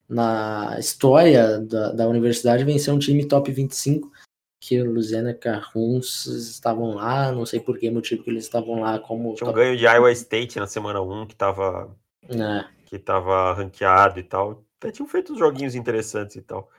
na 0.10 0.76
história 0.80 1.60
da, 1.60 1.92
da 1.92 2.08
universidade, 2.08 2.64
venceu 2.64 2.94
um 2.94 3.00
time 3.00 3.26
top 3.26 3.52
25, 3.52 4.12
que 4.60 4.82
o 4.82 4.92
Louisiana 4.92 5.34
Carruns 5.34 6.26
estavam 6.26 6.96
lá, 6.96 7.32
não 7.32 7.46
sei 7.46 7.60
por 7.60 7.78
que 7.78 7.90
motivo 7.90 8.24
que 8.24 8.30
eles 8.30 8.44
estavam 8.44 8.80
lá 8.82 9.00
como 9.00 9.34
Tinha 9.36 9.50
um 9.50 9.54
top, 9.54 9.64
ganho 9.64 9.78
de 9.78 9.86
Iowa 9.86 10.12
State 10.12 10.60
na 10.60 10.68
semana 10.68 11.02
1 11.02 11.28
que 11.28 11.36
tava, 11.36 11.96
né? 12.30 12.70
que 12.86 13.00
tava 13.00 13.54
ranqueado 13.54 14.20
e 14.20 14.24
tal. 14.24 14.64
Até 14.78 14.92
tinham 14.92 15.08
feito 15.08 15.34
uns 15.34 15.40
joguinhos 15.40 15.76
interessantes 15.76 16.36
e 16.36 16.42
tal. 16.42 16.70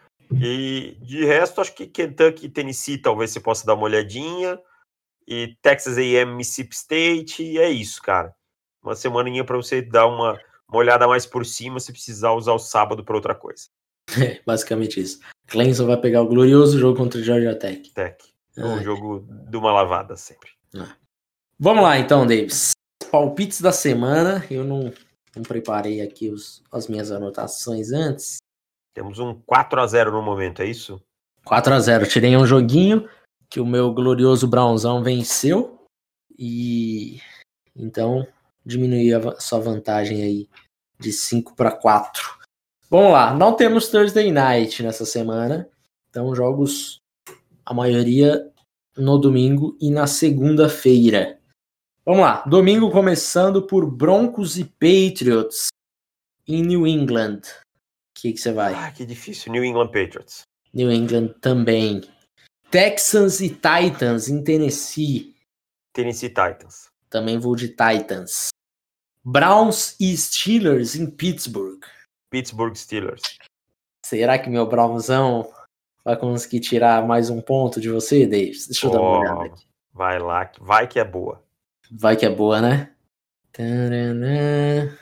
E 0.41 0.97
de 1.01 1.25
resto, 1.25 1.61
acho 1.61 1.75
que 1.75 1.87
Kentucky 1.87 2.47
e 2.47 2.49
Tennessee 2.49 2.99
talvez 2.99 3.31
você 3.31 3.41
possa 3.41 3.67
dar 3.67 3.75
uma 3.75 3.85
olhadinha. 3.85 4.59
E 5.27 5.57
Texas 5.63 5.97
A&M, 5.97 6.35
Mississippi 6.35 6.75
State, 6.75 7.43
e 7.43 7.59
é 7.59 7.71
isso, 7.71 8.03
cara. 8.03 8.35
Uma 8.83 8.97
semaninha 8.97 9.45
para 9.45 9.57
você 9.57 9.81
dar 9.81 10.07
uma, 10.07 10.39
uma 10.73 10.79
olhada 10.79 11.07
mais 11.07 11.27
por 11.27 11.45
cima 11.45 11.79
se 11.79 11.93
precisar 11.93 12.33
usar 12.33 12.53
o 12.53 12.59
sábado 12.59 13.05
para 13.05 13.15
outra 13.15 13.35
coisa. 13.35 13.67
É, 14.19 14.41
basicamente 14.45 15.01
isso. 15.01 15.21
Clemson 15.47 15.87
vai 15.87 15.97
pegar 15.97 16.23
o 16.23 16.27
glorioso 16.27 16.79
jogo 16.79 16.97
contra 16.97 17.21
o 17.21 17.23
Georgia 17.23 17.55
Tech. 17.55 17.91
Tech. 17.91 18.17
É 18.57 18.65
um 18.65 18.77
Ai. 18.77 18.83
jogo 18.83 19.27
de 19.49 19.57
uma 19.57 19.73
lavada 19.73 20.17
sempre. 20.17 20.51
Vamos 21.59 21.83
lá 21.83 21.99
então, 21.99 22.27
Davis. 22.27 22.73
Palpites 23.11 23.61
da 23.61 23.71
semana. 23.71 24.45
Eu 24.51 24.65
não, 24.65 24.93
não 25.37 25.43
preparei 25.43 26.01
aqui 26.01 26.29
os, 26.31 26.63
as 26.73 26.89
minhas 26.89 27.11
anotações 27.11 27.93
antes. 27.93 28.39
Temos 28.95 29.19
um 29.19 29.35
4 29.47 29.81
a 29.81 29.87
0 29.87 30.13
no 30.13 30.23
momento, 30.23 30.63
é 30.63 30.67
isso? 30.67 31.01
4 31.45 31.75
a 31.75 31.81
0 31.81 32.07
Tirei 32.07 32.37
um 32.37 32.47
joguinho 32.47 33.09
que 33.49 33.61
o 33.61 33.67
meu 33.67 33.93
glorioso 33.93 34.47
Brownzão 34.47 35.03
venceu. 35.03 35.79
E 36.39 37.21
então 37.77 38.27
diminuí 38.65 39.13
a 39.13 39.41
sua 39.41 39.59
vantagem 39.59 40.23
aí 40.23 40.49
de 40.99 41.13
5 41.13 41.55
para 41.55 41.73
4. 41.73 42.39
Vamos 42.89 43.13
lá, 43.13 43.35
não 43.35 43.55
temos 43.55 43.89
Thursday 43.89 44.31
Night 44.31 44.83
nessa 44.83 45.05
semana. 45.05 45.69
Então, 46.11 46.35
jogos, 46.35 47.01
a 47.65 47.73
maioria 47.73 48.51
no 48.97 49.19
domingo 49.19 49.77
e 49.81 49.91
na 49.91 50.07
segunda-feira. 50.07 51.39
Vamos 52.05 52.21
lá, 52.21 52.43
domingo 52.47 52.91
começando 52.91 53.67
por 53.67 53.91
Broncos 53.91 54.59
e 54.59 54.65
Patriots 54.65 55.69
em 56.47 56.63
New 56.63 56.87
England. 56.87 57.41
O 57.41 58.21
que 58.21 58.37
você 58.37 58.53
vai? 58.53 58.75
Ah, 58.75 58.91
que 58.91 59.07
difícil. 59.07 59.51
New 59.51 59.65
England 59.65 59.87
Patriots. 59.87 60.43
New 60.75 60.91
England 60.93 61.29
também. 61.41 62.03
Texans 62.71 63.41
e 63.41 63.51
Titans 63.51 64.29
em 64.29 64.43
Tennessee. 64.43 65.35
Tennessee 65.93 66.29
Titans. 66.29 66.92
Também 67.13 67.39
vou 67.39 67.55
de 67.55 67.69
Titans. 67.69 68.49
Browns 69.23 69.95
e 70.01 70.17
Steelers 70.17 70.97
em 70.97 71.09
Pittsburgh. 71.09 71.85
Pittsburgh 72.31 72.75
Steelers. 72.75 73.21
Será 74.05 74.39
que 74.39 74.49
meu 74.49 74.67
Brownzão 74.67 75.53
vai 76.03 76.17
conseguir 76.19 76.61
tirar 76.61 77.07
mais 77.07 77.29
um 77.29 77.41
ponto 77.43 77.81
de 77.83 77.91
você, 77.91 78.27
Davis? 78.27 78.67
Deixa 78.67 78.87
eu 78.87 78.91
dar 78.91 79.01
uma 79.01 79.19
olhada 79.21 79.45
aqui. 79.45 79.67
Vai 79.93 80.19
lá, 80.19 80.47
que- 80.47 80.63
vai 80.63 80.89
que 80.89 80.99
é 80.99 81.05
boa. 81.05 81.45
Vai 81.91 82.17
que 82.17 82.25
é 82.25 82.31
boa, 82.31 82.63
né? 82.63 82.95
Taranã. 83.53 84.97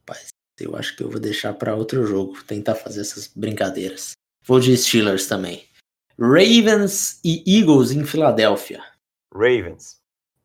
Rapaz, 0.00 0.28
eu 0.60 0.76
acho 0.76 0.94
que 0.94 1.02
eu 1.02 1.10
vou 1.10 1.18
deixar 1.18 1.54
para 1.54 1.74
outro 1.74 2.04
jogo. 2.06 2.42
Tentar 2.44 2.74
fazer 2.74 3.00
essas 3.00 3.26
brincadeiras. 3.26 4.12
Vou 4.44 4.60
de 4.60 4.76
Steelers 4.76 5.26
também. 5.26 5.66
Ravens 6.18 7.18
e 7.24 7.42
Eagles 7.46 7.90
em 7.92 8.04
Filadélfia. 8.04 8.84
Ravens. 9.34 9.96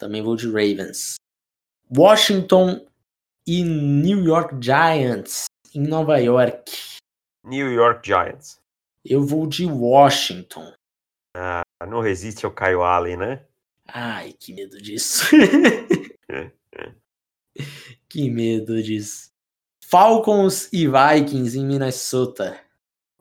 Também 0.02 0.22
vou 0.24 0.36
de 0.36 0.48
Ravens. 0.48 1.18
Washington 1.96 2.88
e 3.46 3.64
New 3.64 4.24
York 4.24 4.56
Giants 4.60 5.46
em 5.76 5.88
Nova 5.88 6.18
York. 6.18 6.72
New 7.46 7.72
York 7.72 8.08
Giants. 8.08 8.60
Eu 9.06 9.24
vou 9.24 9.46
de 9.46 9.68
Washington. 9.68 10.74
Ah, 11.38 11.62
não 11.88 12.02
resiste 12.02 12.48
ao 12.48 12.52
Kyle 12.52 12.82
Allen, 12.82 13.16
né? 13.16 13.46
Ai, 13.88 14.34
que 14.34 14.54
medo 14.54 14.82
disso. 14.82 15.24
que 18.10 18.32
medo 18.32 18.82
disso. 18.82 19.30
Falcons 19.86 20.68
e 20.74 20.88
Vikings 20.88 21.60
em 21.60 21.68
Minnesota. 21.68 22.60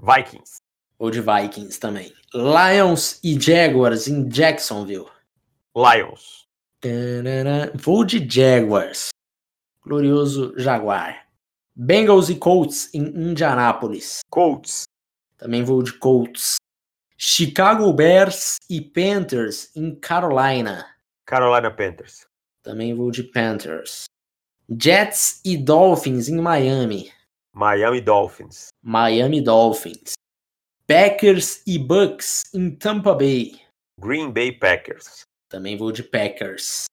Vikings. 0.00 0.62
Ou 0.98 1.10
de 1.10 1.20
Vikings 1.20 1.78
também. 1.78 2.10
Lions 2.32 3.20
e 3.22 3.38
Jaguars 3.38 4.08
em 4.08 4.26
Jacksonville. 4.30 5.10
Lions. 5.76 6.48
Tarará. 6.80 7.70
Vou 7.74 8.04
de 8.04 8.26
Jaguars. 8.28 9.08
Glorioso 9.84 10.54
Jaguar. 10.56 11.26
Bengals 11.76 12.28
e 12.30 12.36
Colts 12.36 12.92
em 12.94 13.02
Indianápolis. 13.02 14.20
Colts. 14.30 14.84
Também 15.36 15.62
vou 15.62 15.82
de 15.82 15.92
Colts. 15.92 16.56
Chicago 17.16 17.92
Bears 17.92 18.56
e 18.68 18.80
Panthers 18.80 19.74
em 19.76 19.94
Carolina. 19.94 20.86
Carolina 21.26 21.70
Panthers. 21.70 22.26
Também 22.62 22.94
vou 22.94 23.10
de 23.10 23.24
Panthers. 23.24 24.04
Jets 24.68 25.40
e 25.44 25.56
Dolphins 25.56 26.28
em 26.28 26.38
Miami. 26.38 27.12
Miami 27.52 28.00
Dolphins. 28.00 28.68
Miami 28.82 29.42
Dolphins. 29.42 30.12
Packers 30.86 31.62
e 31.66 31.78
Bucks 31.78 32.42
em 32.54 32.70
Tampa 32.70 33.14
Bay. 33.14 33.60
Green 33.98 34.32
Bay 34.32 34.52
Packers. 34.52 35.24
Também 35.50 35.76
vou 35.76 35.92
de 35.92 36.02
Packers. 36.02 36.84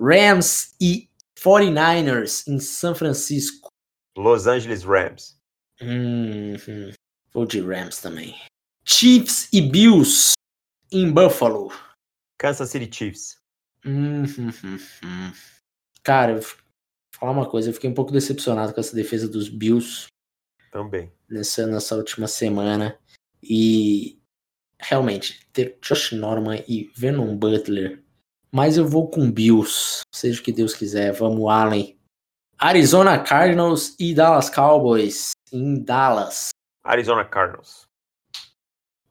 Rams 0.00 0.74
e 0.80 1.10
49ers 1.36 2.46
em 2.46 2.58
São 2.60 2.94
Francisco. 2.94 3.68
Los 4.16 4.46
Angeles 4.46 4.84
Rams. 4.84 5.36
Uhum. 5.82 6.92
Vou 7.32 7.44
de 7.44 7.60
Rams 7.60 8.00
também. 8.00 8.40
Chiefs 8.84 9.48
e 9.52 9.60
Bills 9.60 10.32
em 10.92 11.12
Buffalo. 11.12 11.72
Kansas 12.38 12.70
City 12.70 12.88
Chiefs. 12.96 13.36
Uhum. 13.84 15.32
Cara, 16.04 16.32
eu 16.32 16.40
vou 16.40 16.50
falar 17.18 17.32
uma 17.32 17.48
coisa, 17.48 17.68
eu 17.68 17.74
fiquei 17.74 17.90
um 17.90 17.94
pouco 17.94 18.12
decepcionado 18.12 18.72
com 18.72 18.80
essa 18.80 18.94
defesa 18.94 19.28
dos 19.28 19.48
Bills 19.48 20.06
Também. 20.70 21.12
nessa, 21.28 21.66
nessa 21.66 21.96
última 21.96 22.28
semana. 22.28 22.96
E 23.42 24.20
realmente, 24.78 25.44
ter 25.52 25.78
Josh 25.82 26.12
Norman 26.12 26.62
e 26.68 26.92
Vernon 26.94 27.36
Butler. 27.36 28.03
Mas 28.54 28.76
eu 28.76 28.86
vou 28.86 29.10
com 29.10 29.32
Bills, 29.32 30.02
seja 30.14 30.40
o 30.40 30.44
que 30.44 30.52
Deus 30.52 30.74
quiser. 30.74 31.12
Vamos, 31.12 31.50
Allen. 31.50 31.98
Arizona 32.56 33.18
Cardinals 33.18 33.96
e 33.98 34.14
Dallas 34.14 34.48
Cowboys 34.48 35.32
em 35.52 35.82
Dallas. 35.82 36.50
Arizona 36.84 37.24
Cardinals. 37.24 37.82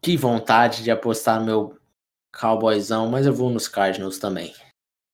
Que 0.01 0.15
vontade 0.15 0.81
de 0.81 0.89
apostar 0.89 1.41
no 1.41 1.45
meu 1.45 1.79
Cowboyzão, 2.31 3.09
mas 3.09 3.25
eu 3.25 3.33
vou 3.33 3.49
nos 3.49 3.67
Cardinals 3.67 4.17
também. 4.17 4.55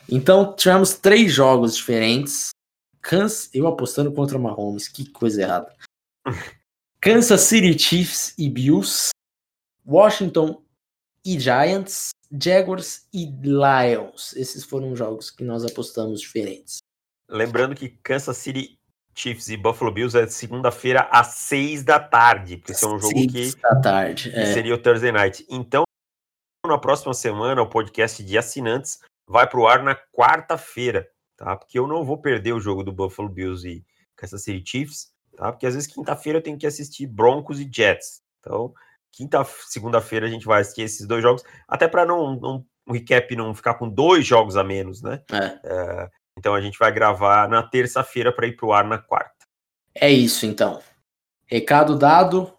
Então, 0.07 0.55
tivemos 0.55 0.93
três 0.93 1.33
jogos 1.33 1.75
diferentes. 1.75 2.51
Kansas, 3.01 3.49
eu 3.51 3.65
apostando 3.65 4.11
contra 4.11 4.37
Mahomes, 4.37 4.87
que 4.87 5.09
coisa 5.09 5.41
errada. 5.41 5.75
Kansas 7.01 7.41
City 7.41 7.79
Chiefs 7.79 8.35
e 8.37 8.47
Bills. 8.47 9.09
Washington 9.83 10.61
e 11.25 11.39
Giants. 11.39 12.11
Jaguars 12.31 13.07
e 13.13 13.25
Lions. 13.25 14.35
Esses 14.35 14.63
foram 14.63 14.95
jogos 14.95 15.31
que 15.31 15.43
nós 15.43 15.65
apostamos 15.65 16.21
diferentes. 16.21 16.77
Lembrando 17.29 17.75
que 17.75 17.89
Kansas 17.89 18.37
City 18.37 18.77
Chiefs 19.15 19.49
e 19.49 19.57
Buffalo 19.57 19.91
Bills 19.91 20.17
é 20.17 20.27
segunda-feira 20.27 21.01
às 21.11 21.27
seis 21.35 21.83
da 21.83 21.99
tarde, 21.99 22.57
porque 22.57 22.71
esse 22.71 22.85
é 22.85 22.87
um 22.87 22.99
jogo 22.99 23.13
que, 23.27 23.51
tarde. 23.81 24.31
que 24.31 24.37
É. 24.37 24.53
seria 24.53 24.73
o 24.73 24.77
Thursday 24.77 25.11
Night. 25.11 25.45
Então, 25.49 25.83
na 26.65 26.77
próxima 26.77 27.13
semana, 27.13 27.61
o 27.61 27.69
podcast 27.69 28.23
de 28.23 28.37
assinantes 28.37 28.99
vai 29.27 29.47
pro 29.47 29.67
ar 29.67 29.83
na 29.83 29.95
quarta-feira, 29.95 31.09
tá? 31.35 31.55
Porque 31.55 31.77
eu 31.77 31.87
não 31.87 32.03
vou 32.03 32.17
perder 32.17 32.53
o 32.53 32.59
jogo 32.59 32.83
do 32.83 32.91
Buffalo 32.91 33.29
Bills 33.29 33.67
e 33.67 33.83
Kansas 34.15 34.43
City 34.43 34.63
Chiefs, 34.69 35.11
tá? 35.35 35.51
Porque 35.51 35.65
às 35.65 35.73
vezes 35.73 35.91
quinta-feira 35.91 36.39
eu 36.39 36.43
tenho 36.43 36.57
que 36.57 36.67
assistir 36.67 37.05
Broncos 37.05 37.59
e 37.59 37.69
Jets. 37.71 38.21
Então, 38.39 38.73
quinta, 39.11 39.43
segunda-feira 39.67 40.25
a 40.25 40.29
gente 40.29 40.45
vai 40.45 40.61
assistir 40.61 40.83
esses 40.83 41.07
dois 41.07 41.21
jogos, 41.21 41.43
até 41.67 41.87
para 41.87 42.05
não, 42.05 42.35
não 42.39 42.65
o 42.87 42.93
recap 42.93 43.35
não 43.35 43.53
ficar 43.53 43.75
com 43.75 43.87
dois 43.87 44.25
jogos 44.25 44.57
a 44.57 44.63
menos, 44.63 45.01
né? 45.01 45.21
É. 45.31 46.09
Então 46.37 46.55
a 46.55 46.61
gente 46.61 46.79
vai 46.79 46.91
gravar 46.91 47.47
na 47.47 47.61
terça-feira 47.61 48.31
para 48.31 48.47
ir 48.47 48.55
pro 48.55 48.71
ar 48.71 48.85
na 48.85 48.97
quarta. 48.97 49.45
É 49.93 50.09
isso, 50.09 50.45
então. 50.45 50.81
Recado 51.45 51.97
dado. 51.97 52.51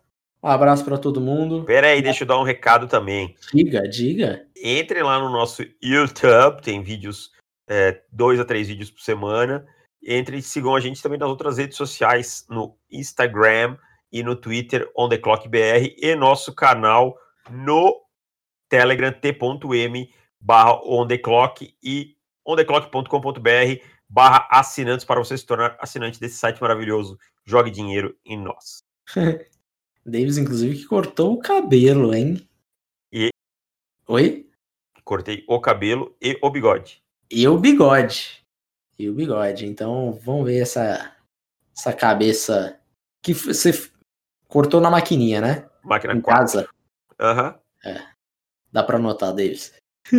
Um 0.42 0.48
abraço 0.48 0.84
para 0.84 0.98
todo 0.98 1.20
mundo. 1.20 1.64
Pera 1.64 1.88
aí, 1.88 2.00
deixa 2.00 2.24
eu 2.24 2.28
dar 2.28 2.38
um 2.38 2.44
recado 2.44 2.86
também. 2.86 3.34
Diga, 3.52 3.82
diga. 3.88 4.46
Entre 4.56 5.02
lá 5.02 5.18
no 5.18 5.30
nosso 5.30 5.62
YouTube, 5.82 6.62
tem 6.62 6.82
vídeos, 6.82 7.30
é, 7.68 8.02
dois 8.12 8.40
a 8.40 8.44
três 8.44 8.68
vídeos 8.68 8.90
por 8.90 9.00
semana. 9.00 9.66
Entre 10.02 10.38
e 10.38 10.42
sigam 10.42 10.74
a 10.74 10.80
gente 10.80 11.02
também 11.02 11.18
nas 11.18 11.28
outras 11.28 11.58
redes 11.58 11.76
sociais, 11.76 12.46
no 12.48 12.74
Instagram 12.90 13.76
e 14.12 14.22
no 14.22 14.36
Twitter, 14.36 14.90
On 14.96 15.08
The 15.08 15.18
Clock 15.18 15.48
BR, 15.48 15.94
e 15.96 16.14
nosso 16.14 16.54
canal 16.54 17.16
no 17.50 17.94
Telegram, 18.68 19.12
t.m 19.12 20.12
barra 20.40 20.80
On 20.84 21.06
The 21.06 21.18
Clock 21.18 21.76
e 21.82 22.16
ontheclock.com.br 22.46 23.84
barra 24.08 24.48
assinantes 24.50 25.04
para 25.04 25.20
você 25.20 25.36
se 25.36 25.44
tornar 25.44 25.76
assinante 25.80 26.18
desse 26.18 26.36
site 26.36 26.60
maravilhoso. 26.60 27.18
Jogue 27.44 27.70
dinheiro 27.70 28.16
em 28.24 28.38
nós. 28.38 28.82
Davis, 30.04 30.38
inclusive, 30.38 30.78
que 30.78 30.86
cortou 30.86 31.34
o 31.34 31.38
cabelo, 31.38 32.14
hein? 32.14 32.48
E- 33.12 33.30
Oi? 34.08 34.48
Cortei 35.04 35.44
o 35.46 35.60
cabelo 35.60 36.16
e 36.20 36.38
o 36.42 36.50
bigode. 36.50 37.02
E 37.30 37.46
o 37.46 37.58
bigode. 37.58 38.44
E 38.98 39.08
o 39.08 39.14
bigode. 39.14 39.66
Então, 39.66 40.18
vamos 40.24 40.46
ver 40.46 40.60
essa, 40.60 41.14
essa 41.76 41.92
cabeça 41.92 42.80
que 43.22 43.34
você 43.34 43.72
cortou 44.50 44.80
na 44.80 44.90
maquininha, 44.90 45.40
né? 45.40 45.64
Máquina 45.82 46.12
Em 46.12 46.20
4. 46.20 46.40
casa. 46.40 46.68
Aham. 47.18 47.54
Dá 48.72 48.82
pra 48.82 48.96
anotar, 48.96 49.30
Davis. 49.34 49.72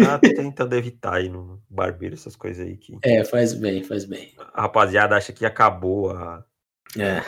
Ah, 0.08 0.18
tô 0.18 0.34
tentando 0.34 0.74
evitar 0.76 1.16
aí 1.16 1.28
no 1.30 1.62
barbeiro 1.70 2.16
essas 2.16 2.36
coisas 2.36 2.66
aí 2.66 2.78
que 2.78 2.98
É, 3.04 3.24
faz 3.26 3.54
bem, 3.54 3.84
faz 3.84 4.06
bem. 4.06 4.34
a 4.54 4.62
rapaziada 4.62 5.16
acha 5.16 5.34
que 5.34 5.46
acabou 5.46 6.12
a 6.12 6.44
É. 6.98 7.22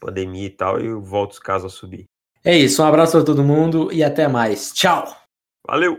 pandemia 0.00 0.46
e 0.46 0.50
tal, 0.50 0.80
e 0.80 0.92
volta 0.92 1.34
os 1.34 1.38
casos 1.38 1.72
a 1.72 1.76
subir. 1.76 2.04
É 2.44 2.56
isso, 2.56 2.82
um 2.82 2.86
abraço 2.86 3.12
pra 3.12 3.24
todo 3.24 3.44
mundo 3.44 3.92
e 3.92 4.02
até 4.02 4.26
mais. 4.26 4.72
Tchau! 4.72 5.14
Valeu! 5.66 5.98